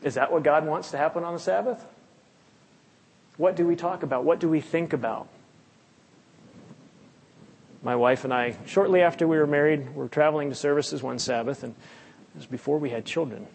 Is 0.01 0.15
that 0.15 0.31
what 0.31 0.43
God 0.43 0.65
wants 0.65 0.91
to 0.91 0.97
happen 0.97 1.23
on 1.23 1.33
the 1.33 1.39
Sabbath? 1.39 1.85
What 3.37 3.55
do 3.55 3.65
we 3.65 3.75
talk 3.75 4.03
about? 4.03 4.23
What 4.23 4.39
do 4.39 4.49
we 4.49 4.61
think 4.61 4.93
about? 4.93 5.27
My 7.83 7.97
wife 7.97 8.23
and 8.23 8.33
I, 8.33 8.55
shortly 8.65 9.01
after 9.01 9.27
we 9.27 9.37
were 9.37 9.45
married, 9.45 9.93
were 9.93 10.07
traveling 10.07 10.49
to 10.49 10.55
services 10.55 11.03
one 11.03 11.19
Sabbath, 11.19 11.63
and 11.63 11.75
it 12.33 12.37
was 12.37 12.45
before 12.45 12.77
we 12.77 12.89
had 12.89 13.03
children. 13.03 13.45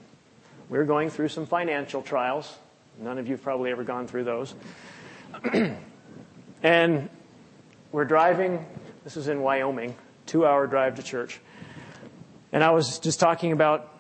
We 0.69 0.77
were 0.77 0.85
going 0.85 1.09
through 1.09 1.29
some 1.29 1.47
financial 1.47 2.03
trials. 2.03 2.55
None 2.99 3.17
of 3.17 3.27
you 3.27 3.35
have 3.35 3.43
probably 3.43 3.71
ever 3.71 3.85
gone 3.85 4.07
through 4.07 4.25
those. 4.25 4.55
and 6.63 7.09
we're 7.91 8.05
driving, 8.05 8.67
this 9.03 9.17
is 9.17 9.29
in 9.29 9.41
Wyoming, 9.41 9.97
two 10.27 10.45
hour 10.45 10.67
drive 10.67 10.97
to 10.97 11.03
church. 11.03 11.41
And 12.53 12.63
I 12.63 12.71
was 12.73 12.99
just 12.99 13.21
talking 13.21 13.53
about 13.53 13.95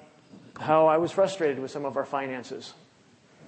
how 0.61 0.89
I 0.89 0.99
was 0.99 1.11
frustrated 1.11 1.59
with 1.59 1.71
some 1.71 1.87
of 1.87 1.97
our 1.97 2.05
finances. 2.05 2.75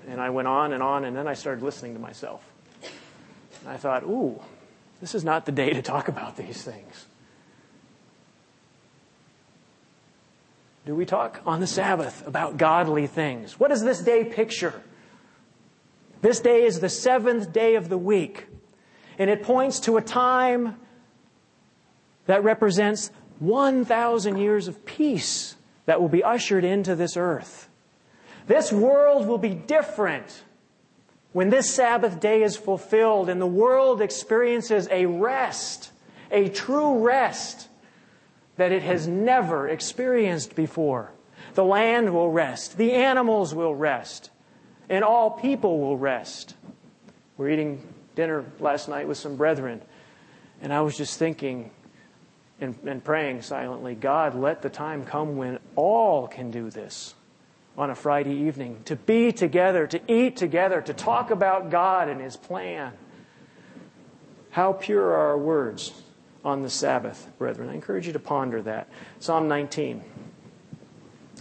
And 0.08 0.18
I 0.18 0.30
went 0.30 0.48
on 0.48 0.72
and 0.72 0.82
on, 0.82 1.04
and 1.04 1.14
then 1.14 1.28
I 1.28 1.34
started 1.34 1.62
listening 1.62 1.92
to 1.92 2.00
myself. 2.00 2.42
And 3.60 3.68
I 3.68 3.76
thought, 3.76 4.04
ooh, 4.04 4.40
this 5.00 5.14
is 5.14 5.24
not 5.24 5.46
the 5.46 5.52
day 5.52 5.72
to 5.72 5.82
talk 5.82 6.08
about 6.08 6.36
these 6.36 6.62
things. 6.62 7.06
Do 10.86 10.94
we 10.94 11.04
talk 11.04 11.40
on 11.46 11.60
the 11.60 11.66
Sabbath 11.66 12.26
about 12.26 12.56
godly 12.56 13.06
things? 13.06 13.60
What 13.60 13.68
does 13.68 13.82
this 13.82 14.00
day 14.00 14.24
picture? 14.24 14.82
This 16.22 16.40
day 16.40 16.64
is 16.64 16.80
the 16.80 16.88
seventh 16.88 17.52
day 17.52 17.76
of 17.76 17.88
the 17.88 17.98
week, 17.98 18.46
and 19.18 19.30
it 19.30 19.42
points 19.42 19.80
to 19.80 19.96
a 19.96 20.02
time 20.02 20.76
that 22.26 22.44
represents 22.44 23.10
1,000 23.38 24.36
years 24.36 24.68
of 24.68 24.84
peace 24.84 25.56
that 25.86 26.00
will 26.00 26.08
be 26.08 26.22
ushered 26.22 26.64
into 26.64 26.94
this 26.94 27.16
earth. 27.16 27.68
This 28.46 28.72
world 28.72 29.26
will 29.26 29.38
be 29.38 29.54
different 29.54 30.44
when 31.32 31.50
this 31.50 31.72
Sabbath 31.72 32.20
day 32.20 32.42
is 32.42 32.56
fulfilled 32.56 33.28
and 33.28 33.40
the 33.40 33.46
world 33.46 34.00
experiences 34.00 34.88
a 34.90 35.06
rest, 35.06 35.92
a 36.30 36.48
true 36.48 36.98
rest 36.98 37.68
that 38.56 38.72
it 38.72 38.82
has 38.82 39.06
never 39.06 39.68
experienced 39.68 40.54
before. 40.56 41.12
The 41.54 41.64
land 41.64 42.12
will 42.12 42.30
rest, 42.30 42.76
the 42.76 42.92
animals 42.92 43.54
will 43.54 43.74
rest, 43.74 44.30
and 44.88 45.04
all 45.04 45.30
people 45.30 45.80
will 45.80 45.96
rest. 45.96 46.54
We're 47.36 47.50
eating 47.50 47.86
dinner 48.14 48.44
last 48.58 48.88
night 48.88 49.08
with 49.08 49.18
some 49.18 49.36
brethren, 49.36 49.80
and 50.60 50.72
I 50.72 50.80
was 50.80 50.96
just 50.96 51.18
thinking 51.18 51.70
and, 52.60 52.76
and 52.84 53.02
praying 53.02 53.42
silently 53.42 53.94
God, 53.94 54.34
let 54.34 54.62
the 54.62 54.68
time 54.68 55.04
come 55.04 55.36
when 55.36 55.58
all 55.76 56.28
can 56.28 56.50
do 56.50 56.70
this 56.70 57.14
on 57.76 57.90
a 57.90 57.94
Friday 57.94 58.34
evening 58.34 58.82
to 58.84 58.96
be 58.96 59.32
together, 59.32 59.86
to 59.86 60.00
eat 60.12 60.36
together, 60.36 60.80
to 60.82 60.92
talk 60.92 61.30
about 61.30 61.70
God 61.70 62.08
and 62.08 62.20
His 62.20 62.36
plan. 62.36 62.92
How 64.50 64.72
pure 64.72 65.04
are 65.04 65.28
our 65.28 65.38
words 65.38 65.92
on 66.44 66.62
the 66.62 66.70
Sabbath, 66.70 67.28
brethren? 67.38 67.68
I 67.68 67.74
encourage 67.74 68.06
you 68.06 68.12
to 68.12 68.18
ponder 68.18 68.60
that. 68.62 68.88
Psalm 69.20 69.48
19. 69.48 70.02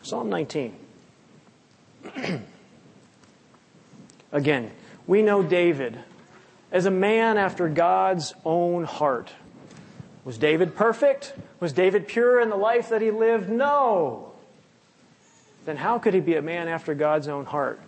Psalm 0.04 0.30
19. 0.30 0.76
Again, 4.32 4.72
we 5.08 5.22
know 5.24 5.42
David 5.42 5.98
as 6.72 6.86
a 6.86 6.92
man 6.92 7.38
after 7.38 7.68
God's 7.68 8.34
own 8.46 8.84
heart. 8.84 9.32
Was 10.24 10.38
David 10.38 10.76
perfect? 10.76 11.34
Was 11.60 11.74
David 11.74 12.08
pure 12.08 12.40
in 12.40 12.50
the 12.50 12.56
life 12.56 12.90
that 12.90 13.02
he 13.02 13.10
lived? 13.10 13.50
No. 13.50 14.29
Then 15.70 15.78
how 15.78 16.00
could 16.00 16.16
he 16.16 16.20
be 16.20 16.34
a 16.34 16.42
man 16.42 16.68
after 16.68 16.96
God's 16.96 17.28
own 17.28 17.46
heart? 17.46 17.80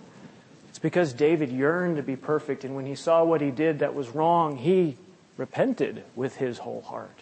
It's 0.69 0.77
because 0.77 1.13
David 1.13 1.51
yearned 1.51 1.95
to 1.95 2.03
be 2.03 2.15
perfect, 2.15 2.63
and 2.63 2.75
when 2.75 2.85
he 2.85 2.93
saw 2.93 3.23
what 3.23 3.41
he 3.41 3.49
did 3.49 3.79
that 3.79 3.95
was 3.95 4.09
wrong, 4.09 4.55
he 4.55 4.97
repented 5.35 6.03
with 6.15 6.35
his 6.35 6.59
whole 6.59 6.83
heart. 6.83 7.17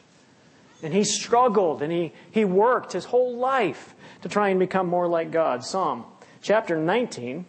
And 0.84 0.94
he 0.94 1.06
struggled 1.06 1.82
and 1.82 1.94
he, 1.94 2.12
he 2.30 2.44
worked 2.44 2.92
his 2.92 3.06
whole 3.06 3.38
life 3.38 3.96
to 4.22 4.28
try 4.28 4.50
and 4.50 4.60
become 4.60 4.88
more 4.88 5.08
like 5.08 5.32
God. 5.32 5.64
Psalm 5.64 6.04
chapter 6.42 6.76
19 6.76 7.46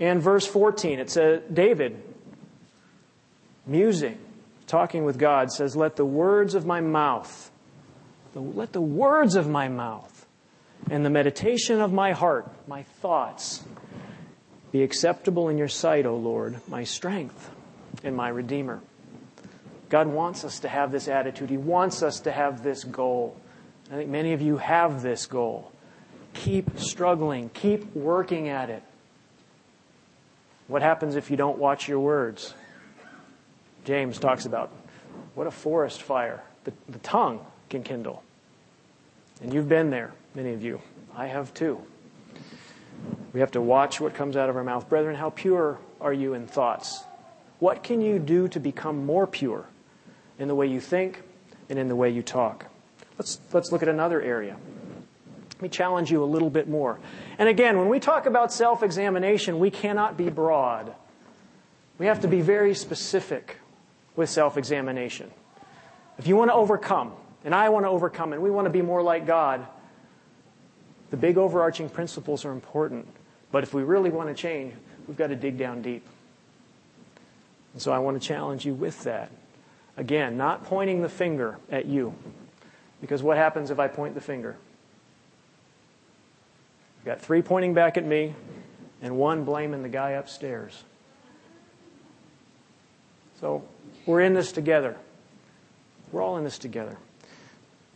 and 0.00 0.20
verse 0.20 0.46
14, 0.46 0.98
it 0.98 1.10
says, 1.10 1.40
David, 1.50 1.98
musing, 3.64 4.18
talking 4.66 5.02
with 5.02 5.18
God, 5.18 5.50
says, 5.50 5.74
Let 5.74 5.96
the 5.96 6.04
words 6.04 6.54
of 6.54 6.66
my 6.66 6.82
mouth, 6.82 7.50
let 8.34 8.74
the 8.74 8.82
words 8.82 9.34
of 9.34 9.48
my 9.48 9.68
mouth 9.68 10.17
and 10.90 11.04
the 11.04 11.10
meditation 11.10 11.80
of 11.80 11.92
my 11.92 12.12
heart, 12.12 12.48
my 12.66 12.82
thoughts, 13.00 13.62
be 14.72 14.82
acceptable 14.82 15.48
in 15.48 15.58
your 15.58 15.68
sight, 15.68 16.06
O 16.06 16.16
Lord, 16.16 16.60
my 16.68 16.84
strength 16.84 17.50
and 18.04 18.14
my 18.16 18.28
Redeemer. 18.28 18.80
God 19.88 20.06
wants 20.06 20.44
us 20.44 20.60
to 20.60 20.68
have 20.68 20.92
this 20.92 21.08
attitude. 21.08 21.48
He 21.48 21.56
wants 21.56 22.02
us 22.02 22.20
to 22.20 22.32
have 22.32 22.62
this 22.62 22.84
goal. 22.84 23.36
I 23.90 23.96
think 23.96 24.10
many 24.10 24.34
of 24.34 24.42
you 24.42 24.58
have 24.58 25.02
this 25.02 25.26
goal. 25.26 25.72
Keep 26.34 26.78
struggling, 26.78 27.48
keep 27.48 27.94
working 27.96 28.48
at 28.48 28.68
it. 28.68 28.82
What 30.66 30.82
happens 30.82 31.16
if 31.16 31.30
you 31.30 31.38
don't 31.38 31.58
watch 31.58 31.88
your 31.88 32.00
words? 32.00 32.52
James 33.84 34.18
talks 34.18 34.44
about 34.44 34.70
what 35.34 35.46
a 35.46 35.50
forest 35.50 36.02
fire 36.02 36.42
the, 36.64 36.72
the 36.92 36.98
tongue 36.98 37.44
can 37.70 37.82
kindle. 37.82 38.22
And 39.42 39.54
you've 39.54 39.68
been 39.68 39.90
there, 39.90 40.12
many 40.34 40.52
of 40.52 40.62
you. 40.62 40.80
I 41.14 41.26
have 41.26 41.54
too. 41.54 41.80
We 43.32 43.40
have 43.40 43.52
to 43.52 43.60
watch 43.60 44.00
what 44.00 44.14
comes 44.14 44.36
out 44.36 44.48
of 44.48 44.56
our 44.56 44.64
mouth. 44.64 44.88
Brethren, 44.88 45.14
how 45.14 45.30
pure 45.30 45.78
are 46.00 46.12
you 46.12 46.34
in 46.34 46.46
thoughts? 46.46 47.02
What 47.58 47.82
can 47.82 48.00
you 48.00 48.18
do 48.18 48.48
to 48.48 48.60
become 48.60 49.04
more 49.04 49.26
pure 49.26 49.66
in 50.38 50.48
the 50.48 50.54
way 50.54 50.66
you 50.66 50.80
think 50.80 51.22
and 51.68 51.78
in 51.78 51.88
the 51.88 51.96
way 51.96 52.10
you 52.10 52.22
talk? 52.22 52.66
Let's, 53.18 53.40
let's 53.52 53.72
look 53.72 53.82
at 53.82 53.88
another 53.88 54.20
area. 54.20 54.56
Let 55.54 55.62
me 55.62 55.68
challenge 55.68 56.10
you 56.10 56.22
a 56.22 56.26
little 56.26 56.50
bit 56.50 56.68
more. 56.68 57.00
And 57.36 57.48
again, 57.48 57.78
when 57.78 57.88
we 57.88 57.98
talk 57.98 58.26
about 58.26 58.52
self 58.52 58.82
examination, 58.82 59.58
we 59.58 59.70
cannot 59.70 60.16
be 60.16 60.30
broad. 60.30 60.94
We 61.98 62.06
have 62.06 62.20
to 62.20 62.28
be 62.28 62.40
very 62.40 62.74
specific 62.74 63.56
with 64.14 64.30
self 64.30 64.56
examination. 64.56 65.32
If 66.16 66.28
you 66.28 66.36
want 66.36 66.50
to 66.50 66.54
overcome, 66.54 67.12
and 67.44 67.54
I 67.54 67.68
want 67.68 67.84
to 67.84 67.88
overcome, 67.88 68.32
and 68.32 68.42
we 68.42 68.50
want 68.50 68.66
to 68.66 68.70
be 68.70 68.82
more 68.82 69.02
like 69.02 69.26
God, 69.26 69.66
the 71.10 71.16
big 71.16 71.38
overarching 71.38 71.88
principles 71.88 72.44
are 72.44 72.52
important. 72.52 73.06
But 73.50 73.62
if 73.62 73.72
we 73.72 73.82
really 73.82 74.10
want 74.10 74.28
to 74.28 74.34
change, 74.34 74.74
we've 75.06 75.16
got 75.16 75.28
to 75.28 75.36
dig 75.36 75.56
down 75.56 75.82
deep. 75.82 76.06
And 77.72 77.80
so 77.80 77.92
I 77.92 77.98
want 77.98 78.20
to 78.20 78.26
challenge 78.26 78.66
you 78.66 78.74
with 78.74 79.04
that. 79.04 79.30
Again, 79.96 80.36
not 80.36 80.64
pointing 80.64 81.02
the 81.02 81.08
finger 81.08 81.58
at 81.70 81.86
you. 81.86 82.14
Because 83.00 83.22
what 83.22 83.36
happens 83.36 83.70
if 83.70 83.78
I 83.78 83.88
point 83.88 84.14
the 84.14 84.20
finger? 84.20 84.56
I've 87.00 87.04
got 87.04 87.20
three 87.20 87.42
pointing 87.42 87.74
back 87.74 87.96
at 87.96 88.04
me 88.04 88.34
and 89.00 89.16
one 89.16 89.44
blaming 89.44 89.82
the 89.82 89.88
guy 89.88 90.10
upstairs. 90.10 90.84
So 93.40 93.64
we're 94.04 94.20
in 94.20 94.34
this 94.34 94.50
together. 94.50 94.96
We're 96.10 96.22
all 96.22 96.36
in 96.38 96.44
this 96.44 96.58
together. 96.58 96.96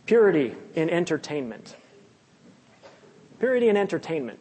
Purity 0.05 0.55
in 0.75 0.89
entertainment. 0.89 1.75
Purity 3.39 3.69
in 3.69 3.77
entertainment. 3.77 4.39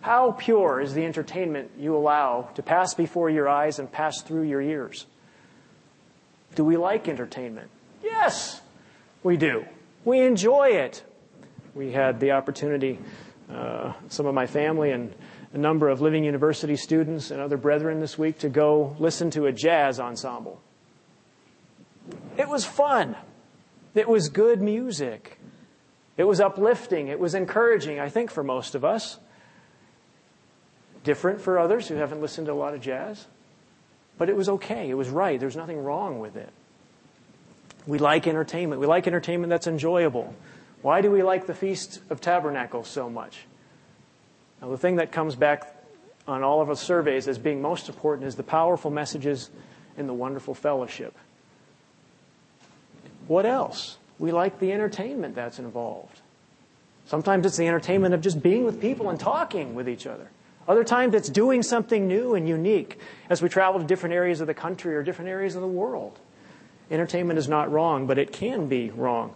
How 0.00 0.32
pure 0.32 0.80
is 0.80 0.94
the 0.94 1.04
entertainment 1.04 1.72
you 1.78 1.94
allow 1.94 2.48
to 2.54 2.62
pass 2.62 2.94
before 2.94 3.28
your 3.28 3.48
eyes 3.48 3.78
and 3.78 3.90
pass 3.90 4.22
through 4.22 4.42
your 4.42 4.62
ears? 4.62 5.06
Do 6.54 6.64
we 6.64 6.76
like 6.76 7.08
entertainment? 7.08 7.70
Yes, 8.02 8.60
we 9.22 9.36
do. 9.36 9.64
We 10.04 10.20
enjoy 10.20 10.70
it. 10.70 11.02
We 11.74 11.92
had 11.92 12.18
the 12.18 12.32
opportunity, 12.32 12.98
uh, 13.52 13.92
some 14.08 14.26
of 14.26 14.34
my 14.34 14.46
family 14.46 14.90
and 14.90 15.14
a 15.52 15.58
number 15.58 15.88
of 15.88 16.00
Living 16.00 16.24
University 16.24 16.76
students 16.76 17.30
and 17.30 17.40
other 17.40 17.56
brethren 17.56 18.00
this 18.00 18.16
week 18.16 18.38
to 18.38 18.48
go 18.48 18.96
listen 18.98 19.30
to 19.32 19.46
a 19.46 19.52
jazz 19.52 20.00
ensemble. 20.00 20.60
It 22.38 22.48
was 22.48 22.64
fun. 22.64 23.16
It 23.94 24.08
was 24.08 24.28
good 24.28 24.60
music. 24.62 25.38
It 26.16 26.24
was 26.24 26.40
uplifting. 26.40 27.08
It 27.08 27.18
was 27.18 27.34
encouraging, 27.34 27.98
I 27.98 28.08
think, 28.08 28.30
for 28.30 28.44
most 28.44 28.74
of 28.74 28.84
us. 28.84 29.18
Different 31.02 31.40
for 31.40 31.58
others 31.58 31.88
who 31.88 31.94
haven't 31.94 32.20
listened 32.20 32.46
to 32.46 32.52
a 32.52 32.54
lot 32.54 32.74
of 32.74 32.80
jazz. 32.80 33.26
But 34.18 34.28
it 34.28 34.36
was 34.36 34.48
okay. 34.48 34.90
It 34.90 34.94
was 34.94 35.08
right. 35.08 35.40
There's 35.40 35.56
nothing 35.56 35.82
wrong 35.82 36.20
with 36.20 36.36
it. 36.36 36.50
We 37.86 37.98
like 37.98 38.26
entertainment. 38.26 38.80
We 38.80 38.86
like 38.86 39.06
entertainment 39.06 39.50
that's 39.50 39.66
enjoyable. 39.66 40.34
Why 40.82 41.00
do 41.00 41.10
we 41.10 41.22
like 41.22 41.46
the 41.46 41.54
Feast 41.54 42.00
of 42.10 42.20
Tabernacles 42.20 42.88
so 42.88 43.08
much? 43.08 43.46
Now, 44.60 44.68
the 44.68 44.78
thing 44.78 44.96
that 44.96 45.10
comes 45.10 45.34
back 45.34 45.74
on 46.28 46.42
all 46.42 46.60
of 46.60 46.68
our 46.68 46.76
surveys 46.76 47.28
as 47.28 47.38
being 47.38 47.62
most 47.62 47.88
important 47.88 48.28
is 48.28 48.36
the 48.36 48.42
powerful 48.42 48.90
messages 48.90 49.50
and 49.96 50.08
the 50.08 50.14
wonderful 50.14 50.54
fellowship. 50.54 51.16
What 53.30 53.46
else? 53.46 53.96
We 54.18 54.32
like 54.32 54.58
the 54.58 54.72
entertainment 54.72 55.36
that's 55.36 55.60
involved. 55.60 56.20
Sometimes 57.06 57.46
it's 57.46 57.56
the 57.56 57.68
entertainment 57.68 58.12
of 58.12 58.22
just 58.22 58.42
being 58.42 58.64
with 58.64 58.80
people 58.80 59.08
and 59.08 59.20
talking 59.20 59.76
with 59.76 59.88
each 59.88 60.04
other. 60.04 60.28
Other 60.66 60.82
times 60.82 61.14
it's 61.14 61.28
doing 61.28 61.62
something 61.62 62.08
new 62.08 62.34
and 62.34 62.48
unique 62.48 62.98
as 63.28 63.40
we 63.40 63.48
travel 63.48 63.80
to 63.80 63.86
different 63.86 64.16
areas 64.16 64.40
of 64.40 64.48
the 64.48 64.54
country 64.54 64.96
or 64.96 65.04
different 65.04 65.30
areas 65.30 65.54
of 65.54 65.62
the 65.62 65.68
world. 65.68 66.18
Entertainment 66.90 67.38
is 67.38 67.48
not 67.48 67.70
wrong, 67.70 68.08
but 68.08 68.18
it 68.18 68.32
can 68.32 68.66
be 68.66 68.90
wrong. 68.90 69.32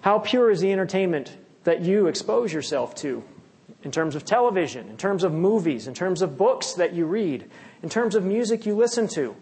How 0.00 0.18
pure 0.18 0.50
is 0.50 0.62
the 0.62 0.72
entertainment 0.72 1.36
that 1.64 1.82
you 1.82 2.06
expose 2.06 2.54
yourself 2.54 2.94
to 3.02 3.22
in 3.82 3.90
terms 3.90 4.14
of 4.14 4.24
television, 4.24 4.88
in 4.88 4.96
terms 4.96 5.24
of 5.24 5.34
movies, 5.34 5.88
in 5.88 5.92
terms 5.92 6.22
of 6.22 6.38
books 6.38 6.72
that 6.72 6.94
you 6.94 7.04
read, 7.04 7.50
in 7.82 7.90
terms 7.90 8.14
of 8.14 8.24
music 8.24 8.64
you 8.64 8.74
listen 8.74 9.08
to, 9.08 9.36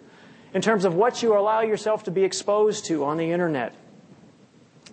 in 0.56 0.62
terms 0.62 0.86
of 0.86 0.94
what 0.94 1.22
you 1.22 1.36
allow 1.36 1.60
yourself 1.60 2.04
to 2.04 2.10
be 2.10 2.24
exposed 2.24 2.86
to 2.86 3.04
on 3.04 3.18
the 3.18 3.30
internet? 3.30 3.74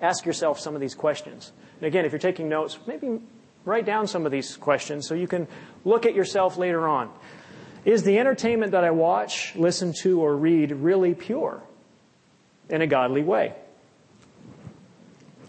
Ask 0.02 0.26
yourself 0.26 0.60
some 0.60 0.76
of 0.76 0.82
these 0.82 0.94
questions. 0.94 1.54
And 1.78 1.88
again, 1.88 2.04
if 2.04 2.12
you're 2.12 2.20
taking 2.20 2.50
notes, 2.50 2.78
maybe 2.86 3.22
write 3.64 3.86
down 3.86 4.08
some 4.08 4.26
of 4.26 4.34
these 4.34 4.58
questions 4.58 5.08
so 5.08 5.16
you 5.16 5.26
can 5.26 5.48
look 5.86 6.06
at 6.06 6.16
yourself 6.16 6.58
later 6.58 6.86
on. 6.86 7.10
Is 7.86 8.04
the 8.04 8.20
entertainment 8.20 8.74
that 8.74 8.84
I 8.84 8.92
watch, 8.92 9.56
listen 9.56 9.94
to, 10.02 10.20
or 10.20 10.36
read 10.36 10.74
really 10.74 11.14
pure 11.14 11.64
in 12.68 12.82
a 12.82 12.88
godly 12.88 13.24
way? 13.24 13.56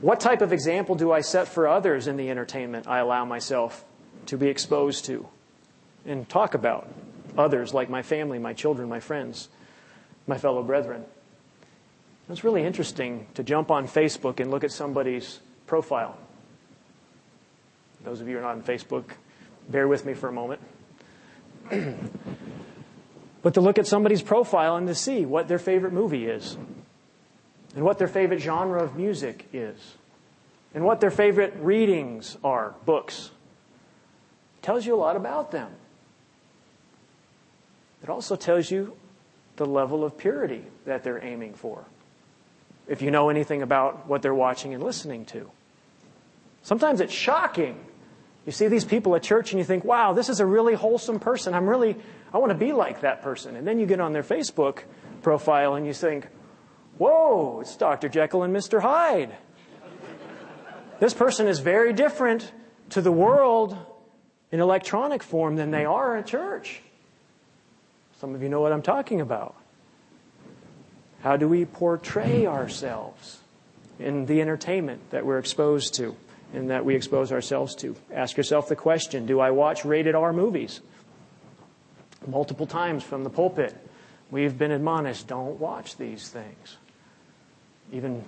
What 0.00 0.20
type 0.20 0.42
of 0.42 0.52
example 0.52 0.94
do 0.94 1.10
I 1.10 1.22
set 1.22 1.48
for 1.48 1.66
others 1.66 2.06
in 2.06 2.16
the 2.16 2.30
entertainment 2.30 2.86
I 2.86 3.00
allow 3.00 3.24
myself 3.24 3.84
to 4.26 4.38
be 4.38 4.46
exposed 4.46 5.06
to 5.06 5.26
and 6.06 6.28
talk 6.28 6.54
about? 6.54 6.88
Others 7.36 7.74
like 7.74 7.90
my 7.90 8.02
family, 8.02 8.38
my 8.38 8.52
children, 8.52 8.88
my 8.88 9.00
friends, 9.00 9.48
my 10.26 10.38
fellow 10.38 10.62
brethren. 10.62 11.04
It's 12.28 12.44
really 12.44 12.64
interesting 12.64 13.26
to 13.34 13.42
jump 13.42 13.70
on 13.70 13.86
Facebook 13.86 14.40
and 14.40 14.50
look 14.50 14.64
at 14.64 14.72
somebody's 14.72 15.40
profile. 15.66 16.16
Those 18.02 18.20
of 18.20 18.28
you 18.28 18.34
who 18.34 18.40
are 18.40 18.42
not 18.42 18.52
on 18.52 18.62
Facebook, 18.62 19.04
bear 19.68 19.86
with 19.88 20.06
me 20.06 20.14
for 20.14 20.28
a 20.28 20.32
moment. 20.32 20.60
but 23.42 23.54
to 23.54 23.60
look 23.60 23.78
at 23.78 23.86
somebody's 23.86 24.22
profile 24.22 24.76
and 24.76 24.86
to 24.86 24.94
see 24.94 25.26
what 25.26 25.48
their 25.48 25.58
favorite 25.58 25.92
movie 25.92 26.26
is, 26.26 26.56
and 27.74 27.84
what 27.84 27.98
their 27.98 28.08
favorite 28.08 28.40
genre 28.40 28.82
of 28.82 28.96
music 28.96 29.46
is, 29.52 29.96
and 30.74 30.84
what 30.84 31.00
their 31.00 31.10
favorite 31.10 31.54
readings 31.58 32.36
are, 32.42 32.74
books, 32.84 33.30
tells 34.62 34.86
you 34.86 34.94
a 34.94 34.96
lot 34.96 35.16
about 35.16 35.50
them. 35.50 35.70
It 38.02 38.08
also 38.08 38.36
tells 38.36 38.70
you 38.70 38.96
the 39.56 39.66
level 39.66 40.04
of 40.04 40.16
purity 40.18 40.64
that 40.84 41.04
they're 41.04 41.22
aiming 41.22 41.54
for. 41.54 41.84
If 42.86 43.02
you 43.02 43.10
know 43.10 43.28
anything 43.30 43.62
about 43.62 44.06
what 44.06 44.22
they're 44.22 44.34
watching 44.34 44.74
and 44.74 44.82
listening 44.82 45.24
to. 45.26 45.50
Sometimes 46.62 47.00
it's 47.00 47.12
shocking 47.12 47.78
you 48.46 48.52
see 48.52 48.68
these 48.68 48.84
people 48.84 49.16
at 49.16 49.22
church 49.22 49.52
and 49.52 49.58
you 49.58 49.64
think, 49.64 49.84
wow, 49.84 50.12
this 50.12 50.28
is 50.28 50.40
a 50.40 50.46
really 50.46 50.74
wholesome 50.74 51.18
person. 51.18 51.54
I'm 51.54 51.68
really, 51.68 51.96
I 52.32 52.38
want 52.38 52.50
to 52.50 52.58
be 52.58 52.72
like 52.72 53.00
that 53.00 53.22
person. 53.22 53.56
And 53.56 53.66
then 53.66 53.78
you 53.78 53.86
get 53.86 54.00
on 54.00 54.12
their 54.12 54.22
Facebook 54.22 54.80
profile 55.22 55.74
and 55.74 55.86
you 55.86 55.94
think, 55.94 56.28
whoa, 56.98 57.60
it's 57.60 57.76
Dr. 57.76 58.08
Jekyll 58.08 58.42
and 58.42 58.54
Mr. 58.54 58.82
Hyde. 58.82 59.34
this 61.00 61.14
person 61.14 61.48
is 61.48 61.60
very 61.60 61.94
different 61.94 62.52
to 62.90 63.00
the 63.00 63.12
world 63.12 63.76
in 64.52 64.60
electronic 64.60 65.22
form 65.22 65.56
than 65.56 65.70
they 65.70 65.86
are 65.86 66.16
at 66.18 66.26
church. 66.26 66.82
Some 68.24 68.34
of 68.34 68.42
you 68.42 68.48
know 68.48 68.62
what 68.62 68.72
I'm 68.72 68.80
talking 68.80 69.20
about. 69.20 69.54
How 71.20 71.36
do 71.36 71.46
we 71.46 71.66
portray 71.66 72.46
ourselves 72.46 73.40
in 73.98 74.24
the 74.24 74.40
entertainment 74.40 75.10
that 75.10 75.26
we're 75.26 75.38
exposed 75.38 75.92
to? 75.96 76.16
and 76.54 76.70
that 76.70 76.86
we 76.86 76.94
expose 76.94 77.32
ourselves 77.32 77.74
to. 77.74 77.94
Ask 78.10 78.38
yourself 78.38 78.68
the 78.68 78.76
question 78.76 79.26
Do 79.26 79.40
I 79.40 79.50
watch 79.50 79.84
rated 79.84 80.14
R 80.14 80.32
movies? 80.32 80.80
Multiple 82.26 82.66
times 82.66 83.02
from 83.02 83.24
the 83.24 83.30
pulpit, 83.30 83.76
we've 84.30 84.56
been 84.56 84.70
admonished 84.70 85.26
don't 85.26 85.60
watch 85.60 85.98
these 85.98 86.26
things. 86.26 86.78
Even 87.92 88.24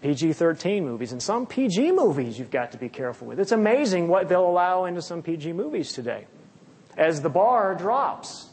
PG 0.00 0.34
13 0.34 0.84
movies. 0.84 1.10
And 1.10 1.20
some 1.20 1.44
PG 1.44 1.90
movies 1.90 2.38
you've 2.38 2.52
got 2.52 2.70
to 2.70 2.78
be 2.78 2.88
careful 2.88 3.26
with. 3.26 3.40
It's 3.40 3.50
amazing 3.50 4.06
what 4.06 4.28
they'll 4.28 4.48
allow 4.48 4.84
into 4.84 5.02
some 5.02 5.22
PG 5.22 5.54
movies 5.54 5.92
today 5.92 6.26
as 6.96 7.22
the 7.22 7.30
bar 7.30 7.74
drops. 7.74 8.46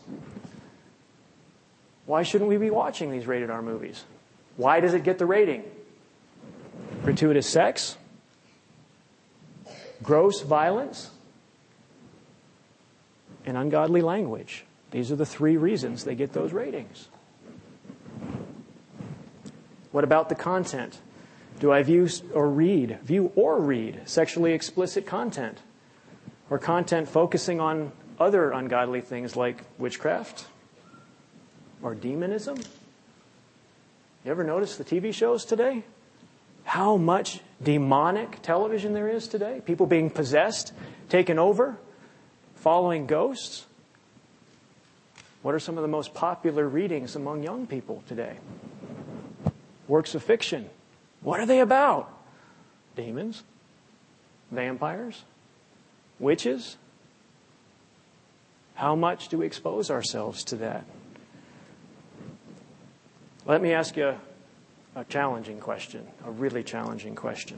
Why 2.08 2.24
shouldn't 2.24 2.50
we 2.50 2.58
be 2.58 2.72
watching 2.72 3.12
these 3.12 3.28
rated 3.28 3.52
R 3.52 3.62
movies? 3.62 4.04
Why 4.56 4.80
does 4.80 4.96
it 4.96 5.04
get 5.04 5.20
the 5.20 5.28
rating? 5.28 5.64
Gratuitous 7.04 7.48
sex? 7.48 7.98
gross 10.04 10.42
violence, 10.42 11.12
and 13.46 13.58
ungodly 13.58 14.02
language. 14.02 14.66
These 14.92 15.12
are 15.12 15.16
the 15.16 15.26
three 15.26 15.58
reasons 15.58 16.04
they 16.04 16.16
get 16.16 16.34
those 16.34 16.54
ratings. 16.54 17.08
What 19.92 20.04
about 20.04 20.30
the 20.30 20.36
content? 20.36 21.00
Do 21.60 21.72
I 21.72 21.82
view 21.84 22.08
or 22.34 22.50
read, 22.50 23.00
view 23.04 23.32
or 23.36 23.60
read 23.60 24.02
sexually 24.06 24.54
explicit 24.54 25.06
content? 25.06 25.60
Or 26.50 26.60
content 26.60 27.10
focusing 27.10 27.60
on 27.60 27.92
other 28.20 28.52
ungodly 28.52 29.02
things 29.02 29.36
like 29.36 29.64
witchcraft 29.78 30.46
or 31.82 31.96
demonism? 31.96 32.58
You 34.26 34.32
ever 34.32 34.44
notice 34.44 34.78
the 34.78 34.84
TV 34.84 35.14
shows 35.14 35.46
today? 35.46 35.84
how 36.68 36.98
much 36.98 37.40
demonic 37.64 38.42
television 38.42 38.92
there 38.92 39.08
is 39.08 39.30
today. 39.30 39.62
People 39.66 39.86
being 39.86 40.10
possessed, 40.10 40.74
taken 41.08 41.40
over, 41.40 41.78
following 42.56 43.08
ghosts. 43.08 43.66
What 45.44 45.56
are 45.56 45.60
some 45.60 45.78
of 45.78 45.82
the 45.82 45.88
most 45.88 46.14
popular 46.14 46.68
readings 46.68 47.16
among 47.16 47.42
young 47.44 47.68
people 47.68 48.04
today? 48.06 48.36
Works 49.88 50.14
of 50.14 50.24
fiction. 50.24 50.70
What 51.22 51.40
are 51.40 51.46
they 51.46 51.62
about? 51.62 52.12
Demons. 52.98 53.44
Vampires? 54.52 55.24
Witches? 56.20 56.76
How 58.76 58.94
much 58.94 59.30
do 59.30 59.38
we 59.38 59.46
expose 59.46 59.90
ourselves 59.90 60.44
to 60.44 60.58
that? 60.58 60.84
Let 63.48 63.62
me 63.62 63.72
ask 63.72 63.96
you 63.96 64.14
a 64.94 65.06
challenging 65.06 65.62
question, 65.62 66.06
a 66.26 66.32
really 66.32 66.64
challenging 66.64 67.16
question. 67.16 67.58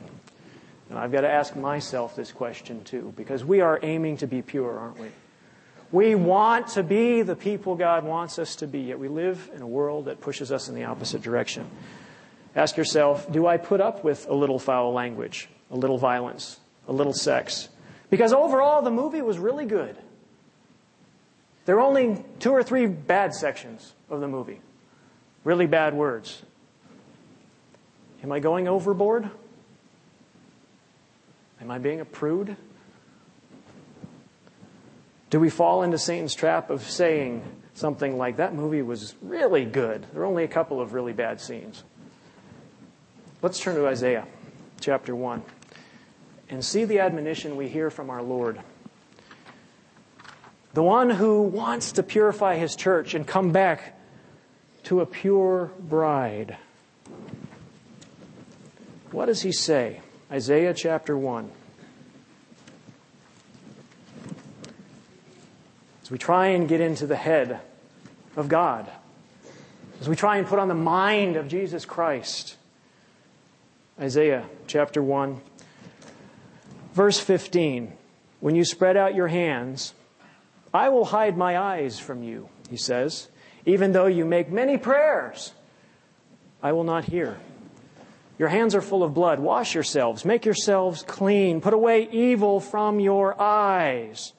And 0.87 0.99
I've 0.99 1.11
got 1.11 1.21
to 1.21 1.31
ask 1.31 1.55
myself 1.55 2.15
this 2.15 2.31
question 2.31 2.83
too, 2.83 3.11
because 3.17 3.43
we 3.43 3.61
are 3.61 3.79
aiming 3.81 4.17
to 4.17 4.27
be 4.27 4.43
pure, 4.43 4.77
aren't 4.77 4.99
we? 4.99 5.07
We 5.91 6.13
want 6.13 6.67
to 6.69 6.83
be 6.83 7.23
the 7.23 7.35
people 7.35 7.73
God 7.73 8.03
wants 8.03 8.37
us 8.37 8.57
to 8.57 8.67
be, 8.67 8.81
yet 8.81 8.99
we 8.99 9.07
live 9.07 9.49
in 9.55 9.63
a 9.63 9.67
world 9.67 10.05
that 10.05 10.21
pushes 10.21 10.51
us 10.51 10.69
in 10.69 10.75
the 10.75 10.83
opposite 10.83 11.23
direction. 11.23 11.67
Ask 12.55 12.77
yourself 12.77 13.31
do 13.31 13.47
I 13.47 13.57
put 13.57 13.81
up 13.81 14.03
with 14.03 14.27
a 14.29 14.33
little 14.35 14.59
foul 14.59 14.93
language, 14.93 15.49
a 15.71 15.75
little 15.75 15.97
violence, 15.97 16.59
a 16.87 16.93
little 16.93 17.13
sex? 17.13 17.67
Because 18.11 18.31
overall, 18.31 18.83
the 18.83 18.91
movie 18.91 19.23
was 19.23 19.39
really 19.39 19.65
good. 19.65 19.97
There 21.65 21.77
are 21.77 21.81
only 21.81 22.23
two 22.37 22.51
or 22.51 22.61
three 22.61 22.85
bad 22.85 23.33
sections 23.33 23.95
of 24.07 24.21
the 24.21 24.27
movie, 24.27 24.61
really 25.43 25.67
bad 25.67 25.93
words. 25.93 26.41
Am 28.23 28.31
I 28.31 28.39
going 28.39 28.67
overboard? 28.67 29.29
Am 31.61 31.71
I 31.71 31.77
being 31.77 31.99
a 31.99 32.05
prude? 32.05 32.55
Do 35.29 35.39
we 35.39 35.49
fall 35.49 35.83
into 35.83 35.97
Satan's 35.97 36.33
trap 36.33 36.69
of 36.69 36.81
saying 36.81 37.43
something 37.75 38.17
like, 38.17 38.37
that 38.37 38.55
movie 38.55 38.81
was 38.81 39.15
really 39.21 39.65
good? 39.65 40.05
There 40.11 40.23
are 40.23 40.25
only 40.25 40.43
a 40.43 40.47
couple 40.47 40.81
of 40.81 40.93
really 40.93 41.13
bad 41.13 41.39
scenes. 41.39 41.83
Let's 43.41 43.59
turn 43.59 43.75
to 43.75 43.87
Isaiah 43.87 44.25
chapter 44.81 45.15
1 45.15 45.43
and 46.49 46.65
see 46.65 46.85
the 46.85 46.99
admonition 46.99 47.55
we 47.55 47.69
hear 47.69 47.89
from 47.89 48.09
our 48.09 48.23
Lord. 48.23 48.59
The 50.73 50.83
one 50.83 51.09
who 51.09 51.43
wants 51.43 51.93
to 51.93 52.03
purify 52.03 52.57
his 52.57 52.75
church 52.75 53.13
and 53.13 53.25
come 53.25 53.51
back 53.51 53.98
to 54.83 55.01
a 55.01 55.05
pure 55.05 55.71
bride. 55.79 56.57
What 59.11 59.25
does 59.25 59.41
he 59.41 59.51
say? 59.51 60.01
Isaiah 60.31 60.73
chapter 60.73 61.17
1. 61.17 61.49
As 66.03 66.11
we 66.11 66.17
try 66.17 66.47
and 66.47 66.67
get 66.67 66.81
into 66.81 67.07
the 67.07 67.15
head 67.15 67.59
of 68.35 68.47
God, 68.47 68.89
as 70.01 70.07
we 70.07 70.15
try 70.15 70.37
and 70.37 70.47
put 70.47 70.59
on 70.59 70.67
the 70.67 70.75
mind 70.75 71.35
of 71.35 71.47
Jesus 71.47 71.85
Christ. 71.85 72.55
Isaiah 73.99 74.45
chapter 74.65 75.03
1, 75.03 75.41
verse 76.93 77.19
15. 77.19 77.93
When 78.39 78.55
you 78.55 78.63
spread 78.63 78.95
out 78.95 79.13
your 79.13 79.27
hands, 79.27 79.93
I 80.73 80.87
will 80.89 81.05
hide 81.05 81.35
my 81.37 81.57
eyes 81.57 81.99
from 81.99 82.23
you, 82.23 82.47
he 82.69 82.77
says. 82.77 83.27
Even 83.65 83.91
though 83.91 84.07
you 84.07 84.25
make 84.25 84.49
many 84.51 84.77
prayers, 84.77 85.53
I 86.61 86.71
will 86.71 86.83
not 86.83 87.05
hear. 87.05 87.37
Your 88.37 88.47
hands 88.47 88.73
are 88.73 88.81
full 88.81 89.03
of 89.03 89.13
blood. 89.13 89.39
Wash 89.39 89.75
yourselves. 89.75 90.23
Make 90.23 90.45
yourselves 90.45 91.03
clean. 91.03 91.59
Put 91.59 91.73
away 91.73 92.07
evil 92.09 92.61
from 92.61 92.99
your 92.99 93.39
eyes 93.39 94.33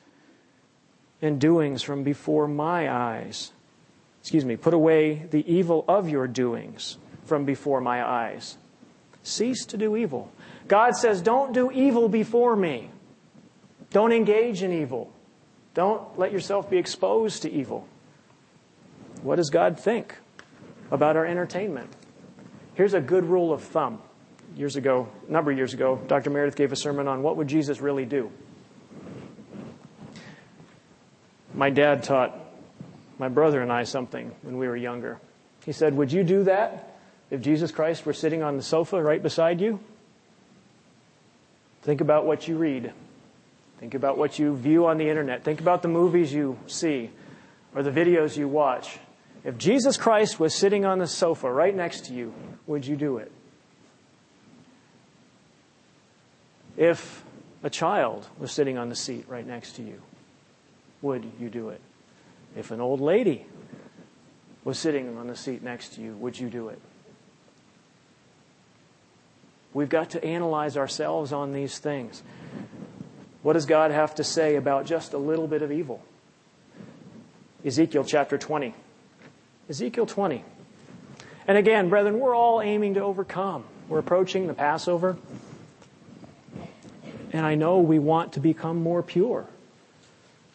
and 1.21 1.39
doings 1.39 1.83
from 1.83 2.03
before 2.03 2.49
my 2.49 2.91
eyes. 2.91 3.53
Excuse 4.23 4.45
me. 4.45 4.57
Put 4.57 4.73
away 4.73 5.27
the 5.31 5.45
evil 5.51 5.85
of 5.87 6.09
your 6.09 6.27
doings 6.27 6.97
from 7.27 7.45
before 7.45 7.81
my 7.83 8.03
eyes. 8.03 8.57
Cease 9.23 9.67
to 9.67 9.77
do 9.77 9.97
evil. 9.97 10.33
God 10.67 10.97
says, 10.97 11.21
don't 11.21 11.53
do 11.53 11.71
evil 11.71 12.09
before 12.09 12.57
me. 12.57 12.91
Don't 13.91 14.13
engage 14.13 14.63
in 14.63 14.73
evil. 14.73 15.13
Don't 15.75 16.19
let 16.19 16.33
yourself 16.33 16.71
be 16.71 16.79
exposed 16.79 17.43
to 17.43 17.51
evil. 17.51 17.87
What 19.23 19.37
does 19.37 19.51
God 19.51 19.79
think 19.79 20.17
about 20.91 21.17
our 21.17 21.27
entertainment? 21.27 21.91
Here's 22.75 22.95
a 22.95 23.01
good 23.01 23.25
rule 23.25 23.53
of 23.53 23.63
thumb. 23.63 24.01
Years 24.57 24.77
ago, 24.77 25.09
a 25.29 25.33
number 25.33 25.51
of 25.51 25.57
years 25.57 25.75
ago, 25.75 26.01
Dr. 26.09 26.31
Meredith 26.31 26.57
gave 26.57 26.73
a 26.73 26.77
sermon 26.77 27.07
on 27.07 27.23
what 27.23 27.37
would 27.37 27.47
Jesus 27.47 27.81
really 27.81 28.05
do. 28.05 28.33
My 31.55 31.71
dad 31.71 32.03
taught 32.03 32.37
my 33.19 33.29
brother 33.29 33.61
and 33.61 33.71
I 33.71 33.85
something 33.85 34.33
when 34.43 34.57
we 34.57 34.67
were 34.67 34.77
younger. 34.77 35.19
He 35.65 35.73
said, 35.73 35.95
Would 35.97 36.11
you 36.11 36.25
do 36.25 36.45
that 36.45 36.99
if 37.31 37.43
Jesus 37.43 37.71
Christ 37.71 38.07
were 38.07 38.13
sitting 38.13 38.43
on 38.43 38.57
the 38.57 38.63
sofa 38.63 39.01
right 39.03 39.23
beside 39.23 39.61
you? 39.61 39.79
Think 41.83 42.01
about 42.01 42.27
what 42.27 42.49
you 42.49 42.57
read. 42.57 42.93
Think 43.79 43.95
about 43.95 44.19
what 44.19 44.39
you 44.39 44.57
view 44.57 44.87
on 44.87 44.99
the 44.99 45.09
internet. 45.09 45.45
Think 45.45 45.61
about 45.61 45.83
the 45.83 45.89
movies 45.89 46.33
you 46.33 46.59
see 46.67 47.11
or 47.75 47.83
the 47.83 47.91
videos 47.91 48.37
you 48.37 48.49
watch. 48.49 48.99
If 49.43 49.57
Jesus 49.57 49.97
Christ 49.97 50.39
was 50.39 50.55
sitting 50.55 50.85
on 50.85 50.99
the 50.99 51.07
sofa 51.07 51.51
right 51.51 51.75
next 51.75 52.07
to 52.07 52.15
you, 52.15 52.35
would 52.67 52.87
you 52.87 52.97
do 52.97 53.19
it? 53.19 53.33
If 56.77 57.25
a 57.63 57.71
child 57.71 58.27
was 58.39 58.53
sitting 58.53 58.79
on 58.79 58.89
the 58.89 58.95
seat 58.95 59.27
right 59.29 59.47
next 59.47 59.77
to 59.77 59.83
you, 59.83 60.01
would 61.03 61.25
you 61.39 61.49
do 61.49 61.71
it? 61.71 61.81
If 62.57 62.71
an 62.71 62.81
old 62.81 63.01
lady 63.01 63.47
was 64.65 64.79
sitting 64.79 65.17
on 65.17 65.27
the 65.27 65.37
seat 65.37 65.63
next 65.63 65.95
to 65.95 66.03
you, 66.03 66.13
would 66.15 66.39
you 66.39 66.51
do 66.51 66.69
it? 66.69 66.81
We've 69.73 69.89
got 69.89 70.11
to 70.11 70.25
analyze 70.25 70.77
ourselves 70.77 71.33
on 71.33 71.53
these 71.53 71.79
things. 71.79 72.23
What 73.43 73.55
does 73.55 73.67
God 73.67 73.91
have 73.91 74.17
to 74.17 74.25
say 74.25 74.57
about 74.57 74.85
just 74.85 75.15
a 75.15 75.19
little 75.19 75.47
bit 75.47 75.63
of 75.63 75.73
evil? 75.73 76.03
Ezekiel 77.65 78.05
chapter 78.05 78.37
20. 78.37 78.75
Ezekiel 79.71 80.05
20. 80.05 80.45
And 81.47 81.57
again, 81.57 81.91
brethren, 81.91 82.19
we're 82.19 82.35
all 82.35 82.61
aiming 82.61 82.95
to 82.95 83.01
overcome. 83.03 83.63
We're 83.89 84.01
approaching 84.01 84.49
the 84.49 84.53
Passover. 84.53 85.17
And 87.33 87.47
I 87.47 87.55
know 87.55 87.79
we 87.79 88.01
want 88.01 88.33
to 88.33 88.41
become 88.41 88.83
more 88.83 89.01
pure. 89.01 89.47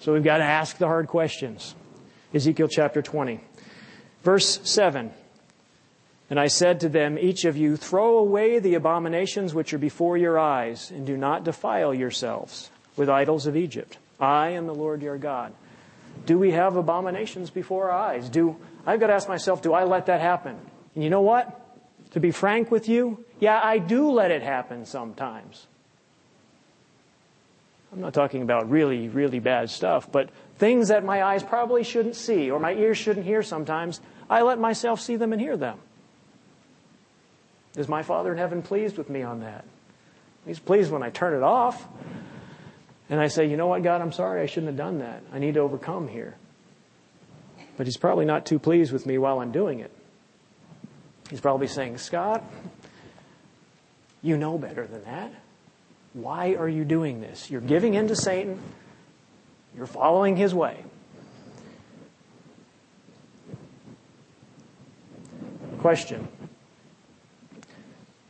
So 0.02 0.12
we've 0.12 0.24
got 0.24 0.40
to 0.40 0.44
ask 0.44 0.78
the 0.78 0.88
hard 0.88 1.08
questions. 1.08 1.76
Ezekiel 2.34 2.68
chapter 2.68 3.02
20. 3.02 3.40
Verse 4.24 4.60
7. 4.70 5.12
And 6.30 6.38
I 6.38 6.48
said 6.48 6.82
to 6.82 6.90
them, 6.90 7.18
Each 7.18 7.46
of 7.46 7.56
you, 7.56 7.78
throw 7.78 8.18
away 8.18 8.60
the 8.60 8.74
abominations 8.74 9.54
which 9.54 9.74
are 9.74 9.78
before 9.78 10.18
your 10.18 10.38
eyes, 10.38 10.92
and 10.92 11.08
do 11.08 11.16
not 11.16 11.46
defile 11.46 11.94
yourselves 11.94 12.70
with 12.98 13.10
idols 13.10 13.48
of 13.48 13.56
Egypt. 13.56 13.98
I 14.20 14.50
am 14.50 14.68
the 14.68 14.76
Lord 14.76 15.02
your 15.02 15.18
God. 15.18 15.54
Do 16.26 16.38
we 16.38 16.52
have 16.52 16.76
abominations 16.76 17.50
before 17.50 17.92
our 17.92 17.98
eyes? 17.98 18.28
Do 18.28 18.58
I've 18.86 19.00
got 19.00 19.08
to 19.08 19.14
ask 19.14 19.28
myself, 19.28 19.62
do 19.62 19.74
I 19.74 19.84
let 19.84 20.06
that 20.08 20.22
happen? 20.22 20.58
And 20.94 21.04
you 21.04 21.10
know 21.10 21.22
what? 21.22 21.62
To 22.12 22.20
be 22.20 22.32
frank 22.32 22.72
with 22.72 22.88
you, 22.88 23.26
yeah, 23.40 23.60
I 23.62 23.80
do 23.80 24.12
let 24.12 24.32
it 24.32 24.42
happen 24.42 24.86
sometimes. 24.86 25.68
I'm 27.92 28.02
not 28.02 28.14
talking 28.14 28.42
about 28.42 28.70
really, 28.70 29.08
really 29.08 29.40
bad 29.40 29.70
stuff, 29.70 30.12
but 30.12 30.30
things 30.58 30.90
that 30.90 31.04
my 31.04 31.24
eyes 31.24 31.44
probably 31.44 31.84
shouldn't 31.84 32.16
see 32.16 32.52
or 32.52 32.60
my 32.60 32.74
ears 32.74 32.98
shouldn't 32.98 33.26
hear 33.26 33.42
sometimes, 33.42 34.02
I 34.30 34.42
let 34.42 34.60
myself 34.60 35.00
see 35.00 35.16
them 35.16 35.34
and 35.34 35.42
hear 35.42 35.58
them. 35.58 35.80
Is 37.76 37.88
my 37.88 38.04
Father 38.04 38.32
in 38.32 38.38
heaven 38.38 38.62
pleased 38.62 38.98
with 38.98 39.10
me 39.10 39.24
on 39.24 39.42
that? 39.42 39.66
He's 40.46 40.60
pleased 40.60 40.92
when 40.92 41.04
I 41.04 41.10
turn 41.10 41.34
it 41.34 41.44
off 41.44 41.88
and 43.10 43.20
I 43.20 43.28
say, 43.28 43.48
you 43.48 43.58
know 43.58 43.68
what, 43.68 43.84
God, 43.84 44.02
I'm 44.02 44.12
sorry, 44.12 44.42
I 44.42 44.46
shouldn't 44.46 44.68
have 44.68 44.78
done 44.78 45.00
that. 45.00 45.24
I 45.34 45.40
need 45.40 45.56
to 45.56 45.62
overcome 45.62 46.08
here. 46.08 46.36
But 47.78 47.88
He's 47.88 47.98
probably 47.98 48.26
not 48.26 48.46
too 48.46 48.60
pleased 48.60 48.92
with 48.92 49.06
me 49.06 49.18
while 49.18 49.40
I'm 49.40 49.52
doing 49.52 49.80
it. 49.80 49.92
He's 51.30 51.42
probably 51.42 51.68
saying, 51.68 51.98
Scott, 51.98 52.44
you 54.22 54.38
know 54.38 54.58
better 54.58 54.86
than 54.86 55.04
that. 55.06 55.34
Why 56.14 56.56
are 56.56 56.70
you 56.70 56.86
doing 56.86 57.20
this? 57.20 57.52
You're 57.52 57.62
giving 57.62 57.96
in 57.96 58.08
to 58.08 58.16
Satan. 58.16 58.60
You're 59.76 59.88
following 59.88 60.38
his 60.38 60.54
way. 60.54 60.84
Question 65.80 66.28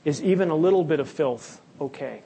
Is 0.04 0.22
even 0.22 0.50
a 0.50 0.56
little 0.56 0.84
bit 0.84 1.00
of 1.00 1.08
filth 1.08 1.62
okay? 1.80 2.22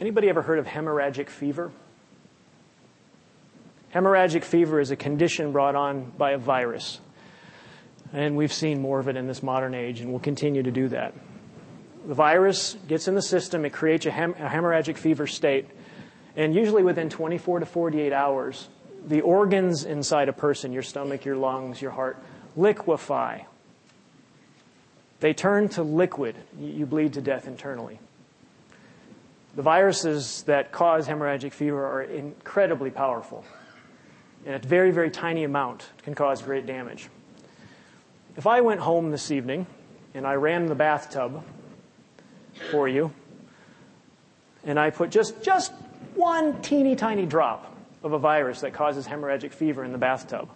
Anybody 0.00 0.28
ever 0.28 0.42
heard 0.42 0.58
of 0.58 0.66
hemorrhagic 0.66 1.28
fever? 1.28 1.72
Hemorrhagic 3.94 4.44
fever 4.44 4.80
is 4.80 4.90
a 4.90 4.96
condition 4.96 5.52
brought 5.52 5.74
on 5.74 6.12
by 6.16 6.32
a 6.32 6.38
virus. 6.38 7.00
And 8.12 8.36
we've 8.36 8.52
seen 8.52 8.80
more 8.80 8.98
of 8.98 9.08
it 9.08 9.16
in 9.16 9.26
this 9.26 9.42
modern 9.42 9.74
age, 9.74 10.00
and 10.00 10.10
we'll 10.10 10.20
continue 10.20 10.62
to 10.62 10.70
do 10.70 10.88
that. 10.88 11.14
The 12.06 12.14
virus 12.14 12.76
gets 12.88 13.06
in 13.06 13.14
the 13.14 13.22
system, 13.22 13.64
it 13.64 13.72
creates 13.72 14.06
a, 14.06 14.10
hem- 14.10 14.34
a 14.38 14.48
hemorrhagic 14.48 14.96
fever 14.96 15.26
state, 15.26 15.68
and 16.36 16.54
usually 16.54 16.82
within 16.82 17.10
24 17.10 17.60
to 17.60 17.66
48 17.66 18.12
hours, 18.12 18.68
the 19.06 19.20
organs 19.20 19.84
inside 19.84 20.28
a 20.28 20.32
person, 20.32 20.72
your 20.72 20.82
stomach, 20.82 21.24
your 21.24 21.36
lungs, 21.36 21.80
your 21.82 21.90
heart, 21.90 22.18
liquefy. 22.56 23.40
They 25.20 25.32
turn 25.34 25.68
to 25.70 25.82
liquid. 25.82 26.36
You 26.58 26.86
bleed 26.86 27.12
to 27.14 27.20
death 27.20 27.46
internally. 27.46 28.00
The 29.54 29.62
viruses 29.62 30.42
that 30.44 30.72
cause 30.72 31.06
hemorrhagic 31.06 31.52
fever 31.52 31.84
are 31.84 32.02
incredibly 32.02 32.90
powerful. 32.90 33.44
And 34.44 34.54
a 34.54 34.58
very, 34.66 34.90
very 34.90 35.10
tiny 35.10 35.44
amount 35.44 35.88
can 36.02 36.14
cause 36.14 36.42
great 36.42 36.66
damage. 36.66 37.08
If 38.36 38.46
I 38.46 38.60
went 38.60 38.80
home 38.80 39.10
this 39.10 39.30
evening 39.30 39.66
and 40.14 40.26
I 40.26 40.34
ran 40.34 40.66
the 40.66 40.74
bathtub 40.74 41.44
for 42.70 42.88
you, 42.88 43.12
and 44.64 44.78
I 44.78 44.90
put 44.90 45.10
just, 45.10 45.42
just 45.42 45.72
one 46.14 46.60
teeny 46.62 46.96
tiny 46.96 47.26
drop 47.26 47.74
of 48.02 48.12
a 48.12 48.18
virus 48.18 48.60
that 48.60 48.72
causes 48.72 49.06
hemorrhagic 49.06 49.52
fever 49.52 49.84
in 49.84 49.92
the 49.92 49.98
bathtub, 49.98 50.48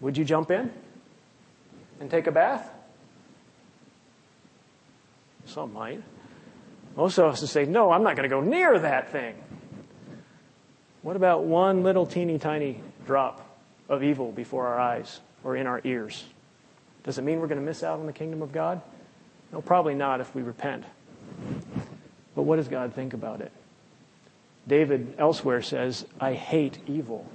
would 0.00 0.16
you 0.16 0.24
jump 0.24 0.50
in 0.50 0.72
and 2.00 2.10
take 2.10 2.26
a 2.26 2.32
bath? 2.32 2.70
Some 5.46 5.72
might. 5.72 6.02
Most 6.96 7.18
of 7.18 7.32
us 7.32 7.40
would 7.40 7.50
say, 7.50 7.64
no, 7.64 7.92
I'm 7.92 8.02
not 8.02 8.16
going 8.16 8.28
to 8.28 8.34
go 8.34 8.40
near 8.40 8.78
that 8.78 9.10
thing. 9.10 9.34
What 11.02 11.16
about 11.16 11.44
one 11.44 11.82
little 11.82 12.06
teeny 12.06 12.38
tiny 12.38 12.80
drop 13.06 13.58
of 13.88 14.02
evil 14.02 14.30
before 14.32 14.66
our 14.68 14.78
eyes 14.78 15.20
or 15.42 15.56
in 15.56 15.66
our 15.66 15.80
ears? 15.84 16.24
Does 17.04 17.18
it 17.18 17.22
mean 17.22 17.40
we're 17.40 17.48
going 17.48 17.60
to 17.60 17.66
miss 17.66 17.82
out 17.82 17.98
on 17.98 18.06
the 18.06 18.12
kingdom 18.12 18.42
of 18.42 18.52
God? 18.52 18.80
No, 19.52 19.60
probably 19.60 19.94
not 19.94 20.20
if 20.20 20.34
we 20.34 20.42
repent. 20.42 20.84
But 22.34 22.42
what 22.42 22.56
does 22.56 22.68
God 22.68 22.94
think 22.94 23.12
about 23.12 23.40
it? 23.40 23.52
David 24.66 25.14
elsewhere 25.18 25.60
says, 25.60 26.06
I 26.20 26.34
hate 26.34 26.78
evil. 26.86 27.26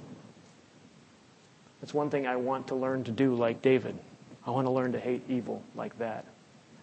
That's 1.80 1.92
one 1.92 2.08
thing 2.10 2.26
I 2.26 2.36
want 2.36 2.68
to 2.68 2.74
learn 2.74 3.04
to 3.04 3.12
do 3.12 3.34
like 3.34 3.60
David. 3.60 3.96
I 4.46 4.50
want 4.50 4.66
to 4.66 4.70
learn 4.70 4.92
to 4.92 5.00
hate 5.00 5.22
evil 5.28 5.62
like 5.76 5.98
that. 5.98 6.24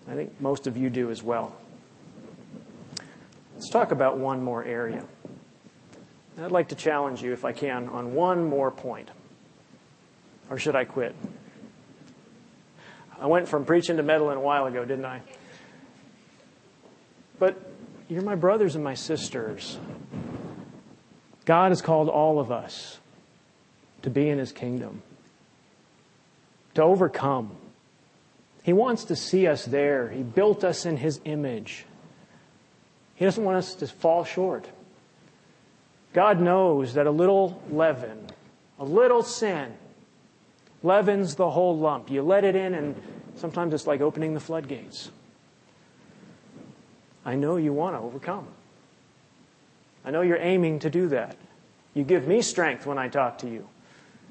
I 0.07 0.13
think 0.13 0.39
most 0.39 0.67
of 0.67 0.77
you 0.77 0.91
do 0.91 1.09
as 1.09 1.23
well. 1.23 1.55
Let's 3.55 3.69
talk 3.69 3.91
about 3.91 4.19
one 4.19 4.43
more 4.43 4.63
area. 4.63 5.03
I'd 6.41 6.51
like 6.51 6.69
to 6.69 6.75
challenge 6.75 7.21
you, 7.21 7.31
if 7.31 7.45
I 7.45 7.53
can, 7.53 7.88
on 7.88 8.13
one 8.13 8.43
more 8.43 8.69
point. 8.69 9.09
Or 10.49 10.57
should 10.57 10.75
I 10.75 10.83
quit? 10.83 11.15
I 13.19 13.27
went 13.27 13.47
from 13.47 13.65
preaching 13.65 13.97
to 13.97 14.03
meddling 14.03 14.38
a 14.38 14.41
while 14.41 14.65
ago, 14.65 14.83
didn't 14.83 15.05
I? 15.05 15.21
But 17.39 17.57
you're 18.09 18.21
my 18.21 18.36
brothers 18.36 18.75
and 18.75 18.83
my 18.83 18.93
sisters. 18.93 19.79
God 21.45 21.71
has 21.71 21.81
called 21.81 22.09
all 22.09 22.39
of 22.39 22.51
us 22.51 22.99
to 24.01 24.09
be 24.09 24.29
in 24.29 24.38
his 24.38 24.51
kingdom, 24.51 25.01
to 26.73 26.83
overcome. 26.83 27.55
He 28.63 28.73
wants 28.73 29.05
to 29.05 29.15
see 29.15 29.47
us 29.47 29.63
there. 29.65 30.09
He 30.09 30.21
built 30.21 30.63
us 30.63 30.86
in 30.86 30.97
his 30.97 31.21
image. 31.23 31.86
He 33.15 33.25
doesn't 33.25 33.43
want 33.43 33.57
us 33.57 33.75
to 33.75 33.88
fall 33.88 34.25
short. 34.25 34.67
God 36.16 36.39
knows 36.39 36.93
that 36.93 37.07
a 37.07 37.11
little 37.11 37.61
leaven, 37.70 38.28
a 38.80 38.86
little 38.86 39.22
sin, 39.22 39.74
leavens 40.82 41.36
the 41.36 41.49
whole 41.49 41.78
lump. 41.78 42.09
You 42.09 42.22
let 42.22 42.45
it 42.45 42.55
in, 42.55 42.74
and 42.74 42.95
sometimes 43.36 43.74
it's 43.74 43.86
like 43.86 43.99
opening 43.99 44.34
the 44.34 44.39
floodgates. 44.39 45.11
I 47.26 47.36
know 47.36 47.57
you 47.57 47.74
want 47.74 47.97
to 47.97 47.99
overcome. 47.99 48.47
I 50.05 50.11
know 50.11 50.22
you're 50.22 50.38
aiming 50.38 50.80
to 50.80 50.89
do 50.89 51.09
that. 51.09 51.36
You 51.93 52.05
give 52.05 52.30
me 52.30 52.41
strength 52.41 52.86
when 52.86 52.97
I 52.97 53.09
talk 53.09 53.39
to 53.39 53.49
you, 53.49 53.68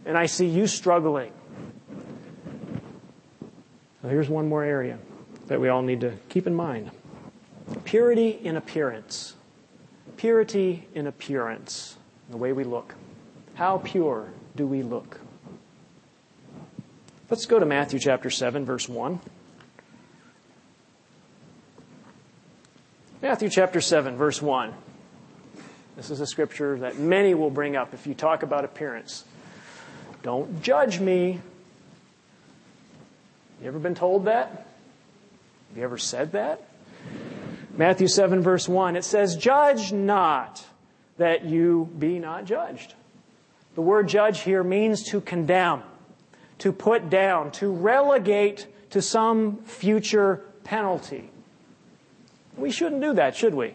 and 0.06 0.16
I 0.16 0.24
see 0.24 0.46
you 0.46 0.66
struggling. 0.66 1.32
So 4.00 4.08
here's 4.08 4.30
one 4.30 4.48
more 4.48 4.64
area 4.64 4.98
that 5.48 5.60
we 5.60 5.68
all 5.68 5.82
need 5.82 6.00
to 6.00 6.14
keep 6.30 6.46
in 6.46 6.54
mind 6.54 6.90
purity 7.84 8.30
in 8.30 8.56
appearance. 8.56 9.34
Purity 10.16 10.86
in 10.94 11.06
appearance, 11.06 11.96
the 12.30 12.36
way 12.36 12.52
we 12.52 12.64
look. 12.64 12.94
How 13.54 13.78
pure 13.78 14.28
do 14.56 14.66
we 14.66 14.82
look? 14.82 15.20
Let's 17.30 17.46
go 17.46 17.58
to 17.58 17.66
Matthew 17.66 17.98
chapter 17.98 18.30
7, 18.30 18.64
verse 18.64 18.88
1. 18.88 19.20
Matthew 23.22 23.48
chapter 23.48 23.80
7, 23.80 24.16
verse 24.16 24.42
1. 24.42 24.74
This 25.96 26.10
is 26.10 26.20
a 26.20 26.26
scripture 26.26 26.78
that 26.80 26.98
many 26.98 27.34
will 27.34 27.50
bring 27.50 27.76
up 27.76 27.94
if 27.94 28.06
you 28.06 28.14
talk 28.14 28.42
about 28.42 28.64
appearance. 28.64 29.24
Don't 30.22 30.62
judge 30.62 31.00
me. 31.00 31.40
You 33.62 33.68
ever 33.68 33.78
been 33.78 33.94
told 33.94 34.26
that? 34.26 34.48
Have 35.68 35.78
you 35.78 35.84
ever 35.84 35.96
said 35.96 36.32
that? 36.32 36.62
Matthew 37.76 38.06
7, 38.06 38.40
verse 38.40 38.68
1, 38.68 38.96
it 38.96 39.04
says, 39.04 39.36
Judge 39.36 39.92
not 39.92 40.64
that 41.16 41.44
you 41.44 41.90
be 41.98 42.18
not 42.18 42.44
judged. 42.44 42.94
The 43.74 43.82
word 43.82 44.08
judge 44.08 44.40
here 44.40 44.62
means 44.62 45.02
to 45.10 45.20
condemn, 45.20 45.82
to 46.58 46.72
put 46.72 47.10
down, 47.10 47.50
to 47.52 47.72
relegate 47.72 48.68
to 48.90 49.02
some 49.02 49.58
future 49.64 50.44
penalty. 50.62 51.30
We 52.56 52.70
shouldn't 52.70 53.02
do 53.02 53.14
that, 53.14 53.34
should 53.34 53.54
we? 53.54 53.74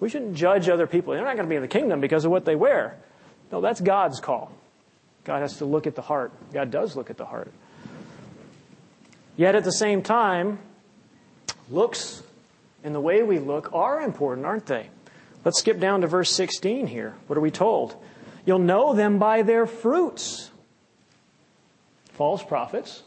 We 0.00 0.08
shouldn't 0.08 0.34
judge 0.34 0.68
other 0.68 0.88
people. 0.88 1.14
They're 1.14 1.24
not 1.24 1.36
going 1.36 1.46
to 1.46 1.50
be 1.50 1.56
in 1.56 1.62
the 1.62 1.68
kingdom 1.68 2.00
because 2.00 2.24
of 2.24 2.32
what 2.32 2.44
they 2.44 2.56
wear. 2.56 2.96
No, 3.52 3.60
that's 3.60 3.80
God's 3.80 4.18
call. 4.18 4.50
God 5.22 5.42
has 5.42 5.58
to 5.58 5.64
look 5.64 5.86
at 5.86 5.94
the 5.94 6.02
heart. 6.02 6.32
God 6.52 6.70
does 6.70 6.96
look 6.96 7.10
at 7.10 7.16
the 7.16 7.24
heart. 7.24 7.52
Yet 9.36 9.54
at 9.54 9.62
the 9.62 9.72
same 9.72 10.02
time, 10.02 10.58
looks 11.70 12.22
and 12.84 12.94
the 12.94 13.00
way 13.00 13.22
we 13.22 13.38
look 13.38 13.72
are 13.72 14.00
important, 14.00 14.46
aren't 14.46 14.66
they? 14.66 14.90
Let's 15.44 15.58
skip 15.58 15.80
down 15.80 16.02
to 16.02 16.06
verse 16.06 16.30
16 16.30 16.86
here. 16.86 17.14
What 17.26 17.36
are 17.36 17.40
we 17.40 17.50
told? 17.50 17.96
You'll 18.44 18.58
know 18.58 18.94
them 18.94 19.18
by 19.18 19.42
their 19.42 19.66
fruits. 19.66 20.50
False 22.12 22.42
prophets. 22.42 23.02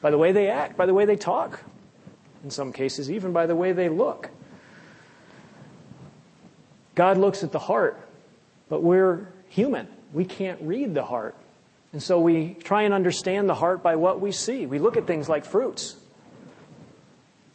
By 0.00 0.10
the 0.10 0.18
way 0.18 0.32
they 0.32 0.48
act, 0.48 0.76
by 0.76 0.86
the 0.86 0.94
way 0.94 1.04
they 1.04 1.16
talk. 1.16 1.60
In 2.42 2.50
some 2.50 2.72
cases, 2.72 3.10
even 3.10 3.32
by 3.32 3.46
the 3.46 3.56
way 3.56 3.72
they 3.72 3.88
look. 3.88 4.30
God 6.94 7.18
looks 7.18 7.42
at 7.42 7.52
the 7.52 7.58
heart, 7.58 7.98
but 8.68 8.82
we're 8.82 9.28
human. 9.48 9.88
We 10.12 10.24
can't 10.24 10.60
read 10.62 10.94
the 10.94 11.04
heart. 11.04 11.34
And 11.92 12.02
so 12.02 12.20
we 12.20 12.54
try 12.54 12.82
and 12.82 12.92
understand 12.92 13.48
the 13.48 13.54
heart 13.54 13.82
by 13.82 13.96
what 13.96 14.20
we 14.20 14.30
see. 14.30 14.66
We 14.66 14.78
look 14.78 14.96
at 14.96 15.06
things 15.06 15.28
like 15.28 15.44
fruits. 15.44 15.96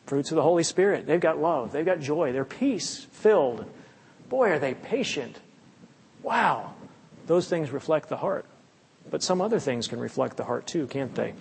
Fruits 0.09 0.31
of 0.31 0.37
the 0.37 0.41
Holy 0.41 0.63
Spirit. 0.63 1.05
They've 1.05 1.19
got 1.19 1.37
love. 1.37 1.71
They've 1.71 1.85
got 1.85 1.99
joy. 1.99 2.31
They're 2.31 2.43
peace 2.43 3.05
filled. 3.11 3.63
Boy, 4.27 4.49
are 4.49 4.57
they 4.57 4.73
patient. 4.73 5.39
Wow. 6.23 6.73
Those 7.27 7.47
things 7.47 7.69
reflect 7.69 8.09
the 8.09 8.17
heart. 8.17 8.47
But 9.11 9.21
some 9.21 9.39
other 9.39 9.59
things 9.59 9.87
can 9.87 9.99
reflect 9.99 10.35
the 10.35 10.45
heart 10.45 10.65
too, 10.65 10.87
can't 10.87 11.13
they? 11.13 11.35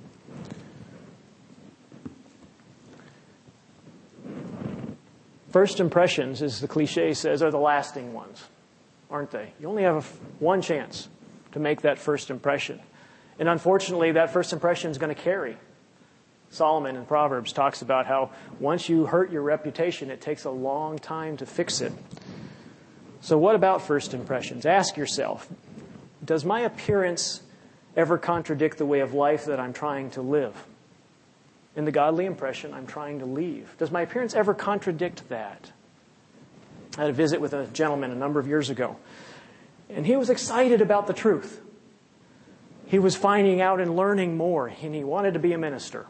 First 5.48 5.80
impressions, 5.80 6.42
as 6.42 6.60
the 6.60 6.68
cliche 6.68 7.14
says, 7.14 7.42
are 7.42 7.50
the 7.50 7.56
lasting 7.56 8.12
ones, 8.12 8.44
aren't 9.10 9.30
they? 9.30 9.54
You 9.58 9.70
only 9.70 9.84
have 9.84 10.04
one 10.40 10.60
chance 10.60 11.08
to 11.52 11.58
make 11.58 11.80
that 11.80 11.98
first 11.98 12.28
impression. 12.28 12.80
And 13.38 13.48
unfortunately, 13.48 14.12
that 14.12 14.30
first 14.30 14.52
impression 14.52 14.90
is 14.90 14.98
going 14.98 15.14
to 15.14 15.20
carry. 15.20 15.56
Solomon 16.50 16.96
in 16.96 17.04
Proverbs 17.04 17.52
talks 17.52 17.82
about 17.82 18.06
how 18.06 18.30
once 18.58 18.88
you 18.88 19.06
hurt 19.06 19.30
your 19.30 19.42
reputation, 19.42 20.10
it 20.10 20.20
takes 20.20 20.44
a 20.44 20.50
long 20.50 20.98
time 20.98 21.36
to 21.38 21.46
fix 21.46 21.80
it. 21.80 21.92
So, 23.20 23.36
what 23.36 23.54
about 23.54 23.82
first 23.82 24.14
impressions? 24.14 24.64
Ask 24.64 24.96
yourself 24.96 25.48
Does 26.24 26.44
my 26.44 26.60
appearance 26.60 27.42
ever 27.96 28.16
contradict 28.16 28.78
the 28.78 28.86
way 28.86 29.00
of 29.00 29.12
life 29.12 29.46
that 29.46 29.60
I'm 29.60 29.72
trying 29.72 30.10
to 30.10 30.22
live? 30.22 30.54
In 31.76 31.84
the 31.84 31.92
godly 31.92 32.26
impression 32.26 32.72
I'm 32.72 32.86
trying 32.86 33.20
to 33.20 33.26
leave? 33.26 33.74
Does 33.78 33.90
my 33.90 34.02
appearance 34.02 34.34
ever 34.34 34.54
contradict 34.54 35.28
that? 35.28 35.70
I 36.96 37.02
had 37.02 37.10
a 37.10 37.12
visit 37.12 37.40
with 37.40 37.52
a 37.52 37.66
gentleman 37.66 38.10
a 38.10 38.16
number 38.16 38.40
of 38.40 38.48
years 38.48 38.70
ago, 38.70 38.96
and 39.88 40.06
he 40.06 40.16
was 40.16 40.30
excited 40.30 40.80
about 40.80 41.06
the 41.06 41.12
truth. 41.12 41.60
He 42.86 42.98
was 42.98 43.14
finding 43.14 43.60
out 43.60 43.80
and 43.80 43.94
learning 43.94 44.36
more, 44.36 44.66
and 44.66 44.94
he 44.94 45.04
wanted 45.04 45.34
to 45.34 45.38
be 45.38 45.52
a 45.52 45.58
minister. 45.58 46.06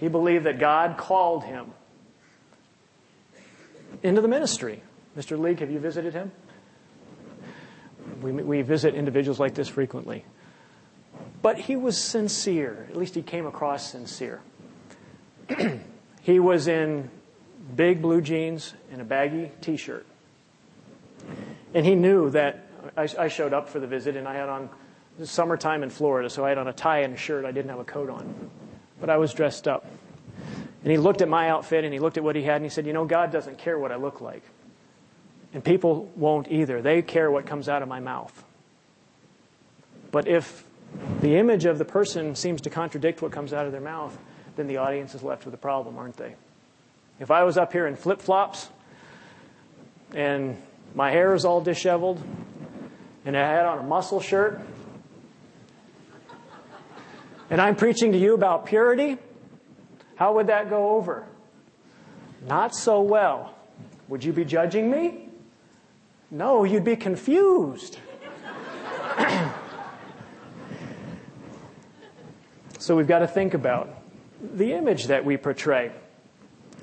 He 0.00 0.08
believed 0.08 0.46
that 0.46 0.58
God 0.58 0.96
called 0.96 1.44
him 1.44 1.72
into 4.02 4.22
the 4.22 4.28
ministry. 4.28 4.82
Mr. 5.16 5.38
Leake, 5.38 5.60
have 5.60 5.70
you 5.70 5.78
visited 5.78 6.14
him? 6.14 6.32
We, 8.22 8.32
we 8.32 8.62
visit 8.62 8.94
individuals 8.94 9.38
like 9.38 9.54
this 9.54 9.68
frequently. 9.68 10.24
But 11.42 11.58
he 11.58 11.76
was 11.76 11.98
sincere. 11.98 12.86
At 12.88 12.96
least 12.96 13.14
he 13.14 13.20
came 13.20 13.46
across 13.46 13.90
sincere. 13.90 14.40
he 16.22 16.40
was 16.40 16.66
in 16.66 17.10
big 17.76 18.00
blue 18.00 18.22
jeans 18.22 18.72
and 18.90 19.02
a 19.02 19.04
baggy 19.04 19.52
t 19.60 19.76
shirt. 19.76 20.06
And 21.74 21.84
he 21.84 21.94
knew 21.94 22.30
that 22.30 22.66
I, 22.96 23.06
I, 23.18 23.28
showed 23.28 23.52
up 23.52 23.68
for 23.68 23.78
the 23.78 23.86
visit 23.86 24.16
and 24.16 24.26
I 24.26 24.34
had 24.34 24.48
on 24.48 24.70
summertime 25.22 25.82
in 25.82 25.90
Florida, 25.90 26.30
so 26.30 26.44
I 26.44 26.48
had 26.48 26.58
on 26.58 26.68
a 26.68 26.72
tie 26.72 27.00
and 27.00 27.14
a 27.14 27.16
shirt. 27.18 27.44
I 27.44 27.52
didn't 27.52 27.70
have 27.70 27.78
a 27.78 27.84
coat 27.84 28.08
on 28.08 28.50
but 29.00 29.10
I 29.10 29.16
was 29.16 29.32
dressed 29.32 29.66
up. 29.66 29.86
And 30.82 30.90
he 30.90 30.98
looked 30.98 31.20
at 31.20 31.28
my 31.28 31.48
outfit 31.48 31.84
and 31.84 31.92
he 31.92 31.98
looked 31.98 32.16
at 32.16 32.24
what 32.24 32.36
he 32.36 32.42
had 32.42 32.56
and 32.56 32.64
he 32.64 32.70
said, 32.70 32.86
You 32.86 32.92
know, 32.92 33.04
God 33.04 33.30
doesn't 33.30 33.58
care 33.58 33.78
what 33.78 33.92
I 33.92 33.96
look 33.96 34.20
like. 34.20 34.42
And 35.52 35.64
people 35.64 36.10
won't 36.16 36.50
either. 36.50 36.80
They 36.80 37.02
care 37.02 37.30
what 37.30 37.46
comes 37.46 37.68
out 37.68 37.82
of 37.82 37.88
my 37.88 38.00
mouth. 38.00 38.44
But 40.10 40.28
if 40.28 40.64
the 41.20 41.36
image 41.36 41.64
of 41.64 41.78
the 41.78 41.84
person 41.84 42.34
seems 42.34 42.60
to 42.62 42.70
contradict 42.70 43.20
what 43.22 43.32
comes 43.32 43.52
out 43.52 43.66
of 43.66 43.72
their 43.72 43.80
mouth, 43.80 44.16
then 44.56 44.66
the 44.66 44.78
audience 44.78 45.14
is 45.14 45.22
left 45.22 45.44
with 45.44 45.54
a 45.54 45.58
problem, 45.58 45.98
aren't 45.98 46.16
they? 46.16 46.34
If 47.18 47.30
I 47.30 47.44
was 47.44 47.58
up 47.58 47.72
here 47.72 47.86
in 47.86 47.96
flip 47.96 48.20
flops 48.20 48.68
and 50.14 50.60
my 50.94 51.10
hair 51.10 51.34
is 51.34 51.44
all 51.44 51.60
disheveled 51.60 52.22
and 53.24 53.36
I 53.36 53.46
had 53.46 53.66
on 53.66 53.78
a 53.78 53.82
muscle 53.82 54.20
shirt 54.20 54.60
and 57.50 57.60
I'm 57.60 57.74
preaching 57.74 58.12
to 58.12 58.18
you 58.18 58.34
about 58.34 58.66
purity, 58.66 59.18
how 60.14 60.34
would 60.34 60.46
that 60.46 60.70
go 60.70 60.90
over? 60.96 61.26
Not 62.46 62.74
so 62.74 63.02
well. 63.02 63.54
Would 64.08 64.24
you 64.24 64.32
be 64.32 64.44
judging 64.44 64.90
me? 64.90 65.28
No, 66.30 66.62
you'd 66.64 66.84
be 66.84 66.94
confused. 66.96 67.98
so 72.78 72.96
we've 72.96 73.08
got 73.08 73.18
to 73.18 73.26
think 73.26 73.54
about 73.54 73.88
the 74.40 74.72
image 74.72 75.08
that 75.08 75.24
we 75.24 75.36
portray. 75.36 75.90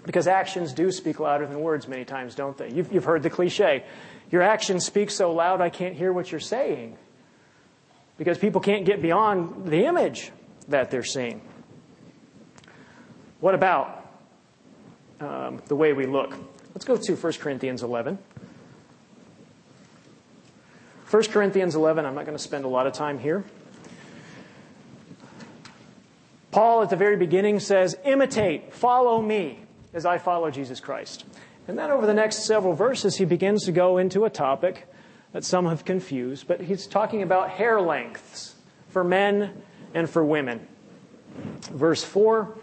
Because 0.06 0.28
actions 0.28 0.74
do 0.74 0.92
speak 0.92 1.20
louder 1.20 1.48
than 1.48 1.62
words 1.62 1.88
many 1.88 2.06
times, 2.06 2.36
don't 2.36 2.58
they? 2.58 2.72
You've, 2.72 2.92
you've 2.94 3.06
heard 3.06 3.24
the 3.24 3.30
cliche. 3.30 3.86
Your 4.32 4.42
actions 4.42 4.86
speak 4.86 5.12
so 5.12 5.32
loud 5.34 5.62
I 5.62 5.70
can't 5.70 5.96
hear 5.96 6.12
what 6.12 6.32
you're 6.32 6.40
saying. 6.40 6.98
Because 8.18 8.38
people 8.38 8.62
can't 8.62 8.86
get 8.86 9.02
beyond 9.02 9.68
the 9.68 9.86
image 9.86 10.32
that 10.68 10.92
they're 10.92 11.04
seeing. 11.04 11.42
What 13.40 13.56
about 13.56 14.10
um, 15.20 15.62
the 15.68 15.76
way 15.76 15.94
we 15.94 16.06
look? 16.06 16.34
Let's 16.74 16.86
go 16.86 16.98
to 16.98 17.16
1 17.16 17.34
Corinthians 17.34 17.84
11. 17.84 18.18
1 21.10 21.24
Corinthians 21.26 21.76
11, 21.76 22.06
I'm 22.06 22.16
not 22.16 22.26
going 22.26 22.38
to 22.38 22.44
spend 22.44 22.66
a 22.66 22.68
lot 22.68 22.86
of 22.86 22.94
time 22.94 23.18
here. 23.18 23.46
Paul 26.52 26.82
at 26.82 26.90
the 26.90 26.96
very 26.96 27.16
beginning 27.16 27.60
says, 27.60 27.96
Imitate, 28.04 28.74
follow 28.74 29.22
me 29.22 29.60
as 29.94 30.06
I 30.06 30.18
follow 30.18 30.52
Jesus 30.52 30.80
Christ. 30.80 31.24
And 31.68 31.78
then 31.78 31.92
over 31.92 32.06
the 32.06 32.14
next 32.14 32.46
several 32.46 32.74
verses, 32.74 33.16
he 33.18 33.26
begins 33.26 33.66
to 33.66 33.72
go 33.72 33.98
into 33.98 34.26
a 34.26 34.30
topic 34.30 34.88
that 35.34 35.44
some 35.44 35.68
have 35.68 35.86
confused, 35.86 36.48
but 36.48 36.62
he's 36.62 36.88
talking 36.88 37.22
about 37.22 37.52
hair 37.52 37.80
lengths 37.80 38.56
for 38.90 39.04
men 39.04 39.62
and 39.94 40.10
for 40.10 40.24
women. 40.24 40.68
Verse 41.72 42.04
4, 42.04 42.58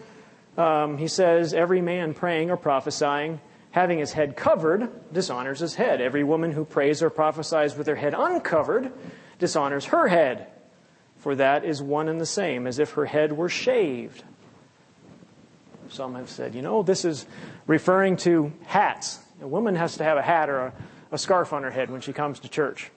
um, 0.56 0.98
he 0.98 1.08
says, 1.08 1.54
Every 1.54 1.80
man 1.80 2.14
praying 2.14 2.50
or 2.50 2.56
prophesying 2.56 3.40
having 3.74 3.98
his 3.98 4.12
head 4.12 4.36
covered 4.36 4.88
dishonors 5.12 5.58
his 5.58 5.74
head. 5.74 6.00
Every 6.00 6.22
woman 6.22 6.52
who 6.52 6.64
prays 6.64 7.02
or 7.02 7.10
prophesies 7.10 7.74
with 7.74 7.88
her 7.88 7.96
head 7.96 8.14
uncovered 8.16 8.92
dishonors 9.40 9.86
her 9.86 10.06
head. 10.06 10.46
For 11.18 11.34
that 11.34 11.64
is 11.64 11.82
one 11.82 12.08
and 12.08 12.20
the 12.20 12.26
same, 12.26 12.68
as 12.68 12.78
if 12.78 12.92
her 12.92 13.04
head 13.04 13.32
were 13.32 13.48
shaved. 13.48 14.22
Some 15.88 16.14
have 16.14 16.30
said, 16.30 16.54
you 16.54 16.62
know, 16.62 16.84
this 16.84 17.04
is 17.04 17.26
referring 17.66 18.16
to 18.18 18.52
hats. 18.64 19.18
A 19.42 19.48
woman 19.48 19.74
has 19.74 19.96
to 19.96 20.04
have 20.04 20.18
a 20.18 20.22
hat 20.22 20.48
or 20.48 20.66
a, 20.66 20.72
a 21.10 21.18
scarf 21.18 21.52
on 21.52 21.64
her 21.64 21.70
head 21.72 21.90
when 21.90 22.00
she 22.00 22.12
comes 22.12 22.38
to 22.40 22.48
church. 22.48 22.92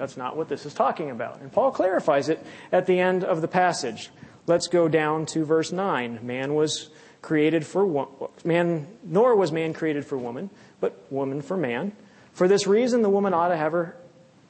That's 0.00 0.16
not 0.16 0.34
what 0.34 0.48
this 0.48 0.64
is 0.64 0.72
talking 0.72 1.10
about. 1.10 1.42
And 1.42 1.52
Paul 1.52 1.72
clarifies 1.72 2.30
it 2.30 2.42
at 2.72 2.86
the 2.86 2.98
end 2.98 3.22
of 3.22 3.42
the 3.42 3.48
passage. 3.48 4.08
Let's 4.46 4.66
go 4.66 4.88
down 4.88 5.26
to 5.26 5.44
verse 5.44 5.72
9. 5.72 6.20
Man 6.22 6.54
was 6.54 6.88
created 7.20 7.66
for 7.66 8.08
man, 8.42 8.86
nor 9.04 9.36
was 9.36 9.52
man 9.52 9.74
created 9.74 10.06
for 10.06 10.16
woman, 10.16 10.48
but 10.80 11.04
woman 11.10 11.42
for 11.42 11.54
man. 11.54 11.92
For 12.32 12.48
this 12.48 12.66
reason, 12.66 13.02
the 13.02 13.10
woman 13.10 13.34
ought 13.34 13.48
to 13.48 13.58
have 13.58 13.72
her 13.72 13.94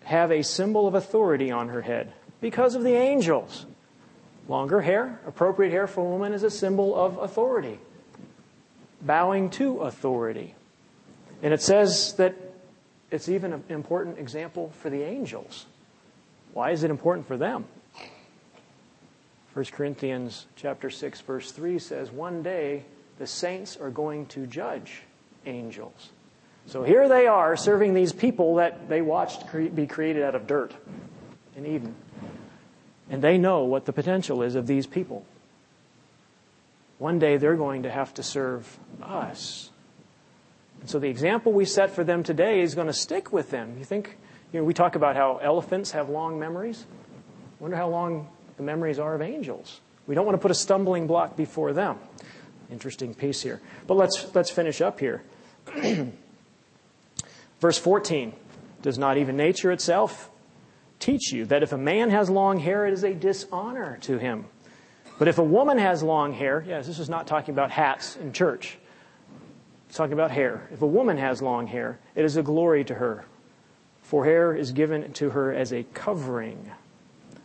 have 0.04 0.30
a 0.30 0.42
symbol 0.42 0.86
of 0.86 0.94
authority 0.94 1.50
on 1.50 1.70
her 1.70 1.82
head 1.82 2.12
because 2.40 2.76
of 2.76 2.84
the 2.84 2.94
angels. 2.94 3.66
Longer 4.46 4.82
hair, 4.82 5.20
appropriate 5.26 5.70
hair 5.70 5.88
for 5.88 6.06
a 6.06 6.08
woman, 6.08 6.32
is 6.32 6.44
a 6.44 6.50
symbol 6.50 6.94
of 6.94 7.18
authority, 7.18 7.80
bowing 9.02 9.50
to 9.50 9.80
authority. 9.80 10.54
And 11.42 11.52
it 11.52 11.60
says 11.60 12.14
that 12.18 12.36
it's 13.10 13.28
even 13.28 13.52
an 13.52 13.64
important 13.68 14.18
example 14.18 14.72
for 14.80 14.90
the 14.90 15.02
angels. 15.02 15.66
Why 16.52 16.70
is 16.70 16.82
it 16.82 16.90
important 16.90 17.26
for 17.26 17.36
them? 17.36 17.64
1 19.52 19.64
Corinthians 19.66 20.46
chapter 20.56 20.90
6 20.90 21.20
verse 21.22 21.50
3 21.50 21.78
says 21.78 22.10
one 22.10 22.42
day 22.42 22.84
the 23.18 23.26
saints 23.26 23.76
are 23.76 23.90
going 23.90 24.26
to 24.26 24.46
judge 24.46 25.02
angels. 25.44 26.10
So 26.66 26.84
here 26.84 27.08
they 27.08 27.26
are 27.26 27.56
serving 27.56 27.94
these 27.94 28.12
people 28.12 28.56
that 28.56 28.88
they 28.88 29.02
watched 29.02 29.44
be 29.74 29.86
created 29.86 30.22
out 30.22 30.34
of 30.34 30.46
dirt 30.46 30.72
in 31.56 31.66
Eden. 31.66 31.94
And 33.08 33.22
they 33.22 33.38
know 33.38 33.64
what 33.64 33.86
the 33.86 33.92
potential 33.92 34.42
is 34.42 34.54
of 34.54 34.68
these 34.68 34.86
people. 34.86 35.24
One 36.98 37.18
day 37.18 37.38
they're 37.38 37.56
going 37.56 37.82
to 37.82 37.90
have 37.90 38.14
to 38.14 38.22
serve 38.22 38.78
us. 39.02 39.70
And 40.80 40.88
so 40.88 40.98
the 40.98 41.08
example 41.08 41.52
we 41.52 41.64
set 41.64 41.90
for 41.90 42.04
them 42.04 42.22
today 42.22 42.60
is 42.60 42.74
going 42.74 42.86
to 42.86 42.92
stick 42.92 43.32
with 43.32 43.50
them. 43.50 43.76
You 43.78 43.84
think, 43.84 44.16
you 44.52 44.60
know, 44.60 44.64
we 44.64 44.74
talk 44.74 44.96
about 44.96 45.16
how 45.16 45.38
elephants 45.38 45.90
have 45.92 46.08
long 46.08 46.38
memories. 46.38 46.86
Wonder 47.58 47.76
how 47.76 47.88
long 47.88 48.28
the 48.56 48.62
memories 48.62 48.98
are 48.98 49.14
of 49.14 49.22
angels. 49.22 49.80
We 50.06 50.14
don't 50.14 50.24
want 50.26 50.34
to 50.34 50.40
put 50.40 50.50
a 50.50 50.54
stumbling 50.54 51.06
block 51.06 51.36
before 51.36 51.72
them. 51.72 51.98
Interesting 52.70 53.14
piece 53.14 53.42
here. 53.42 53.60
But 53.86 53.94
let's, 53.94 54.34
let's 54.34 54.50
finish 54.50 54.80
up 54.80 54.98
here. 54.98 55.22
Verse 57.60 57.78
14 57.78 58.32
Does 58.82 58.98
not 58.98 59.18
even 59.18 59.36
nature 59.36 59.70
itself 59.70 60.30
teach 60.98 61.32
you 61.32 61.44
that 61.46 61.62
if 61.62 61.72
a 61.72 61.78
man 61.78 62.10
has 62.10 62.30
long 62.30 62.58
hair, 62.58 62.86
it 62.86 62.92
is 62.92 63.04
a 63.04 63.14
dishonor 63.14 63.98
to 64.02 64.18
him? 64.18 64.46
But 65.18 65.28
if 65.28 65.38
a 65.38 65.44
woman 65.44 65.76
has 65.78 66.02
long 66.02 66.32
hair, 66.32 66.64
yes, 66.66 66.86
this 66.86 66.98
is 66.98 67.10
not 67.10 67.26
talking 67.26 67.52
about 67.52 67.70
hats 67.70 68.16
in 68.16 68.32
church. 68.32 68.78
Talking 69.92 70.12
about 70.12 70.30
hair. 70.30 70.68
If 70.72 70.82
a 70.82 70.86
woman 70.86 71.16
has 71.18 71.42
long 71.42 71.66
hair, 71.66 71.98
it 72.14 72.24
is 72.24 72.36
a 72.36 72.42
glory 72.42 72.84
to 72.84 72.94
her, 72.94 73.24
for 74.02 74.24
hair 74.24 74.54
is 74.54 74.72
given 74.72 75.12
to 75.14 75.30
her 75.30 75.52
as 75.52 75.72
a 75.72 75.82
covering. 75.82 76.70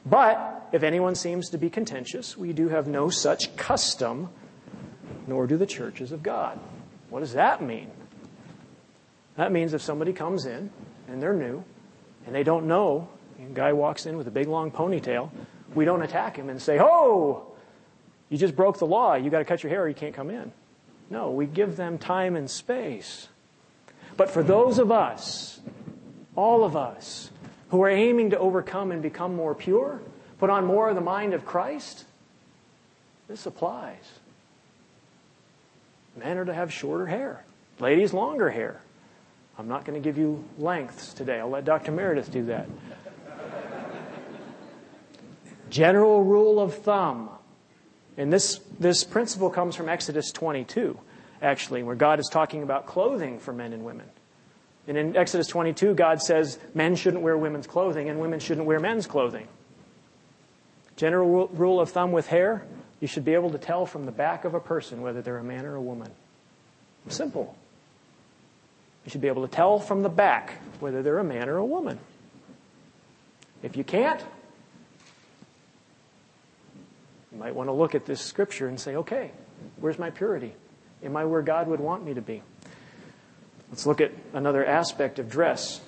But 0.06 0.70
if 0.72 0.84
anyone 0.84 1.16
seems 1.16 1.50
to 1.50 1.58
be 1.58 1.70
contentious, 1.70 2.38
we 2.38 2.54
do 2.54 2.70
have 2.70 2.88
no 2.88 3.10
such 3.10 3.56
custom, 3.56 4.30
nor 5.26 5.48
do 5.48 5.58
the 5.58 5.66
churches 5.66 6.12
of 6.12 6.22
God. 6.22 6.60
What 7.10 7.22
does 7.22 7.34
that 7.34 7.64
mean? 7.64 7.90
That 9.38 9.52
means 9.52 9.74
if 9.74 9.82
somebody 9.82 10.14
comes 10.14 10.46
in 10.46 10.70
and 11.08 11.22
they're 11.22 11.34
new 11.34 11.64
and 12.26 12.36
they 12.36 12.44
don't 12.44 12.68
know, 12.68 13.10
and 13.40 13.52
a 13.52 13.54
guy 13.54 13.74
walks 13.74 14.06
in 14.06 14.18
with 14.18 14.28
a 14.28 14.32
big 14.32 14.48
long 14.48 14.72
ponytail, 14.72 15.32
we 15.74 15.84
don't 15.86 16.04
attack 16.04 16.38
him 16.38 16.50
and 16.50 16.62
say, 16.62 16.80
Oh, 16.80 17.48
you 18.30 18.38
just 18.38 18.56
broke 18.56 18.78
the 18.78 18.86
law. 18.86 19.16
You 19.16 19.30
got 19.30 19.40
to 19.40 19.46
cut 19.46 19.64
your 19.64 19.72
hair 19.72 19.84
or 19.84 19.90
you 19.90 19.96
can't 19.96 20.14
come 20.14 20.30
in. 20.30 20.52
No, 21.10 21.32
we 21.32 21.46
give 21.46 21.76
them 21.76 21.98
time 21.98 22.36
and 22.36 22.50
space. 22.50 23.28
But 24.18 24.30
for 24.30 24.44
those 24.44 24.80
of 24.80 24.92
us, 24.92 25.60
all 26.36 26.64
of 26.64 26.76
us, 26.76 27.30
who 27.70 27.82
are 27.84 27.90
aiming 27.90 28.30
to 28.32 28.40
overcome 28.40 28.92
and 28.92 29.02
become 29.02 29.36
more 29.36 29.56
pure, 29.56 30.02
put 30.40 30.50
on 30.50 30.66
more 30.66 30.90
of 30.90 30.96
the 30.96 31.02
mind 31.02 31.34
of 31.34 31.46
Christ, 31.46 32.06
this 33.28 33.46
applies. 33.46 34.20
Men 36.16 36.38
are 36.38 36.46
to 36.46 36.54
have 36.54 36.72
shorter 36.72 37.06
hair, 37.08 37.44
ladies, 37.80 38.14
longer 38.14 38.50
hair. 38.50 38.82
I'm 39.58 39.68
not 39.68 39.86
going 39.86 40.02
to 40.02 40.04
give 40.04 40.18
you 40.18 40.44
lengths 40.58 41.14
today. 41.14 41.40
I'll 41.40 41.50
let 41.50 41.66
Dr. 41.66 41.92
Meredith 41.92 42.32
do 42.32 42.46
that. 42.46 42.68
General 45.70 46.24
rule 46.24 46.60
of 46.60 46.76
thumb. 46.76 47.30
And 48.18 48.32
this, 48.32 48.60
this 48.80 49.04
principle 49.04 49.50
comes 49.50 49.76
from 49.76 49.90
Exodus 49.90 50.32
22, 50.32 50.98
actually, 51.42 51.84
where 51.84 51.96
God 51.96 52.20
is 52.20 52.30
talking 52.32 52.64
about 52.64 52.86
clothing 52.86 53.40
for 53.40 53.52
men 53.52 53.74
and 53.74 53.84
women. 53.84 54.08
And 54.88 54.98
in 54.98 55.18
Exodus 55.18 55.48
22, 55.48 55.96
God 55.96 56.22
says 56.22 56.60
men 56.74 56.96
shouldn't 56.96 57.24
wear 57.24 57.38
women's 57.38 57.68
clothing 57.68 58.10
and 58.10 58.20
women 58.20 58.40
shouldn't 58.40 58.68
wear 58.68 58.80
men's 58.80 59.08
clothing. 59.08 59.48
General 60.96 61.48
rule 61.48 61.82
of 61.82 61.90
thumb 61.90 62.12
with 62.12 62.28
hair 62.28 62.66
you 63.00 63.08
should 63.08 63.26
be 63.26 63.34
able 63.34 63.52
to 63.52 63.58
tell 63.58 63.86
from 63.86 64.06
the 64.06 64.12
back 64.12 64.46
of 64.46 64.54
a 64.54 64.60
person 64.60 65.02
whether 65.02 65.22
they're 65.22 65.38
a 65.38 65.44
man 65.44 65.66
or 65.66 65.76
a 65.76 65.82
woman. 65.82 66.10
Simple. 67.10 67.56
You 69.04 69.12
should 69.12 69.22
be 69.22 69.28
able 69.28 69.48
to 69.48 69.54
tell 69.54 69.80
from 69.80 70.02
the 70.02 70.10
back 70.10 70.60
whether 70.80 71.04
they're 71.04 71.20
a 71.20 71.24
man 71.24 71.50
or 71.50 71.58
a 71.58 71.66
woman. 71.66 72.00
If 73.62 73.78
you 73.78 73.84
can't, 73.84 74.24
you 77.36 77.42
might 77.42 77.54
want 77.54 77.68
to 77.68 77.74
look 77.74 77.96
at 77.96 78.06
this 78.06 78.22
scripture 78.22 78.70
and 78.70 78.80
say, 78.80 78.96
okay, 78.96 79.30
where's 79.82 80.00
my 80.00 80.10
purity? 80.10 80.54
Am 81.04 81.18
I 81.18 81.26
where 81.26 81.42
God 81.42 81.68
would 81.68 81.82
want 81.82 82.06
me 82.06 82.14
to 82.14 82.22
be? 82.22 82.42
Let's 83.70 83.86
look 83.86 84.00
at 84.00 84.14
another 84.32 84.66
aspect 84.66 85.20
of 85.20 85.30
dress. 85.30 85.82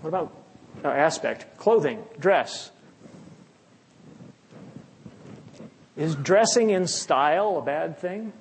What 0.00 0.08
about 0.08 0.34
uh, 0.82 0.88
aspect? 0.88 1.58
Clothing, 1.58 2.02
dress. 2.18 2.70
Is 5.98 6.14
dressing 6.14 6.70
in 6.70 6.86
style 6.86 7.58
a 7.58 7.62
bad 7.62 7.98
thing? 7.98 8.32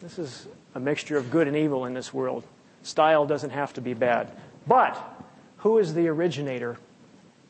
This 0.00 0.18
is 0.18 0.46
a 0.74 0.80
mixture 0.80 1.16
of 1.16 1.30
good 1.30 1.48
and 1.48 1.56
evil 1.56 1.86
in 1.86 1.94
this 1.94 2.12
world. 2.12 2.44
Style 2.82 3.24
doesn't 3.24 3.50
have 3.50 3.72
to 3.74 3.80
be 3.80 3.94
bad. 3.94 4.30
But 4.66 5.02
who 5.58 5.78
is 5.78 5.94
the 5.94 6.08
originator 6.08 6.76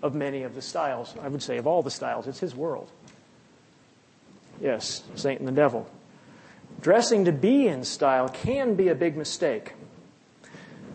of 0.02 0.14
many 0.14 0.42
of 0.42 0.54
the 0.54 0.62
styles? 0.62 1.14
I 1.22 1.28
would 1.28 1.42
say 1.42 1.58
of 1.58 1.66
all 1.66 1.82
the 1.82 1.90
styles. 1.90 2.26
It's 2.26 2.40
his 2.40 2.54
world. 2.54 2.90
Yes, 4.60 5.02
Satan 5.14 5.46
the 5.46 5.52
devil. 5.52 5.88
Dressing 6.80 7.24
to 7.24 7.32
be 7.32 7.66
in 7.66 7.84
style 7.84 8.28
can 8.28 8.74
be 8.74 8.88
a 8.88 8.94
big 8.94 9.16
mistake. 9.16 9.74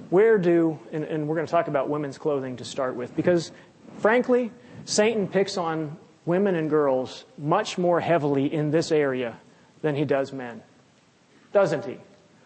Where 0.10 0.38
do, 0.38 0.80
and, 0.92 1.04
and 1.04 1.28
we're 1.28 1.36
going 1.36 1.48
to 1.48 1.52
talk 1.52 1.68
about 1.68 1.90
women's 1.90 2.18
clothing 2.18 2.58
to 2.58 2.66
start 2.66 2.96
with, 2.96 3.16
because 3.16 3.52
frankly, 3.98 4.52
Satan 4.86 5.28
picks 5.28 5.58
on 5.58 5.98
women 6.26 6.56
and 6.56 6.70
girls 6.70 7.26
much 7.38 7.78
more 7.78 8.00
heavily 8.00 8.54
in 8.54 8.72
this 8.72 8.92
area 8.92 9.38
than 9.82 9.96
he 9.96 10.06
does 10.06 10.32
men. 10.32 10.62
Doesn't 11.52 11.86
he? 11.86 11.98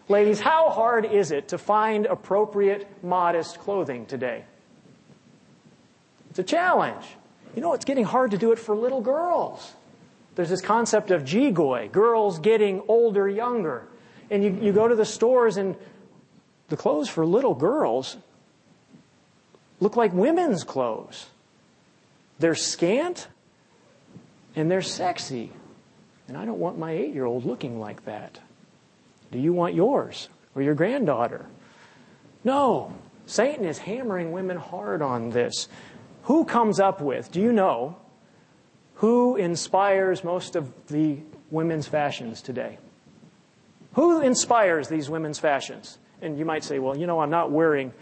Ladies, 0.08 0.40
how 0.40 0.70
hard 0.70 1.04
is 1.04 1.30
it 1.30 1.48
to 1.48 1.58
find 1.58 2.06
appropriate, 2.06 2.86
modest 3.04 3.58
clothing 3.58 4.06
today? 4.06 4.44
It's 6.38 6.52
a 6.52 6.54
challenge. 6.54 7.04
You 7.56 7.62
know, 7.62 7.72
it's 7.72 7.84
getting 7.84 8.04
hard 8.04 8.30
to 8.30 8.38
do 8.38 8.52
it 8.52 8.60
for 8.60 8.76
little 8.76 9.00
girls. 9.00 9.72
There's 10.36 10.48
this 10.48 10.60
concept 10.60 11.10
of 11.10 11.24
jigoy, 11.24 11.90
girls 11.90 12.38
getting 12.38 12.80
older, 12.86 13.28
younger. 13.28 13.88
And 14.30 14.44
you, 14.44 14.56
you 14.62 14.72
go 14.72 14.86
to 14.86 14.94
the 14.94 15.04
stores 15.04 15.56
and 15.56 15.74
the 16.68 16.76
clothes 16.76 17.08
for 17.08 17.26
little 17.26 17.56
girls 17.56 18.16
look 19.80 19.96
like 19.96 20.12
women's 20.12 20.62
clothes. 20.62 21.26
They're 22.38 22.54
scant 22.54 23.26
and 24.54 24.70
they're 24.70 24.80
sexy. 24.80 25.50
And 26.28 26.36
I 26.36 26.44
don't 26.44 26.60
want 26.60 26.78
my 26.78 26.92
eight 26.92 27.14
year 27.14 27.24
old 27.24 27.46
looking 27.46 27.80
like 27.80 28.04
that. 28.04 28.38
Do 29.32 29.40
you 29.40 29.52
want 29.52 29.74
yours 29.74 30.28
or 30.54 30.62
your 30.62 30.74
granddaughter? 30.74 31.46
No. 32.44 32.94
Satan 33.26 33.64
is 33.64 33.78
hammering 33.78 34.30
women 34.30 34.56
hard 34.56 35.02
on 35.02 35.30
this. 35.30 35.68
Who 36.28 36.44
comes 36.44 36.78
up 36.78 37.00
with, 37.00 37.32
do 37.32 37.40
you 37.40 37.54
know, 37.54 37.96
who 38.96 39.36
inspires 39.36 40.22
most 40.22 40.56
of 40.56 40.70
the 40.88 41.20
women's 41.50 41.88
fashions 41.88 42.42
today? 42.42 42.76
Who 43.94 44.20
inspires 44.20 44.88
these 44.88 45.08
women's 45.08 45.38
fashions? 45.38 45.96
And 46.20 46.38
you 46.38 46.44
might 46.44 46.64
say, 46.64 46.80
well, 46.80 46.98
you 46.98 47.06
know, 47.06 47.20
I'm 47.20 47.30
not 47.30 47.50
wearing 47.50 47.94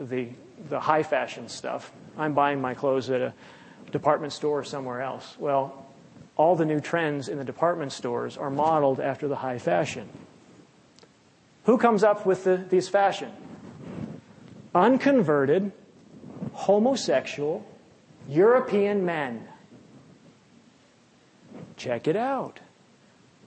the, 0.00 0.30
the 0.70 0.80
high 0.80 1.02
fashion 1.02 1.50
stuff. 1.50 1.92
I'm 2.16 2.32
buying 2.32 2.58
my 2.58 2.72
clothes 2.72 3.10
at 3.10 3.20
a 3.20 3.34
department 3.92 4.32
store 4.32 4.60
or 4.60 4.64
somewhere 4.64 5.02
else. 5.02 5.36
Well, 5.38 5.84
all 6.38 6.56
the 6.56 6.64
new 6.64 6.80
trends 6.80 7.28
in 7.28 7.36
the 7.36 7.44
department 7.44 7.92
stores 7.92 8.38
are 8.38 8.48
modeled 8.48 8.98
after 8.98 9.28
the 9.28 9.36
high 9.36 9.58
fashion. 9.58 10.08
Who 11.64 11.76
comes 11.76 12.02
up 12.02 12.24
with 12.24 12.44
the, 12.44 12.56
these 12.56 12.88
fashion? 12.88 13.30
Unconverted, 14.74 15.72
homosexual, 16.52 17.64
European 18.28 19.04
men. 19.04 19.46
Check 21.76 22.08
it 22.08 22.16
out. 22.16 22.60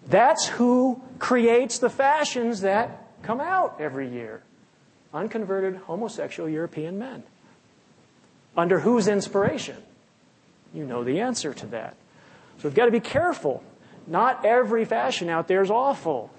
That's 0.07 0.47
who 0.47 1.01
creates 1.19 1.79
the 1.79 1.89
fashions 1.89 2.61
that 2.61 3.07
come 3.21 3.39
out 3.39 3.79
every 3.79 4.09
year. 4.09 4.41
Unconverted, 5.13 5.75
homosexual 5.75 6.49
European 6.49 6.97
men. 6.97 7.23
Under 8.57 8.79
whose 8.79 9.07
inspiration? 9.07 9.77
You 10.73 10.85
know 10.85 11.03
the 11.03 11.19
answer 11.19 11.53
to 11.53 11.65
that. 11.67 11.95
So 12.57 12.67
we've 12.67 12.75
got 12.75 12.85
to 12.85 12.91
be 12.91 12.99
careful. 12.99 13.63
Not 14.07 14.45
every 14.45 14.85
fashion 14.85 15.29
out 15.29 15.47
there 15.47 15.61
is 15.61 15.69
awful. 15.69 16.31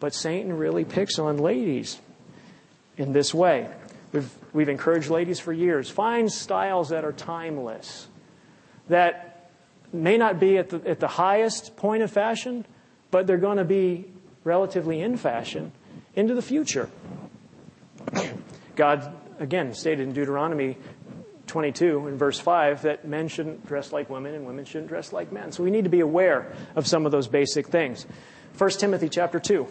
But 0.00 0.14
Satan 0.14 0.56
really 0.56 0.84
picks 0.84 1.18
on 1.18 1.38
ladies 1.38 2.00
in 2.96 3.12
this 3.12 3.34
way. 3.34 3.68
We've, 4.12 4.30
we've 4.52 4.68
encouraged 4.68 5.08
ladies 5.10 5.40
for 5.40 5.52
years 5.52 5.88
find 5.88 6.30
styles 6.30 6.90
that 6.90 7.04
are 7.04 7.12
timeless, 7.12 8.08
that 8.88 9.50
may 9.92 10.16
not 10.16 10.38
be 10.38 10.58
at 10.58 10.68
the, 10.68 10.86
at 10.88 11.00
the 11.00 11.08
highest 11.08 11.76
point 11.76 12.02
of 12.02 12.10
fashion, 12.10 12.66
but 13.10 13.26
they're 13.26 13.38
going 13.38 13.58
to 13.58 13.64
be 13.64 14.06
relatively 14.44 15.00
in 15.00 15.16
fashion 15.16 15.72
into 16.14 16.34
the 16.34 16.42
future. 16.42 16.90
God, 18.76 19.14
again, 19.38 19.74
stated 19.74 20.00
in 20.00 20.12
Deuteronomy 20.12 20.76
22 21.46 22.08
in 22.08 22.16
verse 22.16 22.38
5 22.38 22.82
that 22.82 23.06
men 23.06 23.28
shouldn't 23.28 23.66
dress 23.66 23.92
like 23.92 24.08
women 24.08 24.34
and 24.34 24.46
women 24.46 24.64
shouldn't 24.64 24.88
dress 24.88 25.12
like 25.12 25.32
men. 25.32 25.52
So 25.52 25.62
we 25.62 25.70
need 25.70 25.84
to 25.84 25.90
be 25.90 26.00
aware 26.00 26.52
of 26.74 26.86
some 26.86 27.04
of 27.04 27.12
those 27.12 27.28
basic 27.28 27.66
things. 27.66 28.06
1 28.56 28.70
Timothy 28.70 29.08
chapter 29.08 29.38
2. 29.38 29.66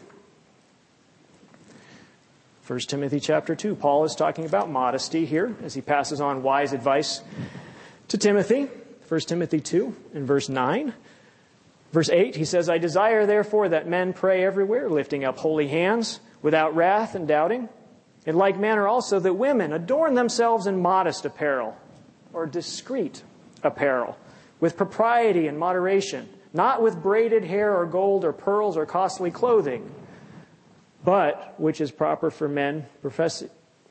1 2.68 2.80
Timothy 2.82 3.20
chapter 3.20 3.56
2. 3.56 3.76
Paul 3.76 4.06
is 4.06 4.14
talking 4.14 4.46
about 4.46 4.70
modesty 4.70 5.26
here 5.26 5.56
as 5.64 5.74
he 5.74 5.82
passes 5.82 6.22
on 6.22 6.44
wise 6.44 6.74
advice 6.74 7.22
to 8.10 8.20
Timothy. 8.20 8.70
1 9.08 9.20
Timothy 9.22 9.60
2 9.60 9.96
in 10.14 10.26
verse 10.28 10.48
9. 10.48 10.94
Verse 11.92 12.10
8, 12.10 12.36
he 12.36 12.46
says, 12.46 12.70
I 12.70 12.78
desire 12.78 13.26
therefore 13.26 13.70
that 13.70 13.88
men 13.88 14.14
pray 14.14 14.46
everywhere, 14.46 14.90
lifting 14.90 15.26
up 15.26 15.40
holy 15.40 15.68
hands, 15.68 16.20
without 16.44 16.76
wrath 16.76 17.16
and 17.16 17.28
doubting. 17.28 17.68
In 18.28 18.36
like 18.36 18.60
manner 18.60 18.88
also 18.88 19.20
that 19.20 19.34
women 19.34 19.74
adorn 19.74 20.14
themselves 20.14 20.68
in 20.68 20.80
modest 20.80 21.26
apparel, 21.26 21.76
or 22.32 22.46
discreet 22.46 23.24
apparel, 23.64 24.16
with 24.60 24.78
propriety 24.78 25.48
and 25.48 25.58
moderation, 25.58 26.30
not 26.54 26.84
with 26.84 27.02
braided 27.02 27.44
hair 27.44 27.76
or 27.76 27.88
gold 27.88 28.24
or 28.24 28.32
pearls 28.32 28.78
or 28.78 28.86
costly 28.86 29.32
clothing 29.32 29.92
but 31.04 31.56
which 31.58 31.82
is 31.82 31.92
proper 31.92 32.30
for 32.30 32.48
men 32.48 32.86
profess, 33.02 33.44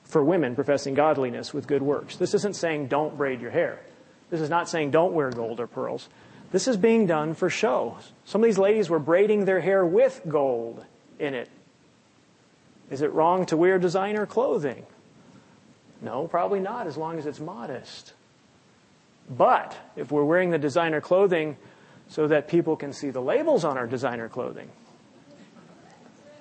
for 0.04 0.22
women 0.24 0.54
professing 0.54 0.94
godliness 0.94 1.52
with 1.52 1.66
good 1.66 1.82
works. 1.82 2.16
This 2.16 2.34
isn't 2.34 2.56
saying 2.56 2.88
don't 2.88 3.16
braid 3.16 3.40
your 3.40 3.50
hair. 3.50 3.80
This 4.30 4.40
is 4.40 4.50
not 4.50 4.68
saying 4.68 4.90
don't 4.92 5.12
wear 5.12 5.30
gold 5.30 5.60
or 5.60 5.66
pearls. 5.66 6.08
This 6.52 6.66
is 6.66 6.76
being 6.76 7.06
done 7.06 7.34
for 7.34 7.48
show. 7.48 7.98
Some 8.24 8.42
of 8.42 8.46
these 8.46 8.58
ladies 8.58 8.90
were 8.90 8.98
braiding 8.98 9.44
their 9.44 9.60
hair 9.60 9.84
with 9.84 10.20
gold 10.28 10.84
in 11.18 11.34
it. 11.34 11.48
Is 12.90 13.02
it 13.02 13.12
wrong 13.12 13.46
to 13.46 13.56
wear 13.56 13.78
designer 13.78 14.26
clothing? 14.26 14.84
No, 16.02 16.26
probably 16.26 16.60
not, 16.60 16.86
as 16.86 16.96
long 16.96 17.18
as 17.18 17.26
it's 17.26 17.38
modest. 17.38 18.14
But 19.28 19.76
if 19.96 20.10
we're 20.10 20.24
wearing 20.24 20.50
the 20.50 20.58
designer 20.58 21.00
clothing 21.00 21.56
so 22.08 22.26
that 22.26 22.48
people 22.48 22.74
can 22.74 22.92
see 22.92 23.10
the 23.10 23.20
labels 23.20 23.64
on 23.64 23.78
our 23.78 23.86
designer 23.86 24.28
clothing, 24.28 24.68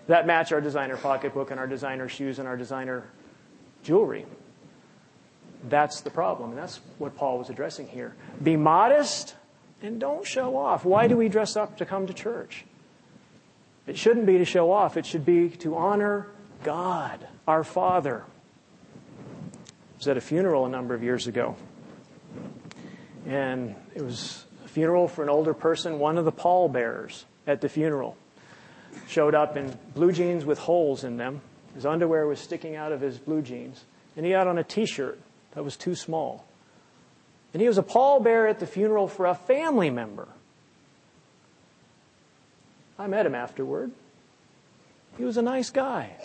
that 0.10 0.26
match 0.26 0.52
our 0.52 0.60
designer 0.60 0.98
pocketbook 0.98 1.52
and 1.52 1.60
our 1.60 1.68
designer 1.68 2.10
shoes 2.10 2.40
and 2.40 2.48
our 2.48 2.58
designer 2.58 3.04
jewelry. 3.84 4.26
That's 5.70 6.02
the 6.02 6.10
problem. 6.10 6.50
And 6.50 6.58
that's 6.58 6.80
what 6.98 7.16
Paul 7.16 7.38
was 7.38 7.52
addressing 7.52 7.88
here. 7.88 8.16
Be 8.42 8.58
modest 8.58 9.36
and 9.84 10.00
don't 10.00 10.26
show 10.26 10.58
off. 10.58 10.84
Why 10.84 11.08
do 11.08 11.16
we 11.16 11.30
dress 11.30 11.56
up 11.56 11.78
to 11.78 11.86
come 11.86 12.08
to 12.08 12.14
church? 12.14 12.66
It 13.86 14.00
shouldn't 14.00 14.26
be 14.26 14.40
to 14.40 14.46
show 14.46 14.72
off, 14.72 14.98
it 14.98 15.06
should 15.06 15.26
be 15.26 15.50
to 15.50 15.76
honor 15.76 16.28
God, 16.64 17.28
our 17.48 17.64
Father. 17.64 18.24
I 18.26 19.98
was 20.00 20.08
at 20.08 20.18
a 20.18 20.22
funeral 20.22 20.66
a 20.66 20.70
number 20.70 20.96
of 20.96 21.04
years 21.04 21.28
ago. 21.28 21.56
And 23.28 23.76
it 23.94 24.02
was 24.02 24.44
a 24.66 24.68
funeral 24.68 25.08
for 25.08 25.22
an 25.22 25.30
older 25.30 25.54
person, 25.54 26.00
one 26.00 26.18
of 26.18 26.26
the 26.26 26.32
pallbearers 26.32 27.26
at 27.46 27.62
the 27.62 27.70
funeral 27.70 28.18
showed 29.08 29.36
up 29.36 29.58
in 29.58 29.78
blue 29.96 30.12
jeans 30.12 30.46
with 30.46 30.60
holes 30.60 31.04
in 31.04 31.18
them. 31.18 31.42
His 31.74 31.86
underwear 31.86 32.28
was 32.28 32.40
sticking 32.40 32.76
out 32.76 32.92
of 32.92 33.02
his 33.02 33.18
blue 33.18 33.42
jeans. 33.42 33.84
And 34.16 34.26
he 34.26 34.32
had 34.32 34.48
on 34.48 34.58
a 34.58 34.64
t 34.64 34.86
shirt 34.86 35.20
that 35.54 35.64
was 35.64 35.78
too 35.78 35.96
small. 35.96 36.46
And 37.54 37.62
he 37.62 37.68
was 37.68 37.78
a 37.78 37.84
pallbearer 37.84 38.50
at 38.50 38.60
the 38.60 38.68
funeral 38.68 39.08
for 39.08 39.26
a 39.26 39.36
family 39.36 39.90
member. 39.90 40.28
I 42.98 43.08
met 43.08 43.26
him 43.26 43.34
afterward. 43.34 43.92
He 45.18 45.24
was 45.24 45.38
a 45.38 45.42
nice 45.42 45.70
guy. 45.70 46.16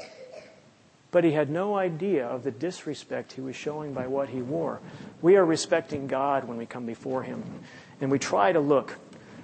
But 1.10 1.24
he 1.24 1.30
had 1.30 1.48
no 1.48 1.76
idea 1.76 2.26
of 2.26 2.42
the 2.42 2.50
disrespect 2.50 3.32
he 3.32 3.40
was 3.40 3.54
showing 3.54 3.94
by 3.94 4.08
what 4.08 4.28
he 4.28 4.42
wore. 4.42 4.80
We 5.22 5.36
are 5.36 5.44
respecting 5.44 6.08
God 6.08 6.44
when 6.44 6.58
we 6.58 6.66
come 6.66 6.84
before 6.84 7.22
him. 7.22 7.44
And 8.00 8.10
we 8.10 8.18
try 8.18 8.50
to 8.50 8.60
look 8.60 8.98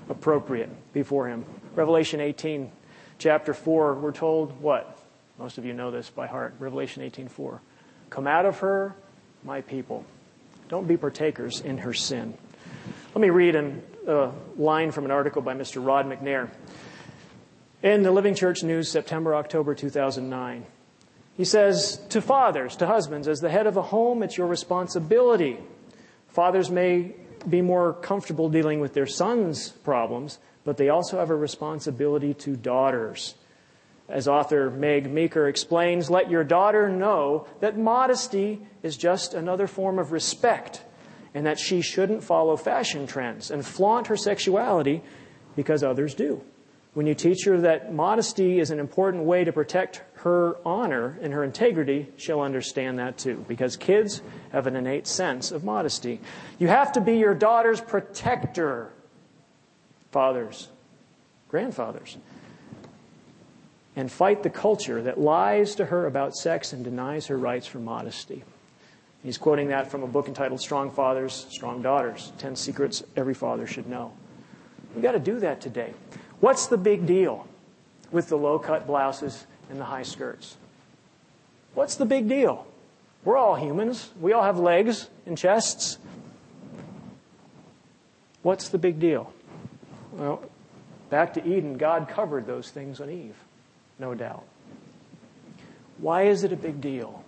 appropriate 0.09 0.70
before 0.92 1.28
him. 1.28 1.44
Revelation 1.76 2.20
18 2.20 2.72
chapter 3.20 3.55
4, 3.55 3.94
we're 3.94 4.12
told 4.12 4.60
what? 4.60 4.98
Most 5.38 5.59
of 5.59 5.64
you 5.64 5.72
know 5.72 5.90
this 5.90 6.10
by 6.10 6.26
heart. 6.26 6.55
Revelation 6.59 7.02
18:4. 7.02 7.60
Come 8.09 8.26
out 8.26 8.47
of 8.47 8.59
her, 8.59 8.97
my 9.44 9.60
people. 9.60 10.05
Don't 10.68 10.88
be 10.88 10.97
partakers 10.97 11.60
in 11.60 11.78
her 11.78 11.92
sin. 11.92 12.34
Let 13.14 13.20
me 13.20 13.30
read 13.30 13.55
a 13.55 14.32
line 14.56 14.90
from 14.90 15.05
an 15.05 15.10
article 15.10 15.42
by 15.42 15.55
Mr. 15.55 15.84
Rod 15.84 16.06
McNair 16.06 16.51
in 17.82 18.02
the 18.02 18.10
Living 18.10 18.34
Church 18.34 18.62
News, 18.62 18.90
September, 18.90 19.34
October 19.34 19.74
2009. 19.74 20.66
He 21.36 21.44
says, 21.44 22.01
To 22.10 22.20
fathers, 22.20 22.76
to 22.76 22.86
husbands, 22.86 23.28
as 23.28 23.40
the 23.40 23.51
head 23.51 23.66
of 23.66 23.76
a 23.76 23.82
home, 23.82 24.22
it's 24.22 24.36
your 24.36 24.47
responsibility. 24.47 25.59
Fathers 26.28 26.70
may 26.70 27.14
be 27.48 27.62
more 27.62 27.92
comfortable 27.94 28.48
dealing 28.48 28.80
with 28.80 28.92
their 28.92 29.06
sons' 29.06 29.70
problems, 29.70 30.38
but 30.65 30.77
they 30.77 30.89
also 30.89 31.19
have 31.19 31.31
a 31.31 31.37
responsibility 31.37 32.35
to 32.35 32.57
daughters. 32.57 33.35
As 34.09 34.27
author 34.27 34.70
Meg 34.70 35.11
Meeker 35.11 35.49
explains, 35.49 36.11
let 36.11 36.31
your 36.31 36.45
daughter 36.45 36.89
know 36.89 37.47
that 37.61 37.78
modesty 37.78 38.66
is 38.82 38.97
just 38.97 39.35
another 39.35 39.66
form 39.66 39.99
of 39.99 40.11
respect 40.11 40.82
and 41.32 41.47
that 41.47 41.59
she 41.59 41.81
shouldn't 41.81 42.24
follow 42.24 42.57
fashion 42.57 43.07
trends 43.07 43.51
and 43.51 43.65
flaunt 43.65 44.09
her 44.09 44.16
sexuality 44.16 45.03
because 45.55 45.85
others 45.85 46.15
do. 46.15 46.43
When 46.93 47.07
you 47.07 47.15
teach 47.15 47.45
her 47.45 47.61
that 47.61 47.95
modesty 47.95 48.59
is 48.59 48.73
an 48.73 48.81
important 48.81 49.24
way 49.24 49.45
to 49.45 49.53
protect 49.53 50.03
her 50.15 50.57
honor 50.66 51.16
and 51.23 51.32
her 51.32 51.45
integrity, 51.45 52.09
she'll 52.16 52.41
understand 52.41 52.99
that 52.99 53.16
too, 53.16 53.45
because 53.47 53.77
kids 53.77 54.23
have 54.51 54.66
an 54.66 54.74
innate 54.74 55.07
sense 55.07 55.53
of 55.53 55.62
modesty. 55.62 56.20
You 56.59 56.66
have 56.66 56.91
to 56.93 57.01
be 57.01 57.19
your 57.19 57.35
daughter's 57.35 57.81
protector, 57.81 58.91
fathers, 60.11 60.69
grandfathers, 61.49 62.16
and 63.97 64.11
fight 64.11 64.43
the 64.43 64.51
culture 64.51 65.03
that 65.03 65.19
lies 65.19 65.74
to 65.74 65.85
her 65.87 66.07
about 66.07 66.37
sex 66.37 66.73
and 66.73 66.85
denies 66.85 67.27
her 67.27 67.37
rights 67.37 67.66
for 67.66 67.78
modesty. 67.78 68.45
He's 69.23 69.37
quoting 69.37 69.69
that 69.69 69.91
from 69.91 70.03
a 70.03 70.07
book 70.07 70.28
entitled 70.28 70.61
Strong 70.61 70.93
Fathers, 70.93 71.47
Strong 71.51 71.82
Daughters 71.82 72.32
10 72.39 72.57
Secrets 72.57 73.03
Every 73.16 73.35
Father 73.35 73.66
Should 73.66 73.89
Know. 73.89 74.12
We've 74.95 75.03
got 75.03 75.12
to 75.12 75.19
do 75.19 75.41
that 75.41 75.61
today. 75.61 75.93
What's 76.41 76.69
the 76.69 76.78
big 76.78 77.07
deal 77.07 77.47
with 78.11 78.28
the 78.28 78.37
low 78.39 78.59
cut 78.59 78.87
blouses 78.87 79.47
and 79.69 79.78
the 79.78 79.85
high 79.85 80.03
skirts? 80.03 80.57
What's 81.74 81.97
the 81.97 82.07
big 82.07 82.28
deal? 82.28 82.66
We're 83.24 83.37
all 83.37 83.57
humans. 83.57 84.11
We 84.19 84.32
all 84.32 84.43
have 84.43 84.59
legs 84.59 85.09
and 85.27 85.37
chests. 85.37 85.99
What's 88.43 88.70
the 88.70 88.78
big 88.78 88.99
deal? 88.99 89.32
Well, 90.12 90.43
back 91.09 91.35
to 91.35 91.47
Eden, 91.47 91.77
God 91.77 92.09
covered 92.09 92.47
those 92.47 92.70
things 92.70 93.01
on 93.01 93.11
Eve, 93.11 93.37
no 93.99 94.15
doubt. 94.15 94.45
Why 95.99 96.24
is 96.24 96.45
it 96.45 96.53
a 96.53 96.57
big 96.57 96.81
deal? 96.81 97.23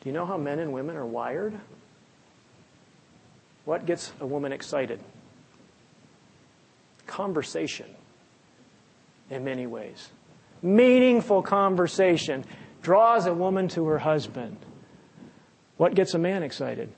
Do 0.00 0.08
you 0.08 0.12
know 0.12 0.26
how 0.26 0.36
men 0.36 0.58
and 0.58 0.72
women 0.72 0.96
are 0.96 1.06
wired? 1.06 1.58
What 3.64 3.84
gets 3.84 4.12
a 4.20 4.26
woman 4.26 4.52
excited? 4.52 5.00
Conversation, 7.06 7.86
in 9.30 9.44
many 9.44 9.66
ways. 9.66 10.10
Meaningful 10.62 11.42
conversation 11.42 12.44
draws 12.80 13.26
a 13.26 13.34
woman 13.34 13.68
to 13.68 13.86
her 13.86 13.98
husband. 13.98 14.56
What 15.76 15.94
gets 15.94 16.14
a 16.14 16.18
man 16.18 16.42
excited? 16.42 16.92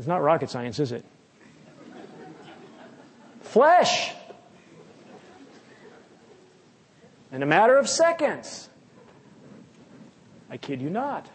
It's 0.00 0.06
not 0.06 0.22
rocket 0.22 0.48
science, 0.48 0.78
is 0.78 0.92
it? 0.92 1.04
Flesh. 3.42 4.14
In 7.30 7.42
a 7.42 7.46
matter 7.46 7.76
of 7.76 7.86
seconds. 7.86 8.70
I 10.48 10.56
kid 10.56 10.80
you 10.80 10.88
not. 10.88 11.28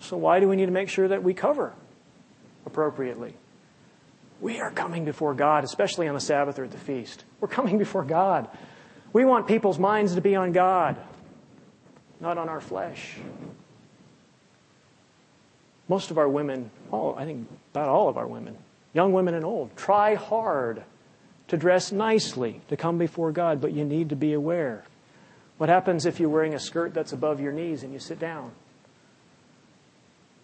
So, 0.00 0.18
why 0.18 0.38
do 0.38 0.50
we 0.50 0.56
need 0.56 0.66
to 0.66 0.70
make 0.70 0.90
sure 0.90 1.08
that 1.08 1.22
we 1.22 1.32
cover 1.32 1.72
appropriately? 2.66 3.32
We 4.42 4.60
are 4.60 4.70
coming 4.70 5.06
before 5.06 5.32
God, 5.32 5.64
especially 5.64 6.08
on 6.08 6.14
the 6.14 6.20
Sabbath 6.20 6.58
or 6.58 6.64
at 6.64 6.72
the 6.72 6.78
feast. 6.78 7.24
We're 7.40 7.48
coming 7.48 7.78
before 7.78 8.04
God. 8.04 8.50
We 9.14 9.24
want 9.24 9.46
people's 9.46 9.78
minds 9.78 10.14
to 10.16 10.20
be 10.20 10.36
on 10.36 10.52
God, 10.52 10.98
not 12.20 12.36
on 12.36 12.50
our 12.50 12.60
flesh. 12.60 13.16
Most 15.90 16.12
of 16.12 16.18
our 16.18 16.28
women, 16.28 16.70
all, 16.92 17.16
I 17.18 17.24
think 17.24 17.48
about 17.72 17.88
all 17.88 18.08
of 18.08 18.16
our 18.16 18.28
women, 18.28 18.56
young 18.92 19.12
women 19.12 19.34
and 19.34 19.44
old, 19.44 19.76
try 19.76 20.14
hard 20.14 20.84
to 21.48 21.56
dress 21.56 21.90
nicely 21.90 22.60
to 22.68 22.76
come 22.76 22.96
before 22.96 23.32
God, 23.32 23.60
but 23.60 23.72
you 23.72 23.84
need 23.84 24.10
to 24.10 24.16
be 24.16 24.32
aware 24.32 24.84
what 25.58 25.68
happens 25.68 26.06
if 26.06 26.20
you're 26.20 26.28
wearing 26.28 26.54
a 26.54 26.60
skirt 26.60 26.94
that's 26.94 27.12
above 27.12 27.40
your 27.40 27.50
knees 27.50 27.82
and 27.82 27.92
you 27.92 27.98
sit 27.98 28.20
down? 28.20 28.52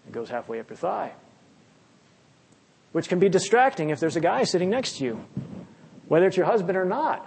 It 0.08 0.12
goes 0.12 0.28
halfway 0.28 0.58
up 0.58 0.68
your 0.68 0.76
thigh, 0.76 1.12
which 2.90 3.08
can 3.08 3.20
be 3.20 3.28
distracting 3.28 3.90
if 3.90 4.00
there's 4.00 4.16
a 4.16 4.20
guy 4.20 4.42
sitting 4.42 4.68
next 4.68 4.98
to 4.98 5.04
you, 5.04 5.24
whether 6.08 6.26
it's 6.26 6.36
your 6.36 6.46
husband 6.46 6.76
or 6.76 6.84
not. 6.84 7.24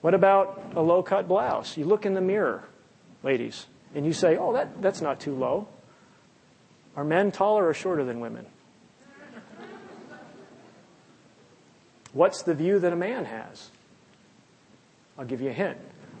What 0.00 0.14
about 0.14 0.72
a 0.74 0.82
low 0.82 1.04
cut 1.04 1.28
blouse? 1.28 1.76
You 1.76 1.84
look 1.84 2.04
in 2.04 2.14
the 2.14 2.20
mirror, 2.20 2.64
ladies, 3.22 3.66
and 3.94 4.06
you 4.06 4.12
say, 4.12 4.36
oh, 4.36 4.52
that, 4.52 4.80
that's 4.80 5.00
not 5.00 5.20
too 5.20 5.34
low. 5.34 5.68
Are 6.96 7.04
men 7.04 7.32
taller 7.32 7.66
or 7.66 7.74
shorter 7.74 8.04
than 8.04 8.20
women? 8.20 8.46
What's 12.12 12.42
the 12.42 12.54
view 12.54 12.78
that 12.80 12.92
a 12.92 12.96
man 12.96 13.24
has? 13.24 13.70
I'll 15.16 15.24
give 15.24 15.40
you 15.40 15.50
a 15.50 15.52
hint. 15.52 15.78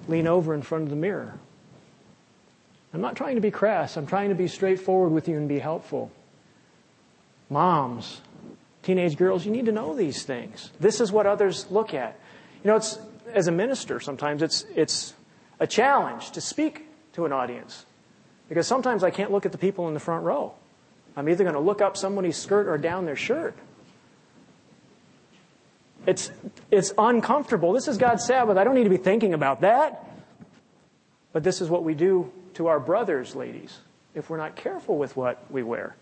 Lean 0.08 0.26
over 0.26 0.54
in 0.54 0.62
front 0.62 0.84
of 0.84 0.90
the 0.90 0.96
mirror. 0.96 1.38
I'm 2.92 3.00
not 3.00 3.16
trying 3.16 3.36
to 3.36 3.40
be 3.40 3.50
crass. 3.50 3.96
I'm 3.96 4.06
trying 4.06 4.30
to 4.30 4.34
be 4.34 4.48
straightforward 4.48 5.12
with 5.12 5.28
you 5.28 5.36
and 5.36 5.48
be 5.48 5.58
helpful. 5.58 6.10
Moms, 7.48 8.20
teenage 8.82 9.16
girls, 9.16 9.44
you 9.44 9.52
need 9.52 9.66
to 9.66 9.72
know 9.72 9.94
these 9.94 10.22
things. 10.22 10.70
This 10.78 11.00
is 11.00 11.10
what 11.10 11.26
others 11.26 11.66
look 11.70 11.94
at. 11.94 12.18
You 12.62 12.70
know, 12.70 12.76
it's 12.76 12.98
as 13.32 13.46
a 13.46 13.52
minister, 13.52 14.00
sometimes 14.00 14.42
it's 14.42 14.64
it's 14.74 15.14
a 15.58 15.66
challenge 15.66 16.32
to 16.32 16.40
speak 16.40 16.86
to 17.14 17.24
an 17.26 17.32
audience. 17.32 17.86
Because 18.48 18.66
sometimes 18.66 19.04
I 19.04 19.10
can't 19.10 19.30
look 19.30 19.46
at 19.46 19.52
the 19.52 19.58
people 19.58 19.88
in 19.88 19.94
the 19.94 20.00
front 20.00 20.24
row. 20.24 20.54
I'm 21.16 21.28
either 21.28 21.44
going 21.44 21.54
to 21.54 21.60
look 21.60 21.80
up 21.80 21.96
somebody's 21.96 22.36
skirt 22.36 22.68
or 22.68 22.78
down 22.78 23.04
their 23.04 23.16
shirt. 23.16 23.56
It's, 26.06 26.30
it's 26.70 26.92
uncomfortable. 26.96 27.72
This 27.72 27.88
is 27.88 27.98
God's 27.98 28.24
Sabbath. 28.24 28.56
I 28.56 28.64
don't 28.64 28.74
need 28.74 28.84
to 28.84 28.90
be 28.90 28.96
thinking 28.96 29.34
about 29.34 29.60
that. 29.60 30.06
But 31.32 31.44
this 31.44 31.60
is 31.60 31.68
what 31.68 31.84
we 31.84 31.94
do 31.94 32.32
to 32.54 32.68
our 32.68 32.80
brothers, 32.80 33.36
ladies, 33.36 33.78
if 34.14 34.30
we're 34.30 34.38
not 34.38 34.56
careful 34.56 34.98
with 34.98 35.16
what 35.16 35.44
we 35.50 35.62
wear. 35.62 35.94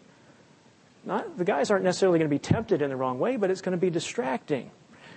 Not, 1.04 1.36
the 1.36 1.44
guys 1.44 1.70
aren't 1.70 1.84
necessarily 1.84 2.18
going 2.18 2.30
to 2.30 2.34
be 2.34 2.38
tempted 2.38 2.82
in 2.82 2.90
the 2.90 2.96
wrong 2.96 3.18
way, 3.18 3.36
but 3.36 3.50
it's 3.50 3.60
going 3.60 3.76
to 3.76 3.80
be 3.80 3.90
distracting. 3.90 4.70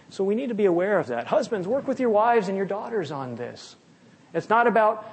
So 0.09 0.23
we 0.23 0.35
need 0.35 0.49
to 0.49 0.55
be 0.55 0.65
aware 0.65 0.99
of 0.99 1.07
that. 1.07 1.27
Husbands, 1.27 1.67
work 1.67 1.87
with 1.87 1.99
your 1.99 2.09
wives 2.09 2.49
and 2.49 2.57
your 2.57 2.65
daughters 2.65 3.11
on 3.11 3.35
this. 3.35 3.75
It's 4.33 4.49
not 4.49 4.67
about 4.67 5.09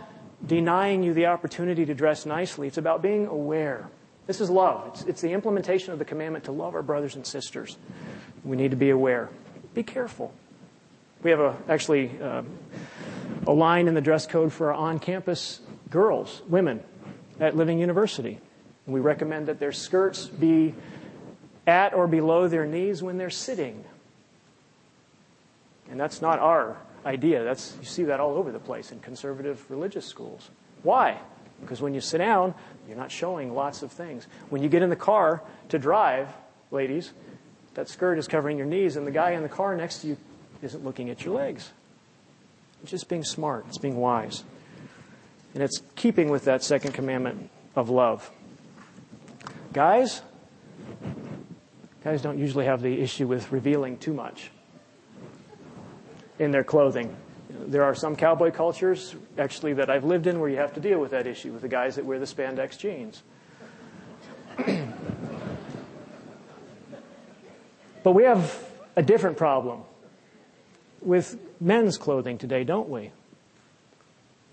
denying 0.46 1.02
you 1.02 1.14
the 1.14 1.26
opportunity 1.26 1.84
to 1.86 1.94
dress 1.94 2.26
nicely, 2.26 2.68
it's 2.68 2.78
about 2.78 3.02
being 3.02 3.26
aware. 3.26 3.88
This 4.26 4.40
is 4.40 4.50
love. 4.50 4.88
It's, 4.88 5.04
it's 5.04 5.20
the 5.20 5.32
implementation 5.32 5.92
of 5.92 5.98
the 5.98 6.04
commandment 6.04 6.44
to 6.44 6.52
love 6.52 6.74
our 6.74 6.82
brothers 6.82 7.14
and 7.16 7.26
sisters. 7.26 7.76
We 8.44 8.56
need 8.56 8.70
to 8.70 8.76
be 8.76 8.90
aware 8.90 9.30
be 9.78 9.84
careful. 9.84 10.32
We 11.22 11.30
have 11.30 11.38
a, 11.38 11.56
actually 11.68 12.10
uh, 12.20 12.42
a 13.46 13.52
line 13.52 13.86
in 13.86 13.94
the 13.94 14.00
dress 14.00 14.26
code 14.26 14.52
for 14.52 14.72
our 14.72 14.74
on 14.74 14.98
campus 14.98 15.60
girls, 15.88 16.42
women 16.48 16.82
at 17.38 17.56
Living 17.56 17.78
University. 17.78 18.40
And 18.86 18.94
we 18.94 18.98
recommend 19.00 19.46
that 19.46 19.60
their 19.60 19.70
skirts 19.70 20.26
be 20.26 20.74
at 21.64 21.94
or 21.94 22.08
below 22.08 22.48
their 22.48 22.66
knees 22.66 23.04
when 23.04 23.18
they're 23.18 23.30
sitting. 23.30 23.84
And 25.88 26.00
that's 26.00 26.20
not 26.20 26.40
our 26.40 26.76
idea. 27.08 27.42
That's, 27.42 27.74
you 27.80 27.86
see 27.86 28.04
that 28.04 28.20
all 28.20 28.34
over 28.34 28.52
the 28.52 28.58
place 28.58 28.92
in 28.92 29.00
conservative 29.00 29.64
religious 29.70 30.04
schools. 30.04 30.50
Why? 30.82 31.18
Because 31.60 31.80
when 31.80 31.94
you 31.94 32.00
sit 32.00 32.18
down, 32.18 32.54
you're 32.86 32.98
not 32.98 33.10
showing 33.10 33.54
lots 33.54 33.82
of 33.82 33.90
things. 33.90 34.26
When 34.50 34.62
you 34.62 34.68
get 34.68 34.82
in 34.82 34.90
the 34.90 34.96
car 34.96 35.42
to 35.70 35.78
drive, 35.78 36.28
ladies, 36.70 37.12
that 37.74 37.88
skirt 37.88 38.18
is 38.18 38.28
covering 38.28 38.58
your 38.58 38.66
knees, 38.66 38.96
and 38.96 39.06
the 39.06 39.10
guy 39.10 39.30
in 39.32 39.42
the 39.42 39.48
car 39.48 39.74
next 39.74 40.02
to 40.02 40.08
you 40.08 40.16
isn't 40.62 40.84
looking 40.84 41.10
at 41.10 41.24
your 41.24 41.34
legs. 41.34 41.72
It's 42.82 42.90
just 42.90 43.08
being 43.08 43.24
smart, 43.24 43.64
it's 43.68 43.78
being 43.78 43.96
wise. 43.96 44.44
And 45.54 45.62
it's 45.62 45.82
keeping 45.96 46.28
with 46.28 46.44
that 46.44 46.62
second 46.62 46.92
commandment 46.92 47.50
of 47.74 47.88
love. 47.88 48.30
Guys, 49.72 50.22
guys 52.04 52.22
don't 52.22 52.38
usually 52.38 52.66
have 52.66 52.82
the 52.82 53.00
issue 53.00 53.26
with 53.26 53.50
revealing 53.50 53.96
too 53.96 54.12
much 54.12 54.50
in 56.38 56.50
their 56.50 56.64
clothing. 56.64 57.16
There 57.50 57.84
are 57.84 57.94
some 57.94 58.16
cowboy 58.16 58.50
cultures, 58.50 59.14
actually, 59.36 59.74
that 59.74 59.90
I've 59.90 60.04
lived 60.04 60.26
in 60.26 60.40
where 60.40 60.48
you 60.48 60.56
have 60.56 60.74
to 60.74 60.80
deal 60.80 61.00
with 61.00 61.10
that 61.10 61.26
issue 61.26 61.52
with 61.52 61.62
the 61.62 61.68
guys 61.68 61.96
that 61.96 62.04
wear 62.04 62.18
the 62.18 62.26
spandex 62.26 62.78
jeans. 62.78 63.22
But 68.02 68.12
we 68.12 68.24
have 68.24 68.58
a 68.96 69.02
different 69.02 69.36
problem 69.36 69.82
with 71.02 71.36
men's 71.60 71.98
clothing 71.98 72.38
today, 72.38 72.64
don't 72.64 72.88
we? 72.88 73.10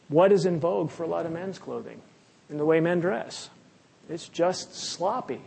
What 0.10 0.32
is 0.32 0.45
in 0.45 0.60
vogue 0.60 0.91
for 0.91 1.03
a 1.03 1.07
lot 1.07 1.26
of 1.26 1.32
men's 1.32 1.57
clothing 1.57 2.02
in 2.49 2.57
the 2.57 2.66
way 2.66 2.82
men 2.82 2.99
dress? 2.99 3.49
It's 4.10 4.28
just 4.28 4.76
sloppy. 4.76 5.41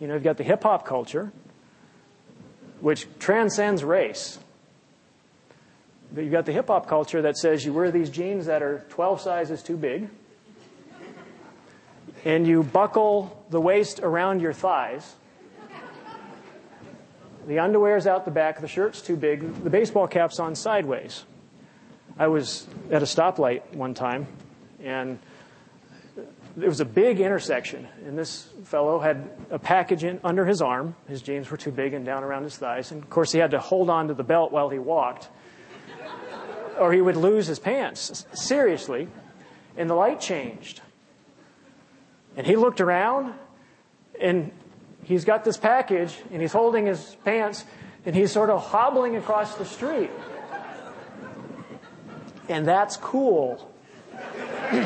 You 0.00 0.06
know, 0.06 0.14
you've 0.14 0.22
got 0.22 0.36
the 0.36 0.44
hip 0.44 0.62
hop 0.62 0.86
culture, 0.86 1.32
which 2.80 3.06
transcends 3.18 3.82
race. 3.82 4.38
You've 6.14 6.32
got 6.32 6.46
the 6.46 6.52
hip 6.52 6.68
hop 6.68 6.86
culture 6.86 7.22
that 7.22 7.36
says 7.36 7.64
you 7.64 7.72
wear 7.72 7.90
these 7.90 8.10
jeans 8.10 8.46
that 8.46 8.62
are 8.62 8.84
12 8.90 9.20
sizes 9.20 9.62
too 9.62 9.76
big, 9.76 10.08
and 12.24 12.46
you 12.46 12.62
buckle 12.62 13.44
the 13.50 13.60
waist 13.60 14.00
around 14.00 14.40
your 14.40 14.52
thighs 14.52 15.14
The 17.46 17.60
underwear's 17.60 18.08
out 18.08 18.24
the 18.24 18.32
back, 18.32 18.60
the 18.60 18.66
shirt's 18.66 19.00
too 19.00 19.16
big, 19.16 19.62
the 19.62 19.70
baseball 19.70 20.08
cap's 20.08 20.40
on 20.40 20.56
sideways. 20.56 21.24
I 22.18 22.26
was 22.26 22.66
at 22.90 23.02
a 23.02 23.06
stoplight 23.06 23.72
one 23.72 23.94
time, 23.94 24.26
and 24.82 25.20
it 26.60 26.66
was 26.66 26.80
a 26.80 26.84
big 26.84 27.20
intersection, 27.20 27.86
and 28.04 28.18
this 28.18 28.48
fellow 28.64 28.98
had 28.98 29.30
a 29.50 29.60
package 29.60 30.02
in, 30.02 30.18
under 30.24 30.44
his 30.44 30.60
arm. 30.60 30.96
His 31.06 31.22
jeans 31.22 31.48
were 31.48 31.56
too 31.56 31.70
big 31.70 31.94
and 31.94 32.04
down 32.04 32.24
around 32.24 32.42
his 32.42 32.56
thighs, 32.56 32.90
and 32.90 33.00
of 33.00 33.10
course 33.10 33.30
he 33.30 33.38
had 33.38 33.52
to 33.52 33.60
hold 33.60 33.90
on 33.90 34.08
to 34.08 34.14
the 34.14 34.24
belt 34.24 34.50
while 34.50 34.68
he 34.68 34.80
walked, 34.80 35.28
or 36.78 36.92
he 36.92 37.00
would 37.00 37.16
lose 37.16 37.46
his 37.46 37.58
pants. 37.58 38.26
Seriously. 38.32 39.08
And 39.76 39.90
the 39.90 39.94
light 39.94 40.20
changed. 40.20 40.80
And 42.36 42.46
he 42.46 42.56
looked 42.56 42.80
around, 42.80 43.34
and 44.20 44.52
he's 45.04 45.24
got 45.24 45.44
this 45.44 45.56
package, 45.56 46.16
and 46.30 46.40
he's 46.42 46.52
holding 46.52 46.86
his 46.86 47.16
pants, 47.24 47.64
and 48.04 48.14
he's 48.14 48.30
sort 48.30 48.50
of 48.50 48.62
hobbling 48.62 49.16
across 49.16 49.54
the 49.56 49.64
street. 49.64 50.10
And 52.48 52.66
that's 52.66 52.96
cool. 52.96 53.72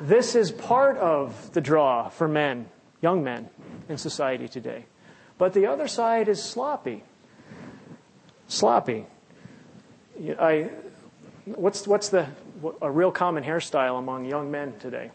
this 0.00 0.34
is 0.34 0.52
part 0.52 0.98
of 0.98 1.52
the 1.52 1.60
draw 1.60 2.08
for 2.08 2.28
men, 2.28 2.68
young 3.00 3.24
men 3.24 3.48
in 3.88 3.96
society 3.96 4.48
today. 4.48 4.86
But 5.38 5.52
the 5.52 5.66
other 5.66 5.88
side 5.88 6.28
is 6.28 6.42
sloppy. 6.42 7.04
Sloppy. 8.48 9.06
I, 10.38 10.70
what's, 11.44 11.86
what's 11.86 12.08
the, 12.08 12.26
a 12.80 12.90
real 12.90 13.12
common 13.12 13.44
hairstyle 13.44 13.98
among 13.98 14.24
young 14.24 14.50
men 14.50 14.74
today? 14.80 15.10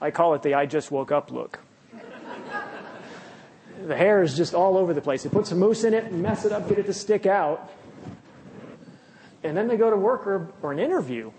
I 0.00 0.10
call 0.10 0.34
it 0.34 0.42
the 0.42 0.54
I 0.54 0.66
just 0.66 0.90
woke 0.90 1.10
up 1.10 1.30
look. 1.30 1.60
the 3.86 3.96
hair 3.96 4.22
is 4.22 4.36
just 4.36 4.54
all 4.54 4.76
over 4.76 4.92
the 4.92 5.00
place. 5.00 5.22
They 5.22 5.30
put 5.30 5.46
some 5.46 5.58
mousse 5.58 5.84
in 5.84 5.94
it, 5.94 6.12
mess 6.12 6.44
it 6.44 6.52
up, 6.52 6.68
get 6.68 6.78
it 6.78 6.86
to 6.86 6.92
stick 6.92 7.24
out. 7.24 7.72
And 9.42 9.56
then 9.56 9.66
they 9.66 9.78
go 9.78 9.88
to 9.90 9.96
work 9.96 10.26
or, 10.26 10.48
or 10.62 10.72
an 10.72 10.78
interview. 10.78 11.32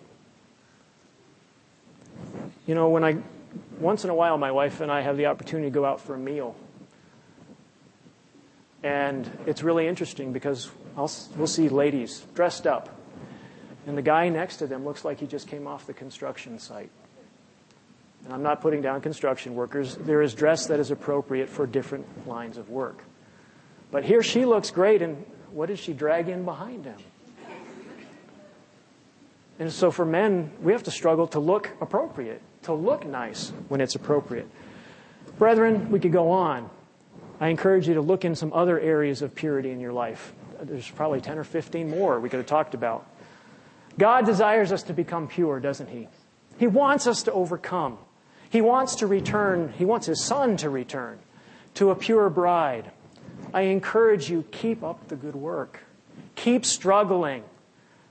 You 2.66 2.74
know, 2.74 2.90
when 2.90 3.04
I, 3.04 3.18
once 3.80 4.04
in 4.04 4.10
a 4.10 4.16
while, 4.16 4.38
my 4.40 4.52
wife 4.52 4.82
and 4.82 4.92
I 4.92 5.02
have 5.02 5.18
the 5.18 5.28
opportunity 5.28 5.70
to 5.70 5.74
go 5.74 5.86
out 5.86 6.02
for 6.02 6.16
a 6.16 6.18
meal. 6.18 6.56
And 8.86 9.28
it's 9.48 9.64
really 9.64 9.88
interesting 9.88 10.32
because 10.32 10.70
I'll, 10.96 11.12
we'll 11.36 11.48
see 11.48 11.70
ladies 11.70 12.24
dressed 12.36 12.68
up. 12.68 12.96
And 13.88 13.98
the 13.98 14.04
guy 14.04 14.30
next 14.30 14.58
to 14.58 14.68
them 14.68 14.86
looks 14.86 15.04
like 15.04 15.20
he 15.20 15.26
just 15.26 15.48
came 15.48 15.66
off 15.66 15.88
the 15.88 15.94
construction 15.94 16.60
site. 16.60 16.92
And 18.26 18.32
I'm 18.32 18.44
not 18.44 18.62
putting 18.62 18.84
down 18.84 19.02
construction 19.02 19.56
workers. 19.56 19.96
There 19.96 20.22
is 20.22 20.36
dress 20.36 20.68
that 20.68 20.80
is 20.80 20.92
appropriate 20.92 21.50
for 21.50 21.66
different 21.66 22.28
lines 22.28 22.58
of 22.58 22.70
work. 22.70 23.04
But 23.90 24.06
here 24.06 24.22
she 24.22 24.46
looks 24.46 24.70
great, 24.70 25.02
and 25.02 25.26
what 25.52 25.66
did 25.66 25.80
she 25.80 25.94
drag 25.94 26.30
in 26.30 26.46
behind 26.46 26.86
him? 26.86 26.98
And 29.58 29.72
so 29.72 29.90
for 29.90 30.06
men, 30.06 30.52
we 30.62 30.74
have 30.74 30.84
to 30.84 30.92
struggle 30.92 31.26
to 31.30 31.40
look 31.40 31.72
appropriate, 31.82 32.42
to 32.64 32.74
look 32.74 33.04
nice 33.04 33.52
when 33.68 33.82
it's 33.82 33.96
appropriate. 33.96 34.48
Brethren, 35.40 35.90
we 35.90 36.00
could 36.00 36.12
go 36.12 36.30
on. 36.30 36.70
I 37.40 37.50
encourage 37.50 37.88
you 37.88 37.96
to 37.96 38.02
look 38.02 38.24
in 38.24 38.36
some 38.36 38.54
other 38.54 38.80
areas 38.80 39.22
of 39.22 39.36
purity 39.36 39.72
in 39.72 39.80
your 39.80 39.94
life. 39.94 40.34
There's 40.62 40.90
probably 40.90 41.22
10 41.22 41.38
or 41.38 41.44
15 41.44 41.90
more 41.90 42.20
we 42.20 42.30
could 42.30 42.38
have 42.38 42.46
talked 42.46 42.74
about. 42.74 43.06
God 43.98 44.26
desires 44.26 44.72
us 44.72 44.84
to 44.84 44.94
become 44.94 45.28
pure, 45.28 45.60
doesn't 45.60 45.88
He? 45.88 46.08
He 46.58 46.68
wants 46.68 47.08
us 47.08 47.24
to 47.24 47.34
overcome. 47.34 47.98
He 48.50 48.62
wants 48.62 48.96
to 48.98 49.08
return, 49.08 49.74
He 49.78 49.86
wants 49.86 50.08
His 50.08 50.24
Son 50.24 50.58
to 50.58 50.70
return 50.70 51.20
to 51.76 51.92
a 51.92 51.96
pure 51.96 52.30
bride. 52.30 52.92
I 53.54 53.62
encourage 53.62 54.30
you, 54.30 54.44
keep 54.52 54.84
up 54.84 55.08
the 55.08 55.16
good 55.16 55.36
work. 55.36 55.82
Keep 56.36 56.66
struggling 56.66 57.44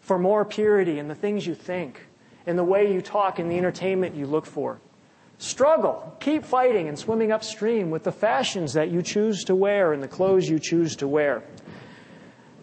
for 0.01 0.19
more 0.19 0.45
purity 0.45 0.99
in 0.99 1.09
the 1.09 1.15
things 1.15 1.47
you 1.47 1.55
think, 1.55 2.07
in 2.47 2.57
the 2.57 2.65
way 2.65 2.93
you 2.93 3.01
talk, 3.01 3.39
in 3.39 3.49
the 3.49 3.57
entertainment 3.57 4.15
you 4.15 4.27
look 4.27 4.47
for. 4.47 4.81
Struggle. 5.45 6.17
Keep 6.21 6.47
fighting 6.47 6.89
and 6.89 6.99
swimming 6.99 7.31
upstream 7.31 7.91
with 7.91 8.03
the 8.03 8.13
fashions 8.13 8.73
that 8.73 8.91
you 8.91 9.03
choose 9.03 9.45
to 9.45 9.55
wear 9.55 9.93
and 9.93 10.03
the 10.03 10.09
clothes 10.09 10.49
you 10.49 10.59
choose 10.59 10.97
to 10.97 11.07
wear. 11.07 11.45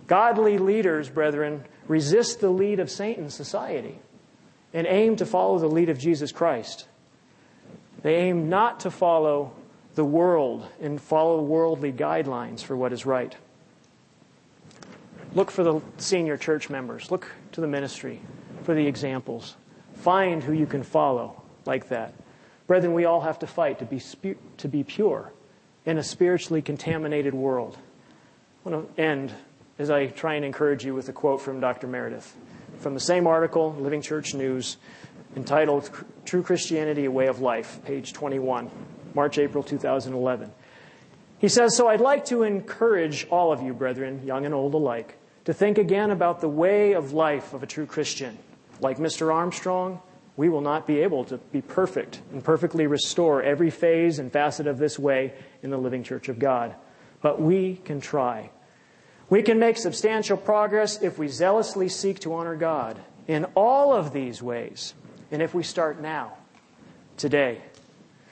Godly 0.08 0.58
leaders, 0.58 1.08
brethren, 1.08 1.64
resist 1.88 2.40
the 2.40 2.50
lead 2.50 2.80
of 2.80 2.90
Satan's 2.90 3.36
society 3.36 4.00
and 4.74 4.88
aim 4.88 5.16
to 5.18 5.28
follow 5.28 5.60
the 5.60 5.68
lead 5.68 5.90
of 5.90 6.00
Jesus 6.00 6.32
Christ. 6.32 6.88
They 8.02 8.16
aim 8.16 8.50
not 8.50 8.80
to 8.80 8.90
follow 8.90 9.54
the 9.94 10.04
world 10.04 10.66
and 10.82 11.00
follow 11.00 11.40
worldly 11.40 11.94
guidelines 11.94 12.64
for 12.64 12.76
what 12.76 12.94
is 12.94 13.06
right. 13.06 13.38
Look 15.36 15.52
for 15.52 15.64
the 15.64 15.82
senior 15.98 16.36
church 16.36 16.68
members. 16.68 17.12
Look 17.12 17.32
to 17.52 17.62
the 17.62 17.68
ministry 17.68 18.22
for 18.64 18.74
the 18.74 18.88
examples. 18.88 19.56
Find 19.98 20.42
who 20.42 20.54
you 20.54 20.66
can 20.66 20.82
follow 20.82 21.44
like 21.68 21.90
that. 21.90 22.16
Brethren, 22.72 22.94
we 22.94 23.04
all 23.04 23.20
have 23.20 23.40
to 23.40 23.48
fight 23.48 23.80
to 23.80 23.86
be, 23.86 24.02
to 24.56 24.68
be 24.70 24.86
pure 24.86 25.34
in 25.86 25.98
a 25.98 26.04
spiritually 26.04 26.62
contaminated 26.62 27.34
world. 27.34 27.78
I 28.66 28.70
want 28.70 28.96
to 28.96 29.02
end 29.02 29.34
as 29.78 29.90
I 29.90 30.06
try 30.06 30.36
and 30.36 30.46
encourage 30.46 30.86
you 30.86 30.96
with 30.96 31.10
a 31.10 31.12
quote 31.12 31.42
from 31.42 31.60
Dr. 31.60 31.88
Meredith 31.88 32.34
from 32.80 32.94
the 32.94 33.02
same 33.02 33.28
article, 33.28 33.74
Living 33.74 34.02
Church 34.02 34.34
News, 34.34 34.78
entitled 35.36 35.92
True 36.24 36.44
Christianity, 36.44 37.04
A 37.04 37.12
Way 37.12 37.28
of 37.28 37.42
Life, 37.42 37.84
page 37.84 38.14
21, 38.14 38.72
March, 39.16 39.38
April 39.38 39.66
2011. 39.66 40.50
He 41.40 41.50
says, 41.50 41.76
So 41.76 41.90
I'd 41.90 42.00
like 42.00 42.24
to 42.28 42.44
encourage 42.44 43.28
all 43.30 43.52
of 43.52 43.62
you, 43.62 43.74
brethren, 43.74 44.26
young 44.26 44.46
and 44.46 44.54
old 44.54 44.76
alike, 44.76 45.18
to 45.44 45.54
think 45.54 45.78
again 45.78 46.10
about 46.10 46.40
the 46.40 46.48
way 46.48 46.94
of 46.94 47.12
life 47.12 47.54
of 47.54 47.64
a 47.64 47.68
true 47.68 47.86
Christian. 47.86 48.38
Like 48.80 48.98
Mr. 48.98 49.36
Armstrong, 49.36 50.02
we 50.42 50.50
will 50.50 50.62
not 50.62 50.88
be 50.88 51.02
able 51.02 51.24
to 51.24 51.38
be 51.38 51.62
perfect 51.62 52.20
and 52.32 52.44
perfectly 52.44 52.88
restore 52.88 53.44
every 53.44 53.70
phase 53.70 54.18
and 54.18 54.32
facet 54.32 54.66
of 54.66 54.80
this 54.80 54.98
way 54.98 55.32
in 55.62 55.70
the 55.70 55.78
living 55.78 56.02
church 56.02 56.30
of 56.30 56.40
God. 56.40 56.74
But 57.22 57.40
we 57.40 57.76
can 57.76 58.02
try. 58.02 58.50
We 59.30 59.44
can 59.44 59.60
make 59.60 59.78
substantial 59.78 60.38
progress 60.38 61.00
if 61.04 61.20
we 61.20 61.28
zealously 61.28 61.90
seek 61.90 62.22
to 62.22 62.34
honor 62.34 62.56
God 62.56 63.00
in 63.28 63.46
all 63.54 63.94
of 63.94 64.14
these 64.14 64.42
ways, 64.42 64.96
and 65.30 65.44
if 65.44 65.54
we 65.54 65.62
start 65.62 66.02
now, 66.02 66.34
today. 67.18 67.62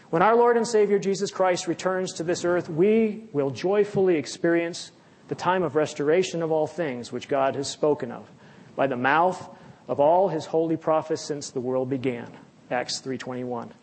When 0.09 0.23
our 0.23 0.35
Lord 0.35 0.57
and 0.57 0.67
Savior 0.67 0.97
Jesus 0.97 1.29
Christ 1.29 1.67
returns 1.67 2.13
to 2.13 2.23
this 2.23 2.43
earth, 2.43 2.69
we 2.69 3.25
will 3.33 3.51
joyfully 3.51 4.15
experience 4.15 4.91
the 5.27 5.35
time 5.35 5.61
of 5.61 5.75
restoration 5.75 6.41
of 6.41 6.51
all 6.51 6.65
things 6.65 7.11
which 7.11 7.27
God 7.27 7.53
has 7.53 7.69
spoken 7.69 8.11
of 8.11 8.27
by 8.75 8.87
the 8.87 8.97
mouth 8.97 9.47
of 9.89 9.99
all 9.99 10.29
his 10.29 10.45
holy 10.45 10.77
prophets 10.77 11.21
since 11.21 11.49
the 11.49 11.59
world 11.59 11.89
began. 11.89 12.31
Acts 12.71 13.01
3:21. 13.01 13.73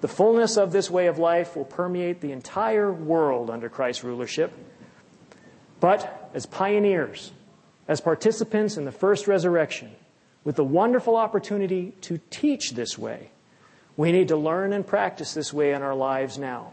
The 0.00 0.08
fullness 0.08 0.56
of 0.56 0.72
this 0.72 0.90
way 0.90 1.06
of 1.06 1.18
life 1.18 1.54
will 1.54 1.64
permeate 1.64 2.20
the 2.20 2.32
entire 2.32 2.92
world 2.92 3.48
under 3.48 3.68
Christ's 3.68 4.02
rulership 4.02 4.52
but 5.80 6.30
as 6.34 6.46
pioneers, 6.46 7.32
as 7.88 8.00
participants 8.00 8.76
in 8.76 8.84
the 8.84 8.92
first 8.92 9.26
resurrection, 9.26 9.92
with 10.44 10.56
the 10.56 10.64
wonderful 10.64 11.16
opportunity 11.16 11.92
to 12.02 12.18
teach 12.30 12.72
this 12.72 12.96
way, 12.96 13.30
we 13.96 14.12
need 14.12 14.28
to 14.28 14.36
learn 14.36 14.72
and 14.72 14.86
practice 14.86 15.34
this 15.34 15.52
way 15.52 15.72
in 15.72 15.82
our 15.82 15.94
lives 15.94 16.38
now. 16.38 16.72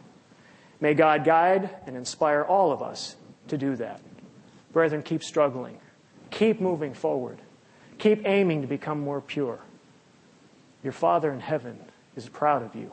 May 0.79 0.93
God 0.93 1.23
guide 1.23 1.69
and 1.85 1.95
inspire 1.95 2.43
all 2.43 2.71
of 2.71 2.81
us 2.81 3.15
to 3.47 3.57
do 3.57 3.75
that. 3.77 4.01
Brethren, 4.71 5.01
keep 5.01 5.23
struggling. 5.23 5.77
Keep 6.31 6.59
moving 6.59 6.93
forward. 6.93 7.37
Keep 7.97 8.25
aiming 8.25 8.61
to 8.61 8.67
become 8.67 8.99
more 8.99 9.21
pure. 9.21 9.59
Your 10.83 10.93
Father 10.93 11.31
in 11.31 11.39
heaven 11.39 11.79
is 12.15 12.27
proud 12.29 12.63
of 12.63 12.75
you. 12.75 12.91